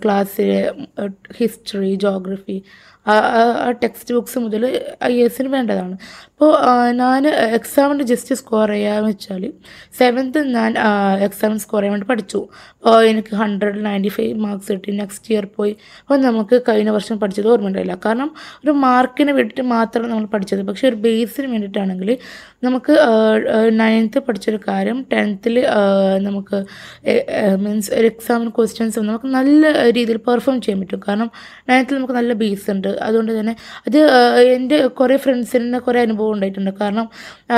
ക്ലാസ്സിലെ 0.03 0.61
ഹിസ്റ്ററി 1.39 1.93
ജോഗ്രഫി 2.05 2.57
ആ 3.13 3.15
ടെക്സ്റ്റ് 3.83 4.13
ബുക്സ് 4.17 4.39
മുതൽ 4.45 4.63
ഐ 5.11 5.15
എസിന് 5.25 5.49
വേണ്ടതാണ്. 5.55 5.97
അപ്പോൾ 6.35 6.53
ഞാൻ 7.01 7.27
എക്സാമിന് 7.59 8.05
ജസ്റ്റ് 8.11 8.35
സ്കോർ 8.41 8.69
ചെയ്യാന്ന് 8.75 9.11
വെച്ചാൽ 9.11 9.43
സെവൻത്ത് 9.99 10.41
ഞാൻ 10.57 10.71
എക്സാമിന് 11.27 11.61
സ്കോർ 11.65 11.81
ചെയ്യാൻ 11.81 11.95
വേണ്ടി 11.95 12.09
പഠിച്ചു. 12.13 12.41
അപ്പോൾ 12.79 12.97
എനിക്ക് 13.11 13.35
ഹൺഡ്രഡ് 13.43 13.81
നയന്റി 13.87 14.13
ഫൈവ് 14.17 14.35
മാർക്സ് 14.45 14.73
കിട്ടി. 14.77 14.93
നെക്സ്റ്റ് 15.03 15.31
ഇയർ 15.35 15.45
പോയി. 15.59 15.75
അപ്പോൾ 16.03 16.19
നമുക്ക് 16.29 16.59
കഴിഞ്ഞ 16.69 16.91
വർഷം 16.97 17.19
പഠിച്ചത് 17.23 17.49
ഓർമ്മയുണ്ടായില്ല 17.53 17.97
കാരണം 18.07 18.31
ഒരു 18.65 18.75
മാർക്കിന് 18.87 19.35
വേണ്ടിയിട്ട് 19.39 19.67
മാത്രമാണ് 19.75 20.13
നമ്മൾ 20.13 20.27
പഠിച്ചത്. 20.35 20.63
പക്ഷേ 20.71 20.87
ഒരു 20.91 20.99
ബേസിന് 21.07 21.51
വേണ്ടിയിട്ടാണെങ്കിൽ 21.53 22.11
നമുക്ക് 22.69 22.97
നയൻത്ത് 23.83 24.19
പഠിച്ചൊരു 24.27 24.61
കാര്യം 24.69 24.99
ടെൻത്തിൽ 25.13 25.55
നമുക്ക് 26.27 26.59
മീൻസ് 27.65 27.91
ഒരു 28.01 28.07
എക്സാമിന് 28.13 28.53
ക്വസ്റ്റ്യൻസ് 28.59 29.07
നമുക്ക് 29.11 29.31
നല്ല 29.39 29.73
രീതിയിൽ 29.99 30.21
പെർഫോം 30.29 30.59
ചെയ്യാൻ 30.65 30.81
പറ്റും. 30.83 31.03
കാരണം 31.09 31.31
നയൻത്തിൽ 31.71 31.97
നമുക്ക് 31.99 32.19
നല്ല 32.21 32.33
ബേസ് 32.43 32.69
ഉണ്ട്. 32.77 32.91
അതുകൊണ്ട് 33.07 33.33
തന്നെ 33.39 33.55
അത് 33.87 33.99
എന്റെ 34.57 34.79
കുറേ 35.01 35.17
ഫ്രണ്ട്സിന് 35.25 35.81
കുറേ 35.87 36.01
അനുഭവം 36.07 36.33
ഉണ്ടായിട്ടുണ്ട്. 36.37 36.73
കാരണം 36.81 37.07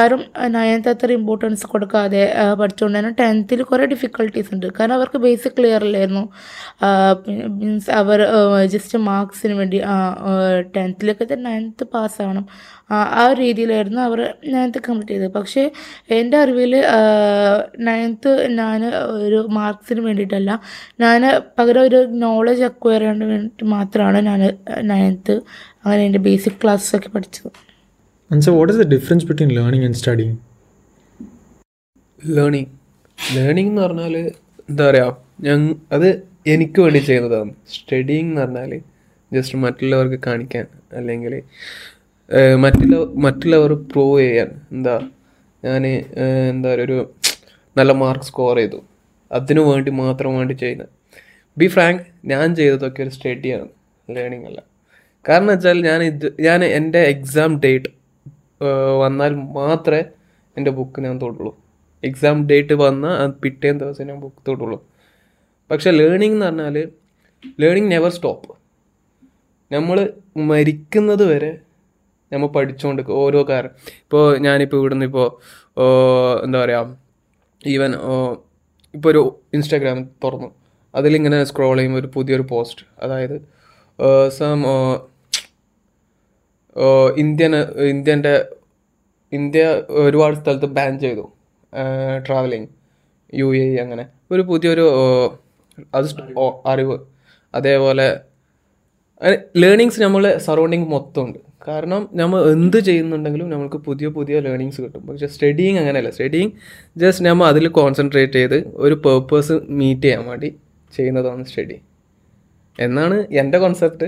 ആരും 0.01 0.22
നയൻത്ത് 0.57 0.91
അത്ര 0.95 1.11
ഇമ്പോർട്ടൻസ് 1.20 1.66
കൊടുക്കാതെ 1.72 2.22
പഠിച്ചുകൊണ്ട് 2.61 2.99
തന്നെ 2.99 3.12
ടെൻത്തിൽ 3.22 3.62
കുറേ 3.72 3.87
ഡിഫിക്കൽട്ടീസ് 3.95 4.51
ഉണ്ട്. 4.55 4.66
കാരണം 4.78 4.97
അവർക്ക് 4.99 5.18
ബേസിക് 5.26 5.57
ക്ലിയർ 5.59 5.84
അല്ലായിരുന്നു 5.89 6.24
മീൻസ് 7.61 7.91
അവർ 8.01 8.20
ജസ്റ്റ് 8.74 8.99
മാർക്സിന് 9.11 9.55
വേണ്ടി 9.61 9.80
ടെൻത്തിലൊക്കെ 10.76 11.26
തന്നെ 11.32 11.45
നയൻത്ത് 11.51 11.84
പാസ്സാവണം 11.95 12.47
ആ 12.95 13.22
ഒരു 13.30 13.39
രീതിയിലായിരുന്നു 13.45 14.01
അവർ 14.09 14.20
നയൻത്ത് 14.55 14.80
കംപ്ലീറ്റ് 14.87 15.12
ചെയ്തത്. 15.12 15.32
പക്ഷേ 15.37 15.62
എന്റെ 16.16 16.37
അറിവിൽ 16.43 16.72
നയൻത്ത് 17.89 18.32
ഞാൻ 18.59 18.80
ഒരു 19.26 19.39
മാർക്സിന് 19.59 20.03
വേണ്ടിയിട്ടല്ല. 20.07 20.51
ഞാൻ 21.05 21.22
പകരം 21.59 21.82
ഒരു 21.89 22.01
നോളജ് 22.24 22.64
അക്വയർ 22.68 23.01
ചെയ്യാൻ 23.01 23.18
വേണ്ടിയിട്ട് 23.32 23.64
മാത്രമാണ് 23.74 24.20
ഞാൻ 24.28 24.41
നയൻത്ത് 24.93 25.26
അങ്ങനെ 25.31 26.03
എന്റെ 26.05 26.18
ബേസിക് 26.18 26.59
ക്ലാസ്സൊക്കെ 26.62 27.09
പഠിച്ചത്. 27.09 27.49
പഠിച്ചു. 28.31 28.41
So 28.41 28.57
what 28.57 28.72
is 28.72 28.79
the 28.79 28.89
difference 28.95 29.27
between 29.27 29.51
learning 29.59 29.85
and 29.85 29.95
studying 29.95 30.37
learning 32.37 32.70
learning 33.37 33.70
എന്ന് 33.70 33.83
പറഞ്ഞാൽ 33.83 34.16
എന്താ 34.70 34.91
പറയുക 34.91 35.16
ഞാൻ 35.41 35.81
അത് 35.93 36.29
എനിക്ക് 36.47 36.81
വേണ്ടി 36.81 36.99
ചെയ്യുന്നതാണ്. 36.99 37.55
സ്റ്റഡിങ് 37.74 38.29
എന്ന് 38.29 38.41
പറഞ്ഞാൽ 38.41 38.81
ജസ്റ്റ് 39.33 39.59
മറ്റുള്ളവർക്ക് 39.59 40.18
കാണിക്കാൻ 40.27 40.66
അല്ലെങ്കിൽ 40.93 41.43
മറ്റുള്ള 42.57 42.97
മറ്റുള്ളവർ 43.24 43.72
പ്രൂവ് 43.72 44.20
ചെയ്യാൻ. 44.20 44.61
എന്താ 44.72 45.09
ഞാൻ 45.64 45.87
എന്താ 45.87 46.68
പറയുക 46.74 46.87
ഒരു 46.87 47.14
നല്ല 47.79 47.93
മാർക്ക് 47.93 48.24
സ്കോർ 48.24 48.57
ചെയ്തു. 48.57 48.85
അതിനു 49.33 49.61
വേണ്ടി 49.61 49.91
മാത്രം 49.91 50.37
വേണ്ടി 50.39 50.55
ചെയ്യുന്നത്. 50.55 50.89
ബി 51.59 51.66
ഫ്രാങ്ക് 51.66 52.03
ഞാൻ 52.24 52.55
ചെയ്തതൊക്കെ 52.55 53.03
ഒരു 53.03 53.09
സ്റ്റഡിയാണ് 53.09 53.68
ലേണിംഗ് 54.11 54.47
അല്ല. 54.47 54.62
കാരണം 55.29 55.51
വെച്ചാൽ 55.53 55.79
ഞാൻ 55.89 56.01
ഇത് 56.11 56.27
ഞാൻ 56.47 56.61
എന്റെ 56.79 57.01
എക്സാം 57.12 57.53
ഡേറ്റ് 57.64 57.91
വന്നാൽ 59.03 59.33
മാത്രമേ 59.59 60.03
എന്റെ 60.57 60.70
ബുക്ക് 60.79 61.01
ഞാൻ 61.07 61.16
തൊടുള്ളൂ. 61.22 61.53
എക്സാം 62.03 62.37
ഡേറ്റ് 62.51 62.74
വന്നാൽ 62.85 63.14
അത് 63.22 63.33
പിറ്റേന്ന് 63.45 63.81
ദിവസം 63.85 64.07
ഞാൻ 64.11 64.18
ബുക്ക് 64.24 64.41
തൊടുള്ളൂ. 64.49 64.79
പക്ഷേ 65.70 65.91
ലേണിംഗ് 65.91 66.37
എന്ന് 66.37 66.47
പറഞ്ഞാൽ 66.47 66.77
ലേണിംഗ് 67.62 67.91
നെവർ 67.95 68.11
സ്റ്റോപ്പ് 68.16 68.53
നമ്മൾ 69.72 69.99
മരിക്കുന്നത് 70.51 71.24
വരെ 71.33 71.53
നമ്മൾ 72.33 72.49
പഠിച്ചുകൊണ്ട് 72.57 73.03
ഓരോ 73.22 73.41
കാര്യം. 73.51 73.72
ഇപ്പോൾ 74.05 74.24
ഞാനിപ്പോൾ 74.47 74.77
ഇവിടുന്ന് 74.77 75.07
ഇപ്പോൾ 75.11 75.27
എന്താ 76.45 76.59
പറയുക 76.62 76.97
ഈവൻ 77.66 77.93
ഇപ്പോൾ 78.95 79.11
ഒരു 79.11 79.22
ഇൻസ്റ്റാഗ്രാം 79.55 79.99
തുറന്നു. 80.24 80.49
അതിലിങ്ങനെ 80.95 81.39
സ്ക്രോൾ 81.51 81.77
ചെയ്യുമ്പോൾ 81.77 82.01
ഒരു 82.01 82.11
പുതിയൊരു 82.14 82.45
പോസ്റ്റ് 82.53 82.85
അതായത് 83.03 83.37
സം 84.39 84.61
ഇന്ത്യൻ 87.16 87.57
ഇന്ത്യന്റെ 87.91 88.45
ഇന്ത്യ 89.33 89.62
ഒരുപാട് 89.89 90.37
സ്ഥലത്ത് 90.37 90.66
ബാൻ 90.66 90.99
ചെയ്തു. 90.99 91.33
ട്രാവലിങ് 92.27 92.66
യു 93.35 93.57
എ 93.57 93.77
അങ്ങനെ. 93.77 94.07
ഒരു 94.31 94.43
പുതിയൊരു 94.43 94.87
അത് 95.95 96.07
അറിവ്. 96.66 96.99
അതേപോലെ 97.55 98.20
ലേണിങ്സ് 99.57 100.01
നമ്മൾ 100.01 100.39
സറൗണ്ടിങ് 100.39 100.87
മൊത്തം 100.87 101.24
ഉണ്ട് 101.24 101.39
കാരണം 101.68 102.09
നമ്മൾ 102.12 102.51
എന്ത് 102.51 102.77
ചെയ്യുന്നുണ്ടെങ്കിലും 102.81 103.51
നമുക്ക് 103.51 103.77
പുതിയ 103.77 104.07
പുതിയ 104.07 104.41
ലേണിങ്സ് 104.41 104.81
കിട്ടും. 104.81 105.07
പക്ഷേ 105.07 105.27
സ്റ്റഡിങ് 105.27 105.79
അങ്ങനെയല്ല. 105.79 106.11
സ്റ്റഡിങ് 106.11 106.51
ജസ്റ്റ് 106.97 107.24
നമ്മൾ 107.24 107.47
അതിൽ 107.47 107.68
കോൺസെൻട്രേറ്റ് 107.68 108.33
ചെയ്ത് 108.33 108.59
ഒരു 108.74 108.95
പേർപ്പസ് 108.95 109.53
മീറ്റ് 109.53 110.03
ചെയ്യാൻ 110.03 110.24
വേണ്ടി 110.24 110.55
ചെയ്യുന്നതാണ് 110.97 111.45
സ്റ്റഡി 111.45 111.81
എന്നാണ് 112.81 113.27
എന്റെ 113.31 113.59
കോൺസെപ്റ്റ് 113.59 114.05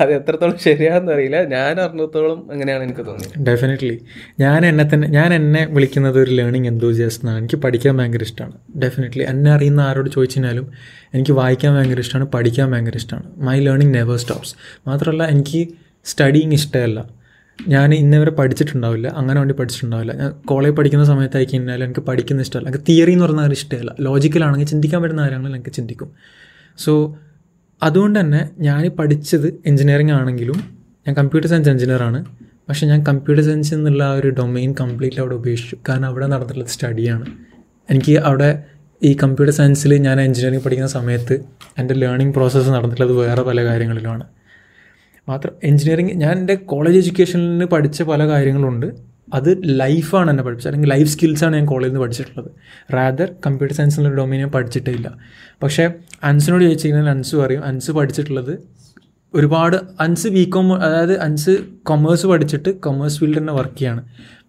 അത് 0.00 0.12
എത്രത്തോളം 0.12 0.58
ശരിയാണെന്ന് 0.58 1.12
അറിയില്ല. 1.12 1.44
ഞാൻ 1.44 1.80
അറിഞ്ഞത്തോളം 1.80 2.52
അങ്ങനെയാണ് 2.52 2.82
എനിക്ക് 2.82 3.06
തോന്നിയത്. 3.06 3.44
ഡെഫിനറ്റ്ലി 3.44 4.04
ഞാൻ 4.40 4.66
എന്നെ 4.66 4.90
തന്നെ 4.94 5.08
ഞാൻ 5.08 5.34
എന്നെ 5.34 5.66
വിളിക്കുന്നത് 5.70 6.22
ഒരു 6.22 6.30
ലേണിംഗ് 6.30 6.68
എന്തോസിയസ്റ്റ് 6.68 7.24
എന്നാണ്. 7.24 7.38
എനിക്ക് 7.38 7.56
പഠിക്കാൻ 7.56 7.96
ഭയങ്കര 7.96 8.22
ഇഷ്ടമാണ്. 8.22 8.82
ഡെഫിനറ്റ്ലി 8.82 9.24
എന്നെ 9.24 9.50
അറിയുന്ന 9.50 9.80
ആരോട് 9.80 10.10
ചോദിച്ചാലും 10.10 10.72
എനിക്ക് 11.14 11.32
വായിക്കാൻ 11.32 11.74
ഭയങ്കര 11.74 11.98
ഇഷ്ടമാണ് 11.98 12.28
പഠിക്കാൻ 12.28 12.70
ഭയങ്കര 12.70 12.96
ഇഷ്ടമാണ്. 12.96 13.24
മൈ 13.36 13.60
ലേണിംഗ് 13.60 13.94
നെവർ 13.94 14.16
സ്റ്റോപ്സ് 14.16 14.54
മാത്രമല്ല 14.86 15.26
എനിക്ക് 15.26 15.68
സ്റ്റഡിങ് 16.04 16.52
ഇഷ്ടമല്ല. 16.52 17.22
ഞാൻ 17.68 17.94
ഇന്നവരെ 17.94 18.30
പഠിച്ചിട്ടുണ്ടാവില്ല. 18.30 19.08
അങ്ങനെ 19.08 19.38
വേണ്ടി 19.38 19.54
പഠിച്ചിട്ടുണ്ടാവില്ല. 19.54 20.12
ഞാൻ 20.12 20.30
കോളേജ് 20.30 20.76
പഠിക്കുന്ന 20.76 21.04
സമയത്തായി 21.04 21.44
കഴിഞ്ഞാൽ 21.44 21.84
എനിക്ക് 21.84 22.00
പഠിക്കുന്ന 22.00 22.42
ഇഷ്ടമല്ല. 22.42 22.68
എനിക്ക് 22.68 22.84
തിയറി 22.88 23.12
എന്ന് 23.12 23.24
പറഞ്ഞാൽ 23.24 23.52
ഇഷ്ടമല്ല. 23.52 23.94
ലോജിക്കലാണെങ്കിൽ 24.00 24.66
ചിന്തിക്കാൻ 24.66 25.02
പറ്റുന്ന 25.02 25.22
കാര്യങ്ങൾ 25.22 25.54
എനിക്ക് 25.54 25.72
ചിന്തിക്കും. 25.72 26.12
സോ 26.78 27.18
അതുകൊണ്ട് 27.82 28.20
തന്നെ 28.20 28.40
ഞാൻ 28.60 28.82
പഠിച്ചത് 28.98 29.46
എഞ്ചിനീയറിംഗ് 29.66 30.12
ആണെങ്കിലും 30.12 30.58
ഞാൻ 31.06 31.14
കമ്പ്യൂട്ടർ 31.14 31.48
സയൻസ് 31.50 31.68
എഞ്ചിനീയറാണ് 31.68 32.18
പക്ഷേ 32.68 32.86
ഞാൻ 32.86 33.00
കമ്പ്യൂട്ടർ 33.02 33.44
സയൻസ് 33.44 33.74
എന്നുള്ള 33.74 34.02
ആ 34.02 34.12
ഒരു 34.12 34.28
ഡൊമെയിൻ 34.28 34.74
കംപ്ലീറ്റ്ലി 34.80 35.20
അവിടെ 35.20 35.34
ഉപേക്ഷിച്ചു. 35.34 35.76
കാരണം 35.88 36.08
അവിടെ 36.08 36.26
നടന്നിട്ടുള്ളത് 36.26 36.68
സ്റ്റഡിയാണ് 36.68 37.26
എനിക്ക് 37.90 38.14
അവിടെ 38.28 38.50
ഈ 39.02 39.10
കമ്പ്യൂട്ടർ 39.22 39.54
സയൻസിൽ 39.54 39.92
ഞാൻ 39.98 40.20
എഞ്ചിനീയറിംഗ് 40.20 40.64
പഠിക്കുന്ന 40.64 40.90
സമയത്ത് 40.90 41.34
എന്റെ 41.78 41.94
ലേണിംഗ് 41.94 42.34
പ്രോസസ്സ് 42.34 42.70
നടന്നിട്ടുള്ളത് 42.70 43.16
വേറെ 43.18 43.42
പല 43.42 43.64
കാര്യങ്ങളിലുമാണ്. 43.64 44.24
മാത്രം 45.28 45.52
എഞ്ചിനീയറിംഗ് 45.64 46.12
ഞാൻ 46.12 46.38
എന്റെ 46.38 46.54
കോളേജ് 46.54 46.98
എഡ്യൂക്കേഷനിൽ 46.98 47.64
പഠിച്ച 47.64 48.02
പല 48.02 48.22
കാര്യങ്ങളുണ്ട്. 48.28 48.86
അത് 49.32 49.58
ലൈഫാണ് 49.64 50.30
എന്നെ 50.30 50.42
പഠിപ്പിച്ചത്. 50.42 50.74
അല്ലെങ്കിൽ 50.74 50.94
ലൈഫ് 50.94 51.10
സ്കിൽസാണ് 51.10 51.56
ഞാൻ 51.56 51.66
കോളേജിൽ 51.66 51.90
നിന്ന് 51.90 52.00
പഠിച്ചിട്ടുള്ളത്. 52.00 52.50
റാദർ 52.94 53.34
കമ്പ്യൂട്ടർ 53.46 53.76
സയൻസ് 53.76 54.00
എന്നുള്ള 54.00 54.18
ഡൊമൈൻ 54.18 54.40
ഞാൻ 54.40 54.50
പഠിച്ചിട്ടേ 54.50 54.92
ഇല്ല 54.92 55.14
പക്ഷേ 55.62 55.92
അൻസിനോട് 56.24 56.64
ചോദിച്ചു 56.64 56.86
കഴിഞ്ഞാൽ 56.86 57.08
അൻസ് 57.10 57.36
പറയും 57.36 57.64
അൻസ് 57.64 57.90
പഠിച്ചിട്ടുള്ളത് 57.90 58.58
ഒരുപാട് 59.34 59.76
അൻസ് 60.00 60.28
ബി 60.28 60.44
കോം 60.44 60.74
അതായത് 60.74 61.20
അൻസ് 61.20 61.50
കൊമേഴ്സ് 61.82 62.26
പഠിച്ചിട്ട് 62.26 62.80
കൊമേഴ്സ് 62.80 63.18
ഫീൽഡിൽ 63.20 63.38
തന്നെ 63.38 63.52
വർക്ക് 63.52 63.78
ചെയ്യാണ്. 63.78 64.02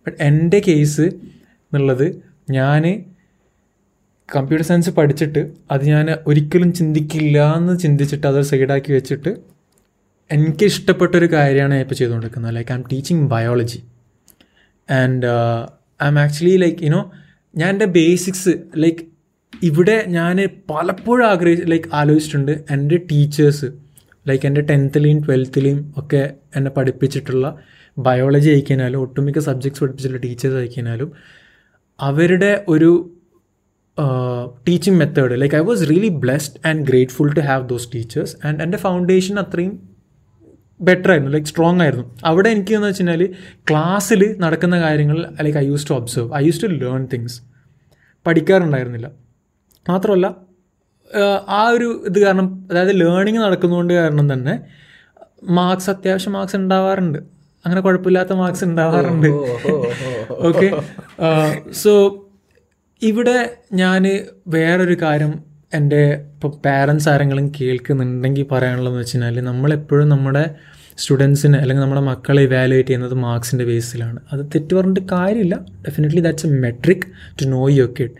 ബട്ട് 0.07 0.17
എന്റെ 0.23 0.59
കേസ് 0.67 1.01
എന്നുള്ളത് 1.01 2.21
ഞാൻ 2.51 3.03
കമ്പ്യൂട്ടർ 4.35 4.65
സയൻസ് 4.65 4.89
പഠിച്ചിട്ട് 4.89 5.53
അത് 5.71 5.83
ഞാൻ 5.85 6.17
ഒരിക്കലും 6.27 6.73
ചിന്തിക്കില്ല 6.73 7.55
എന്ന് 7.55 7.79
ചിന്തിച്ചിട്ട് 7.79 8.27
അത് 8.27 8.41
സൈഡാക്കി 8.41 8.93
വെച്ചിട്ട് 8.93 9.37
എനിക്ക് 10.31 10.65
ഇഷ്ടപ്പെട്ട 10.65 11.15
ഒരു 11.15 11.25
കാര്യമാണ് 11.25 11.73
ഞാൻ 11.73 11.81
ഇപ്പോൾ 11.81 11.95
ചെയ്തുകൊണ്ടിരിക്കുന്നത്. 11.95 12.55
Like 12.55 12.71
I'm 12.75 12.83
teaching 12.91 13.27
biology 13.27 13.83
and 14.89 15.27
I'm 16.07 16.19
actually 16.19 16.57
like 16.57 16.83
you know 16.83 17.11
ഞാൻ 17.55 17.69
എന്റെ 17.69 17.85
ബേസിക്സ് 17.85 18.49
ലൈക്ക് 18.77 19.03
ഇവിടെ 19.63 20.03
ഞാൻ 20.07 20.49
പലപ്പോഴും 20.69 21.25
ആഗ്രഹിച്ച് 21.25 21.71
ലൈക്ക് 21.71 21.89
ആലോചിച്ചിട്ടുണ്ട് 21.93 22.63
എന്റെ 22.71 22.97
ടീച്ചേഴ്സ് 23.11 23.65
ലൈക്ക് 24.27 24.45
എന്റെ 24.45 24.61
ടെൻത്തിലെയും 24.61 25.25
ട്വൽത്തിലെയും 25.25 25.93
ഒക്കെ 25.97 26.33
എന്നെ 26.55 26.71
പഠിപ്പിച്ചിട്ടുള്ള 26.71 27.57
ബയോളജി 27.97 28.49
അയക്കാനാലും 28.49 29.01
ഒട്ടുമിക്ക 29.01 29.39
സബ്ജക്ട്സ് 29.39 29.81
പഠിപ്പിച്ചിട്ടുള്ള 29.81 30.21
ടീച്ചേഴ്സ് 30.21 30.57
അയക്കാനാലും 30.57 31.13
അവരുടെ 31.99 32.65
ഒരു 32.67 33.15
teaching 34.67 34.97
method 34.97 35.41
like 35.41 35.55
I 35.55 35.59
was 35.59 35.89
really 35.89 36.09
blessed 36.09 36.67
and 36.67 36.85
grateful 36.85 37.33
to 37.33 37.39
have 37.39 37.69
those 37.69 37.89
teachers 37.93 38.37
and 38.45 38.61
എന്റെ 38.63 38.77
ഫൗണ്ടേഷൻ 38.77 39.39
അത്രയും 39.39 39.92
ബെറ്റർ 40.83 41.11
ആയിരുന്നു 41.11 41.31
ലൈക്ക് 41.31 41.47
സ്ട്രോങ് 41.47 41.81
ആയിരുന്നു. 41.81 42.05
അവിടെ 42.25 42.49
എനിക്ക് 42.49 42.73
എന്ന് 42.73 42.87
വെച്ച് 42.87 43.01
കഴിഞ്ഞാൽ 43.01 43.33
ക്ലാസ്സിൽ 43.69 44.35
നടക്കുന്ന 44.39 44.79
കാര്യങ്ങൾ 44.81 45.17
like 45.41 45.57
I 45.57 45.65
use 45.65 45.89
to 45.89 45.93
observe 45.93 46.35
I 46.35 46.45
use 46.45 46.63
to 46.63 46.67
learn 46.67 47.07
things 47.13 47.41
പഠിക്കാറുണ്ടായിരുന്നില്ല. 48.27 49.11
മാത്രമല്ല 49.89 50.35
ആ 51.49 51.67
ഒരു 51.67 52.03
ഇത് 52.05 52.19
കാരണം 52.19 52.67
അതായത് 52.71 53.01
ലേണിങ് 53.01 53.37
നടക്കുന്നതുകൊണ്ട് 53.37 53.93
കാരണം 53.93 54.33
തന്നെ 54.33 54.59
മാർക്സ് 55.43 55.89
അത്യാവശ്യം 55.89 56.33
മാർക്സ് 56.33 56.55
ഉണ്ടാവാറുണ്ട് 56.55 57.19
അങ്ങനെ 57.65 57.81
കുഴപ്പമില്ലാത്ത 57.81 58.33
മാർക്സ് 58.33 58.65
ഉണ്ടാവാറുണ്ട് 58.65 59.27
ഓക്കെ 60.31 60.69
സോ 61.71 61.91
ഇവിടെ 63.01 63.57
ഞാൻ 63.73 64.03
വേറൊരു 64.47 64.97
കാര്യം 65.01 65.43
എന്റെ 65.73 66.01
ഇപ്പോൾ 66.33 66.51
പാരൻസ് 66.65 67.09
ആരെങ്കിലും 67.09 67.51
കേൾക്കുന്നുണ്ടെങ്കിൽ 67.61 68.47
പറയാനുള്ളതെന്ന് 68.51 68.99
വെച്ച് 68.99 69.17
കഴിഞ്ഞാൽ 69.17 69.45
നമ്മളെപ്പോഴും 69.45 70.09
നമ്മുടെ 70.09 70.55
സ്റ്റുഡൻസിനെ 70.97 71.57
അല്ലെങ്കിൽ 71.59 71.83
നമ്മുടെ 71.83 72.01
മക്കളെ 72.01 72.41
ഇവാലുവേറ്റ് 72.41 72.89
ചെയ്യുന്നത് 72.89 73.13
മാർക്സിന്റെ 73.13 73.65
ബേസിലാണ് 73.65 74.19
അത് 74.31 74.41
തെറ്റ് 74.55 74.75
പറഞ്ഞിട്ട് 74.75 75.03
കാര്യമില്ല. 75.11 75.55
Definitely 75.87 76.21
that's 76.21 76.47
a 76.47 76.59
metric 76.65 77.05
to 77.41 77.45
know 77.45 77.69
your 77.69 77.93
kid 77.99 78.15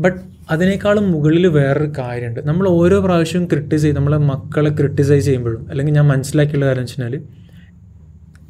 but 0.00 0.18
അതിനേക്കാളും 0.50 1.12
മുകളിൽ 1.12 1.46
വേറൊരു 1.46 1.92
കാര്യമുണ്ട്. 1.98 2.40
നമ്മൾ 2.40 2.68
ഓരോ 2.68 3.00
പ്രാവശ്യവും 3.00 3.44
ക്രിട്ടിസൈസ് 3.46 3.82
ചെയ്ത് 3.82 3.96
നമ്മളെ 3.96 4.18
മക്കളെ 4.32 4.70
ക്രിട്ടിസൈസ് 4.70 5.24
ചെയ്യുമ്പോഴും 5.24 5.62
അല്ലെങ്കിൽ 5.70 5.94
ഞാൻ 5.94 6.06
മനസ്സിലാക്കിയുള്ള 6.06 6.66
കാര്യം 6.66 6.82
വെച്ച് 6.82 7.00
കഴിഞ്ഞാൽ 7.00 7.22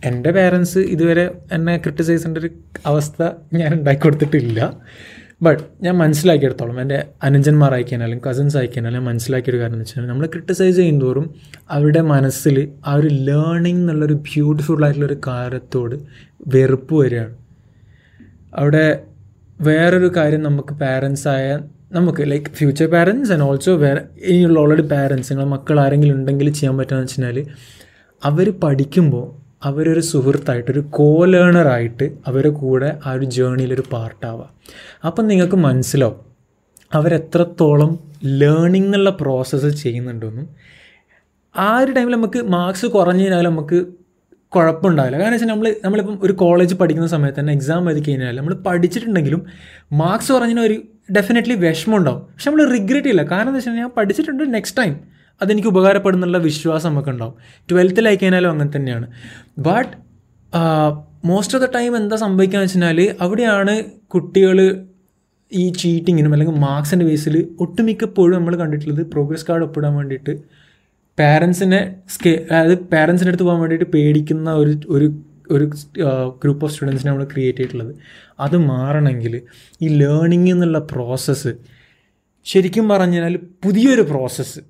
എന്റെ 0.05 0.31
പേരൻസ് 0.31 0.79
ഇതുവരെ 0.79 1.25
എന്നെ 1.53 1.77
ക്രിട്ടിസൈസ് 1.77 2.23
ചെയ്യേണ്ട 2.23 2.39
ഒരു 2.39 2.51
അവസ്ഥ 2.87 3.23
ഞാൻ 3.53 3.75
ഉണ്ടാക്കി 3.75 4.03
കൊടുത്തിട്ടില്ല. 4.03 4.61
ബട്ട് 5.43 5.63
ഞാൻ 5.83 5.99
മനസ്സിലാക്കിയെടുത്തോളം 5.99 6.81
എന്റെ 6.81 7.05
അനുജന്മാർ 7.23 7.75
അല്ലെങ്കിൽ 7.75 8.21
കസിൻസ് 8.31 8.57
അയക്കാൻ 8.57 8.85
ഞാൻ 8.85 9.05
മനസ്സിലാക്കിയൊരു 9.05 9.59
കാര്യം 9.59 9.73
എന്ന് 9.73 9.85
വെച്ചാൽ 9.85 10.07
നമ്മൾ 10.07 10.27
ക്രിട്ടിസൈസ് 10.27 10.77
ചെയ്യുന്നതോറും 10.77 11.35
അവരുടെ 11.71 12.01
മനസ്സിൽ 12.01 12.69
ആ 12.87 12.95
ഒരു 12.95 13.07
ലേണിംഗ് 13.07 13.81
എന്നുള്ളൊരു 13.81 14.15
ബ്യൂട്ടിഫുൾ 14.15 14.85
ആയിട്ടുള്ളൊരു 14.85 15.21
കാര്യത്തോട് 15.27 15.97
വെറുപ്പ് 16.47 16.95
വരികയാണ്. 16.95 17.37
അവിടെ 18.55 19.03
വേറൊരു 19.61 20.13
കാര്യം 20.17 20.43
നമുക്ക് 20.43 20.75
പാരൻസ് 20.75 21.29
ആയ 21.29 21.59
നമുക്ക് 21.93 22.31
like 22.31 22.47
future 22.47 22.87
parents 22.91 23.33
and 23.33 23.43
also 23.43 23.77
വേറെ 23.77 24.01
ഇനിയുള്ള 24.25 24.61
ഓൾറെഡി 24.61 24.83
പാരൻസ് 24.83 25.33
നിങ്ങളുടെ 25.33 25.51
മക്കൾ 25.51 25.81
ആരെങ്കിലും 25.81 26.15
ഉണ്ടെങ്കിൽ 26.15 26.51
ചെയ്യാൻ 26.51 26.79
പറ്റുകയെന്ന് 26.79 27.13
വെച്ചാൽ 27.13 27.47
അവർ 28.25 28.51
പഠിക്കുമ്പോൾ 28.51 29.50
അവരൊരു 29.63 30.01
സുഹൃത്തായിട്ട് 30.01 30.71
ഒരു 30.71 30.83
കോ 30.91 31.25
ലേണറായിട്ട് 31.25 32.07
അവരുടെ 32.27 32.53
കൂടെ 32.61 32.99
ആ 33.07 33.13
ഒരു 33.13 33.25
ജേണിയിലൊരു 33.37 33.85
പാർട്ടാവുക 33.93 34.47
അപ്പം 35.07 35.27
നിങ്ങൾക്ക് 35.27 35.57
മനസ്സിലാവും 35.67 36.19
അവരെത്രത്തോളം 36.93 37.91
ലേണിംഗ് 38.41 38.87
എന്നുള്ള 38.87 39.11
പ്രോസസ്സ് 39.23 39.71
ചെയ്യുന്നുണ്ടെന്നും 39.83 40.47
ആ 41.55 41.79
ഒരു 41.79 41.93
ടൈമിൽ 41.93 42.15
നമുക്ക് 42.15 42.41
മാർക്സ് 42.57 42.87
കുറഞ്ഞു 42.87 43.23
കഴിഞ്ഞാൽ 43.23 43.45
നമുക്ക് 43.45 43.79
കുഴപ്പമുണ്ടാവില്ല. 44.53 45.17
കാരണം 45.19 45.35
വെച്ചാൽ 45.35 45.49
നമ്മൾ 45.49 45.67
നമ്മളിപ്പം 45.85 46.19
ഒരു 46.23 46.33
കോളേജ് 46.33 46.75
പഠിക്കുന്ന 46.75 47.09
സമയത്ത് 47.09 47.39
തന്നെ 47.41 47.53
എക്സാം 47.53 47.89
എഴുതി 47.91 48.01
കഴിഞ്ഞാൽ 48.07 48.37
നമ്മൾ 48.37 48.55
പഠിച്ചിട്ടുണ്ടെങ്കിലും 48.67 49.43
മാർക്സ് 50.03 50.31
കുറഞ്ഞതിന് 50.33 50.63
ഒരു 50.69 50.77
ഡെഫിനറ്റ്ലി 51.13 51.55
വിഷമം 51.65 51.97
ഉണ്ടാവും 51.99 52.23
പക്ഷെ 52.33 52.51
നമ്മൾ 52.51 52.65
റിഗ്രറ്റ് 52.73 53.07
ചെയ്യില്ല. 53.07 53.23
കാരണം 53.33 53.57
എന്താ 53.57 53.75
ഞാൻ 53.83 53.91
പഠിച്ചിട്ടുണ്ട് 53.99 54.43
നെക്സ്റ്റ് 54.57 54.79
ടൈം 54.83 54.95
അതെനിക്ക് 55.43 55.69
ഉപകാരപ്പെടുന്നുള്ള 55.69 56.39
വിശ്വാസം 56.39 56.91
നമുക്ക് 56.91 57.09
ഉണ്ടാവും. 57.09 57.35
ട്വൽത്തിലായി 57.71 58.17
കഴിഞ്ഞാലും 58.17 58.51
അങ്ങനെ 58.51 58.71
തന്നെയാണ്. 58.77 59.07
But 59.59 59.93
most 61.25 61.59
of 61.59 61.65
the 61.65 61.69
time 61.75 61.97
എന്താ 61.97 62.17
സംഭവിക്കുക 62.17 62.59
എന്ന് 62.59 62.73
വെച്ചാൽ 62.75 63.17
അവിടെയാണ് 63.21 63.85
കുട്ടികൾ 64.07 64.87
ഈ 65.53 65.73
ചീറ്റിങ്ങിനും 65.73 66.33
അല്ലെങ്കിൽ 66.33 66.55
മാർക്സിന്റെ 66.55 67.07
ബേസിൽ 67.07 67.49
ഒട്ടുമിക്കപ്പോഴും 67.61 68.35
നമ്മൾ 68.37 68.57
കണ്ടിട്ടുള്ളത് 68.57 69.07
പ്രോഗ്രസ് 69.07 69.47
കാർഡ് 69.49 69.65
ഒപ്പിടാൻ 69.65 69.95
വേണ്ടിയിട്ട് 69.95 70.33
പാരൻസിനെ 71.19 71.81
സ്കേ 72.09 72.47
അതായത് 72.51 72.79
പാരൻസിന്റെ 72.79 73.31
അടുത്ത് 73.31 73.45
പോകാൻ 73.45 73.61
വേണ്ടിയിട്ട് 73.61 73.85
പേടിക്കുന്ന 73.85 74.53
ഒരു 74.53 74.81
ഒരു 74.89 75.07
ഒരു 75.51 75.65
ഗ്രൂപ്പ് 76.43 76.65
ഓഫ് 76.65 76.73
സ്റ്റുഡൻസിനെ 76.73 77.11
നമ്മൾ 77.11 77.25
ക്രിയേറ്റ് 77.25 77.59
ചെയ്തിട്ടുള്ളത്. 77.59 77.95
അത് 78.41 78.57
മാറണമെങ്കിൽ 78.57 79.43
ഈ 79.83 79.89
ലേണിംഗ് 79.89 80.51
എന്നുള്ള 80.51 80.79
പ്രോസസ്സ് 80.79 81.53
ശരിക്കും 82.45 82.89
പറഞ്ഞു 82.89 83.17
കഴിഞ്ഞാൽ 83.17 83.37
പുതിയൊരു 83.65 84.03
പ്രോസസ്സ് 84.03 84.61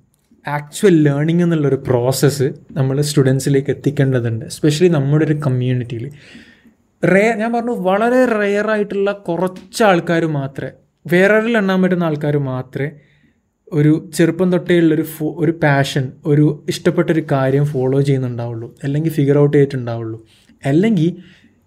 ആക്ച്വൽ 0.47 1.03
ലേണിംഗ് 1.03 1.43
എന്നുള്ളൊരു 1.43 1.75
പ്രോസസ്സ് 1.75 2.53
നമ്മൾ 2.71 3.01
സ്റ്റുഡൻസിലേക്ക് 3.01 3.69
എത്തിക്കേണ്ടതുണ്ട്. 3.69 4.45
എസ്പെഷ്യലി 4.45 4.93
നമ്മുടെ 4.93 5.25
ഒരു 5.25 5.33
കമ്മ്യൂണിറ്റിയിൽ 5.33 6.11
റേ 7.05 7.33
ഞാൻ 7.33 7.53
പറഞ്ഞു 7.53 7.71
വളരെ 7.71 8.25
റെയർ 8.25 8.69
ആയിട്ടുള്ള 8.69 9.11
കുറച്ച് 9.11 9.83
ആൾക്കാർ 9.83 10.25
മാത്രമേ 10.25 10.71
വേറെറിൽ 11.13 11.57
എണ്ണാൻ 11.57 11.81
പറ്റുന്ന 11.81 12.03
ആൾക്കാർ 12.03 12.37
മാത്രമേ 12.37 12.91
ഒരു 13.73 14.11
ചെറുപ്പം 14.13 14.51
തൊട്ടേ 14.51 14.79
ഉള്ളൊരു 14.79 15.01
ഫോ 15.01 15.35
ഒരു 15.37 15.51
പാഷൻ 15.51 16.11
ഒരു 16.25 16.65
ഇഷ്ടപ്പെട്ടൊരു 16.69 17.25
കാര്യം 17.31 17.65
ഫോളോ 17.65 18.01
ചെയ്യുന്നുണ്ടാവുള്ളൂ. 18.01 18.75
അല്ലെങ്കിൽ 18.83 19.11
ഫിഗർ 19.11 19.37
ഔട്ട് 19.37 19.57
ചെയ്തിട്ടുണ്ടാവുള്ളൂ. 19.57 20.25
അല്ലെങ്കിൽ 20.65 21.15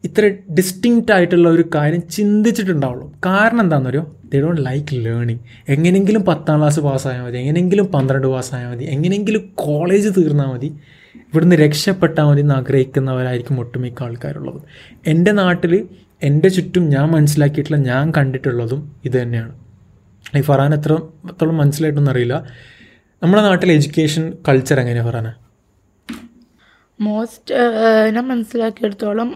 ഇത്ര 0.05 0.31
ഡിസ്റ്റിങ്റ്റ് 0.55 1.13
ആയിട്ടുള്ള 1.13 1.49
ഒരു 1.49 1.65
കാര്യം 1.75 2.09
ചിന്തിച്ചിട്ടുണ്ടാവുള്ളൂ. 2.09 3.13
കാരണം 3.27 3.61
എന്താണെന്ന് 3.61 3.91
അറിയോ 3.91 4.17
ദേ 4.25 4.41
ഡോണ്ട് 4.41 4.67
ലൈക്ക് 4.67 4.87
ലേണിംഗ് 4.93 5.41
എങ്ങനെയെങ്കിലും 5.69 6.25
പത്താം 6.25 6.59
ക്ലാസ് 6.59 6.81
പാസ്സായാൽ 6.81 7.23
മതി 7.23 7.37
എങ്ങനെയെങ്കിലും 7.37 7.87
പന്ത്രണ്ട് 7.87 8.27
പാസ്സായാൽ 8.27 8.71
മതി 8.71 8.85
എങ്ങനെയെങ്കിലും 8.85 9.53
കോളേജ് 9.55 10.09
തീർന്നാൽ 10.09 10.47
മതി 10.47 10.67
ഇവിടുന്ന് 11.15 11.57
രക്ഷപ്പെട്ടാൽ 11.57 12.25
മതി 12.25 12.41
എന്ന് 12.41 12.55
ആഗ്രഹിക്കുന്നവരായിരിക്കും 12.55 13.61
ഒട്ടുമിക്ക 13.61 14.03
ആൾക്കാരുള്ളത്. 14.03 14.63
എന്റെ 15.07 15.33
നാട്ടിൽ 15.33 15.89
എന്റെ 16.23 16.49
ചുറ്റും 16.49 16.89
ഞാൻ 16.89 17.11
മനസ്സിലാക്കിയിട്ടുള്ള 17.11 17.77
ഞാൻ 17.77 18.13
കണ്ടിട്ടുള്ളതും 18.17 18.97
ഇത് 19.05 19.23
തന്നെയാണ്. 19.23 19.53
ഈ 20.39 20.41
ഫറാൻ 20.41 20.75
എത്ര 20.75 20.93
എത്രത്തോളം 20.93 21.57
മനസ്സിലായിട്ടൊന്നും 21.57 22.13
അറിയില്ല. 22.13 22.45
നമ്മുടെ 23.23 23.43
നാട്ടിൽ 23.43 23.73
എഡ്യൂക്കേഷൻ 23.73 24.33
കൾച്ചർ 24.49 24.81
എങ്ങനെയാണ് 24.81 25.44
മോസ്റ്റ് 27.01 27.55
ഞാൻ 28.15 28.29
മനസ്സിലാക്കിയെടുത്തോളം 28.29 29.35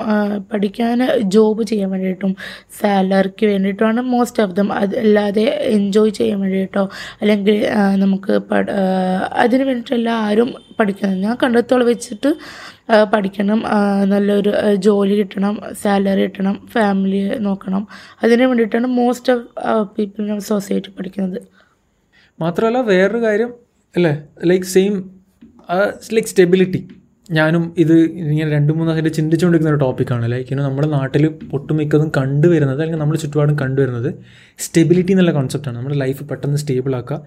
പഠിക്കാൻ 0.53 0.99
ജോബ് 1.21 1.63
ചെയ്യാൻ 1.63 1.91
വേണ്ടിയിട്ടും 1.91 2.37
സാലറിക്ക് 2.81 3.47
വേണ്ടിയിട്ടുമാണ് 3.47 4.01
മോസ്റ്റ് 4.01 4.43
ഓഫ് 4.43 4.53
ദം 4.53 4.73
അത് 4.73 4.99
അല്ലാതെ 4.99 5.43
എൻജോയ് 5.43 6.11
ചെയ്യാൻ 6.11 6.41
വേണ്ടിയിട്ടോ 6.41 6.89
അല്ലെങ്കിൽ 7.21 7.67
നമുക്ക് 7.95 8.39
പഠ- 8.39 8.71
അതിന് 9.33 9.63
വേണ്ടിയിട്ടല്ല 9.63 10.09
ആരും 10.09 10.55
പഠിക്കുന്നത്. 10.81 11.19
ഞാൻ 11.19 11.37
കണ്ടെത്തോളം 11.43 11.87
വെച്ചിട്ട് 11.87 12.31
പഠിക്കണം 13.15 13.63
നല്ലൊരു 14.05 14.53
ജോലി 14.75 15.15
കിട്ടണം 15.15 15.61
സാലറി 15.83 16.21
കിട്ടണം 16.21 16.69
ഫാമിലി 16.73 17.39
നോക്കണം. 17.39 17.89
അതിന് 18.23 18.43
വേണ്ടിയിട്ടാണ് 18.43 18.87
മോസ്റ്റ് 18.87 19.33
ഓഫ് 19.33 19.89
പീപ്പിൾ 19.99 20.39
സൊസൈറ്റി 20.39 20.91
പഠിക്കുന്നത്. 20.91 21.43
മാത്രമല്ല 22.41 22.81
വേറൊരു 22.81 23.23
കാര്യം 23.23 23.55
അല്ലേ? 23.97 24.23
ലൈക്ക് 24.45 24.65
സെയിം 24.65 24.95
ലൈക്ക് 26.13 26.29
സ്റ്റെബിലിറ്റി 26.29 26.89
ഞാനും 27.29 27.75
ഇത് 27.83 27.95
ഇങ്ങനെ 28.31 28.49
രണ്ട് 28.51 28.73
മൂന്ന് 28.73 28.91
ദിവസമായിട്ട് 28.91 29.17
ചിന്തിച്ചുകൊണ്ടിരിക്കുന്ന 29.17 29.73
ഒരു 29.75 29.81
ടോപ്പിക്കാണ് 29.85 30.27
ലൈക്ക് 30.33 30.49
ഇങ്ങനെ 30.51 30.65
നമ്മുടെ 30.69 30.89
നാട്ടിൽ 30.89 31.25
ഒട്ടുമിക്കതും 31.53 32.09
കണ്ടുവരുന്നത് 32.17 32.81
അല്ലെങ്കിൽ 32.81 33.01
നമ്മുടെ 33.03 33.21
ചുറ്റുപാടും 33.21 33.57
കണ്ടുവരുന്നത് 33.59 34.11
സ്റ്റെബിലിറ്റി 34.59 35.13
എന്നുള്ള 35.13 35.33
കോൺസെപ്റ്റാണ് 35.33 35.77
നമ്മുടെ 35.77 35.97
ലൈഫ് 35.97 36.25
പെട്ടെന്ന് 36.31 36.59
സ്റ്റേബിളാക്കുക 36.59 37.19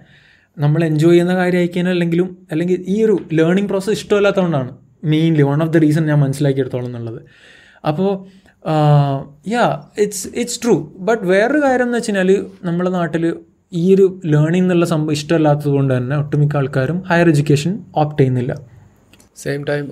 നമ്മൾ 0.56 0.84
എൻജോയ് 0.84 1.12
ചെയ്യുന്ന 1.12 1.34
കാര്യം 1.34 1.60
അയക്കാനോ 1.60 1.90
അല്ലെങ്കിലും 1.90 2.28
അല്ലെങ്കിൽ 2.52 2.78
ഈ 2.86 3.04
ഒരു 3.04 3.14
learning 3.32 3.68
process 3.68 3.96
ഇഷ്ടമില്ലാത്തതുകൊണ്ടാണ് 3.98 4.72
mainly 5.12 5.42
one 5.42 5.62
of 5.62 5.72
the 5.76 5.76
reason 5.76 6.04
ഞാൻ 6.06 6.18
മനസ്സിലാക്കിയെടുത്തോളം 6.18 6.86
എന്നുള്ളത്. 6.86 7.20
അപ്പോൾ 7.84 8.10
yeah 9.52 9.64
it's 9.98 10.26
it's 10.42 10.60
true 10.64 10.74
but 10.98 11.22
വേറൊരു 11.26 11.62
കാര്യം 11.64 11.86
എന്ന് 11.86 11.98
വെച്ചാൽ 11.98 12.30
നമ്മുടെ 12.64 12.90
നാട്ടിൽ 12.90 13.24
ഈ 13.72 13.94
ഒരു 13.94 14.06
ലേണിംഗ് 14.24 14.64
എന്നുള്ള 14.66 14.84
സംഭവം 14.84 15.12
ഇഷ്ടമല്ലാത്തത് 15.12 15.70
കൊണ്ട് 15.76 15.92
തന്നെ 15.96 16.16
ഒട്ടുമിക്ക 16.16 16.56
ആൾക്കാരും 16.56 16.98
ഹയർ 17.10 17.28
എഡ്യൂക്കേഷൻ 17.28 17.72
ഓപ്റ്റ് 17.96 18.18
ചെയ്യുന്നില്ല. 18.18 18.71
സെയിം 19.36 19.60
ടൈം 19.70 19.84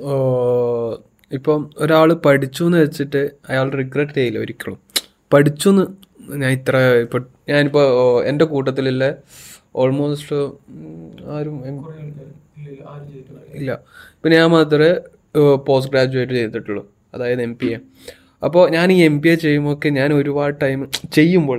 ഇപ്പം 1.30 1.61
ഒരാൾ 1.82 2.09
പഠിച്ചു 2.26 2.62
എന്ന് 2.68 2.78
വെച്ചിട്ട് 2.84 3.20
അയാൾ 3.51 3.66
റിഗ്രറ്റ് 3.80 4.16
ചെയ്യില്ല 4.18 4.38
ഒരിക്കലും. 4.45 4.78
പഠിച്ചു 5.32 5.68
എന്ന് 5.72 5.84
ഞാൻ 6.43 6.51
ഇത്ര 6.59 6.76
ഇപ്പം 7.05 7.22
ഞാനിപ്പോൾ 7.49 7.86
എന്റെ 8.30 8.45
കൂട്ടത്തിലുള്ള 8.53 9.05
ഓൾമോസ്റ്റ് 9.82 10.36
ആരും 11.36 11.57
ഇല്ല 13.59 13.70
ഇപ്പം 14.16 14.30
ഞാൻ 14.36 14.47
മാത്രമേ 14.57 14.91
പോസ്റ്റ് 15.68 15.93
ഗ്രാജുവേറ്റ് 15.93 16.34
ചെയ്തിട്ടുള്ളൂ. 16.41 16.82
അതായത് 17.14 17.43
എം 17.49 17.55
പി 17.61 17.68
എ 17.74 17.76
അപ്പോൾ 18.47 18.62
ഞാൻ 18.76 18.88
ഈ 18.93 18.99
എം 19.11 19.16
പി 19.22 19.28
എ 19.32 19.34
ചെയ്യുമ്പോൾ 19.45 19.74
ഒക്കെ 19.76 19.88
ഞാൻ 20.01 20.11
ഒരുപാട് 20.20 20.55
ടൈം 20.62 20.80
ചെയ്യുമ്പോൾ 21.16 21.59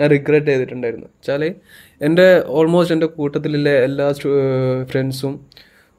ഞാൻ 0.00 0.08
റിഗ്രറ്റ് 0.14 0.48
ചെയ്തിട്ടുണ്ടായിരുന്നു. 0.50 1.08
വെച്ചാൽ 1.16 1.42
എന്റെ 2.06 2.26
ഓൾമോസ്റ്റ് 2.58 2.94
എന്റെ 2.96 3.08
കൂട്ടത്തിലുള്ള 3.16 3.70
എല്ലാ 3.88 4.06
ഫ്രണ്ട്സും 4.92 5.34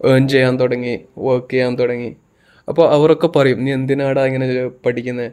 ഏൺ 0.05 0.27
ചെയ്യാൻ 0.27 0.59
തുടങ്ങി 0.59 0.95
വർക്ക് 1.17 1.51
ചെയ്യാൻ 1.51 1.79
തുടങ്ങി. 1.79 2.17
അപ്പോൾ 2.67 2.93
അവരൊക്കെ 2.93 3.27
പറയും 3.27 3.65
നീ 3.65 3.73
എന്തിനാടാ 3.73 4.25
ഇങ്ങനെ 4.25 4.67
പഠിക്കുന്നത് 4.85 5.31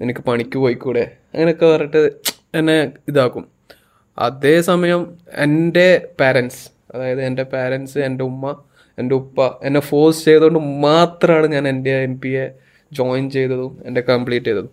നിനക്ക് 0.00 0.20
പണിക്ക് 0.20 0.58
പോയിക്കൂടെ? 0.58 1.04
അങ്ങനെയൊക്കെ 1.34 1.66
പറഞ്ഞിട്ട് 1.66 2.10
എന്നെ 2.54 2.92
ഇതാക്കും. 3.08 3.44
അതേസമയം 4.18 5.16
എന്റെ 5.44 6.08
പാരൻസ് 6.20 6.62
അതായത് 6.94 7.22
എന്റെ 7.22 7.42
പാരൻസ് 7.42 7.98
എന്റെ 7.98 8.24
ഉമ്മ 8.24 8.62
എന്റെ 8.98 9.14
ഉപ്പ 9.14 9.58
എന്നെ 9.62 9.80
ഫോഴ്സ് 9.80 10.24
ചെയ്തുകൊണ്ട് 10.24 10.58
മാത്രമാണ് 10.58 11.46
ഞാൻ 11.46 11.68
എന്റെ 11.68 12.02
എം 12.02 12.20
പി 12.20 12.28
എ 12.28 12.44
ജോയിൻ 12.92 13.30
ചെയ്തതും 13.30 13.78
എന്റെ 13.84 14.00
കംപ്ലീറ്റ് 14.00 14.46
ചെയ്തതും. 14.46 14.70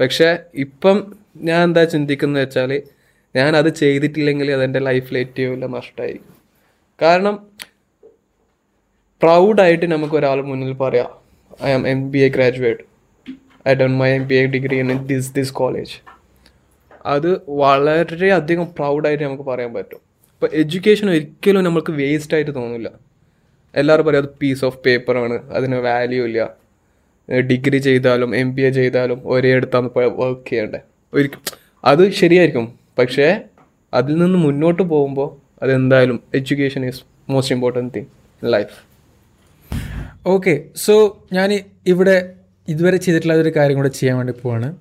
പക്ഷേ 0.00 0.38
ഇപ്പം 0.54 1.16
ഞാൻ 1.36 1.62
എന്താ 1.62 1.84
ചിന്തിക്കുന്നത് 1.84 2.42
വെച്ചാൽ 2.42 2.82
ഞാൻ 3.34 3.56
അത് 3.56 3.68
ചെയ്തിട്ടില്ലെങ്കിൽ 3.68 4.52
അതെന്റെ 4.52 4.78
ലൈഫിൽ 4.78 5.18
ഏറ്റവും 5.18 5.52
വലിയ 5.52 5.66
നഷ്ടമായിരിക്കും 5.66 6.34
കാരണം 7.02 7.55
പ്രൗഡായിട്ട് 9.22 9.86
നമുക്ക് 9.86 10.14
ഒരാൾ 10.14 10.42
മുന്നിൽ 10.42 10.72
പറയാം 10.72 11.10
I 11.64 11.72
am 11.72 11.88
M 11.88 12.10
B 12.10 12.18
A 12.18 12.28
graduate 12.28 12.82
I 13.68 13.74
done 13.74 13.96
my 13.96 14.10
M 14.10 14.28
B 14.28 14.34
A 14.34 14.46
degree 14.46 14.78
in 14.78 15.06
this 15.06 15.34
this 15.34 15.52
college 15.52 15.92
അത് 17.06 17.40
വളരെയധികം 17.48 18.74
പ്രൗഡായിട്ട് 18.78 19.24
നമുക്ക് 19.24 19.42
പറയാൻ 19.42 19.74
പറ്റും. 19.74 19.98
ഇപ്പോൾ 20.34 20.46
എഡ്യൂക്കേഷൻ 20.52 21.10
ഒരിക്കലും 21.10 21.64
നമുക്ക് 21.64 21.92
വേസ്റ്റ് 21.92 22.34
ആയിട്ട് 22.34 22.54
തോന്നില്ല 22.54 22.90
എല്ലാവരും 23.74 24.06
പറയും 24.06 24.22
അത് 24.22 24.28
പീസ് 24.42 24.64
ഓഫ് 24.64 24.78
പേപ്പറാണ് 24.86 25.52
അതിന് 25.52 25.76
വാല്യൂ 25.76 26.26
ഇല്ല. 26.26 26.50
ഡിഗ്രി 27.30 27.78
ചെയ്താലും 27.78 28.36
എം 28.36 28.54
ബി 28.54 28.62
എ 28.62 28.70
ചെയ്താലും 28.70 29.22
ഒരേ 29.24 29.54
അടുത്താണ് 29.54 29.90
വർക്ക് 29.94 30.48
ചെയ്യേണ്ടത് 30.50 30.80
ഒരിക്കലും. 31.14 31.42
അത് 31.84 32.10
ശരിയായിരിക്കും. 32.10 32.78
പക്ഷേ 32.98 33.40
അതിൽ 33.94 34.16
നിന്ന് 34.16 34.38
മുന്നോട്ട് 34.38 34.82
പോകുമ്പോൾ 34.82 35.36
അതെന്തായാലും 35.62 36.22
education 36.34 36.86
is 36.86 37.02
most 37.30 37.54
important 37.54 37.94
thing 37.94 38.06
life 38.44 38.85
okay 40.26 40.62
so 40.76 41.24
ഞാൻ 41.32 41.60
ഇവിടെ 41.86 42.32
ഇതുവരെ 42.68 42.96
ചെയ്തിട്ടുള്ള 42.96 43.34
ഒരു 43.34 43.52
കാര്യം 43.56 43.76
കൂടെ 43.76 43.88
ചെയ്യാൻ 43.88 44.16
വേണ്ടി 44.16 44.32
പോവാണ്. 44.42 44.76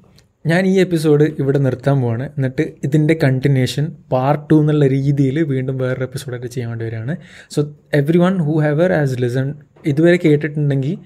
ഞാൻ 0.46 0.66
ഈ 0.66 0.80
എപ്പിസോഡ് 0.80 1.24
ഇവിടെ 1.40 1.58
നിർത്താൻ 1.58 2.02
പോവാണ്. 2.02 2.24
എന്നിട്ട് 2.24 2.74
ഇതിന്റെ 2.84 3.20
കണ്ടിന്യൂഷൻ 3.24 3.92
പാർട്ട് 4.12 4.50
ടു 4.50 4.56
എന്നുള്ള 4.60 4.88
രീതിയിൽ 4.88 5.44
വീണ്ടും 5.44 5.78
വേറൊരു 5.78 6.04
എപ്പിസോഡായിട്ട് 6.04 6.48
ചെയ്യാൻ 6.48 6.70
വേണ്ടി 6.70 6.86
വരികയാണ്. 6.86 7.16
So 7.52 7.76
everyone 8.18 8.38
who 8.38 8.60
hour 8.60 8.94
as 8.94 9.22
listen 9.22 9.54
ഇതുവരെ 9.86 10.20
കേട്ടിട്ടുണ്ടെങ്കിൽ 10.26 10.98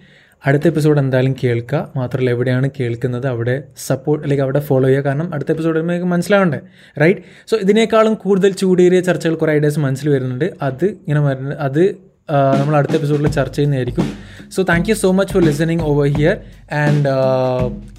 അടുത്ത 0.46 0.68
എപ്പിസോഡ് 0.68 1.00
എന്തായാലും 1.00 1.36
കേൾക്കുക. 1.44 1.92
മാത്രമല്ല 1.96 2.30
എവിടെയാണ് 2.30 2.70
കേൾക്കുന്നത് 2.80 3.28
അവിടെ 3.28 3.64
സപ്പോർട്ട് 3.78 4.26
അല്ലെങ്കിൽ 4.26 4.44
അവിടെ 4.44 4.60
ഫോളോ 4.60 4.88
ചെയ്യുക. 4.88 5.04
കാരണം 5.04 5.34
അടുത്ത 5.34 5.50
എപ്പിസോഡ് 5.50 5.80
നമുക്ക് 5.80 6.06
മനസ്സിലാവണ്ടേ? 6.06 6.60
റൈറ്റ് 7.02 7.22
സോ 7.48 7.58
ഇതിനേക്കാളും 7.58 8.14
കൂടുതൽ 8.14 8.52
ചൂടേറിയ 8.52 9.00
ചർച്ചകൾ 9.00 9.36
കുറേ 9.36 9.54
ഐഡിയാസ് 9.54 9.80
മനസ്സിൽ 9.80 10.10
വരുന്നുണ്ട്. 10.10 10.54
അത് 10.62 10.86
ഇങ്ങനെ 10.86 11.22
വരുന്നത് 11.22 11.58
അത് 11.58 12.09
നമ്മൾ 12.32 12.76
അടുത്ത 12.78 12.94
എപ്പിസോഡിൽ 12.94 13.28
ചർച്ച 13.28 13.56
ചെയ്യുന്നതായിരിക്കും. 13.56 14.08
So 14.56 14.64
thank 14.64 14.90
you 14.90 14.96
so 14.96 15.12
much 15.12 15.34
for 15.34 15.44
listening 15.44 15.82
over 15.82 16.08
here 16.08 16.38
and 16.74 17.10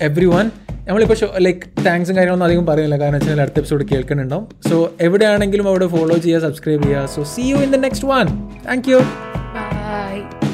everyone 0.27 0.51
നമ്മളിപ്പോൾ 0.89 1.17
ലൈക്ക് 1.39 1.85
താങ്ക്സും 1.87 2.17
കാര്യങ്ങളൊന്നും 2.17 2.47
അധികം 2.47 2.67
പറയുന്നില്ല. 2.67 3.05
കാരണം 3.05 3.19
വെച്ചാൽ 3.19 3.41
അടുത്ത 3.41 3.59
എപ്പിസോഡ് 3.59 3.85
കേൾക്കുന്നുണ്ടാവും. 3.85 4.49
സോ 4.71 4.93
എവിടെയാണെങ്കിലും 5.01 5.69
അവിടെ 5.69 5.87
ഫോളോ 5.87 6.17
ചെയ്യുക 6.17 6.41
സബ്സ്ക്രൈബ് 6.41 6.83
ചെയ്യുക. 6.83 7.07
So 7.07 7.23
see 7.25 7.41
you 7.41 7.57
in 7.57 7.71
the 7.71 7.77
next 7.77 8.09
one 8.09 8.27
thank 8.67 8.91
you 8.91 8.99
bye 9.57 10.50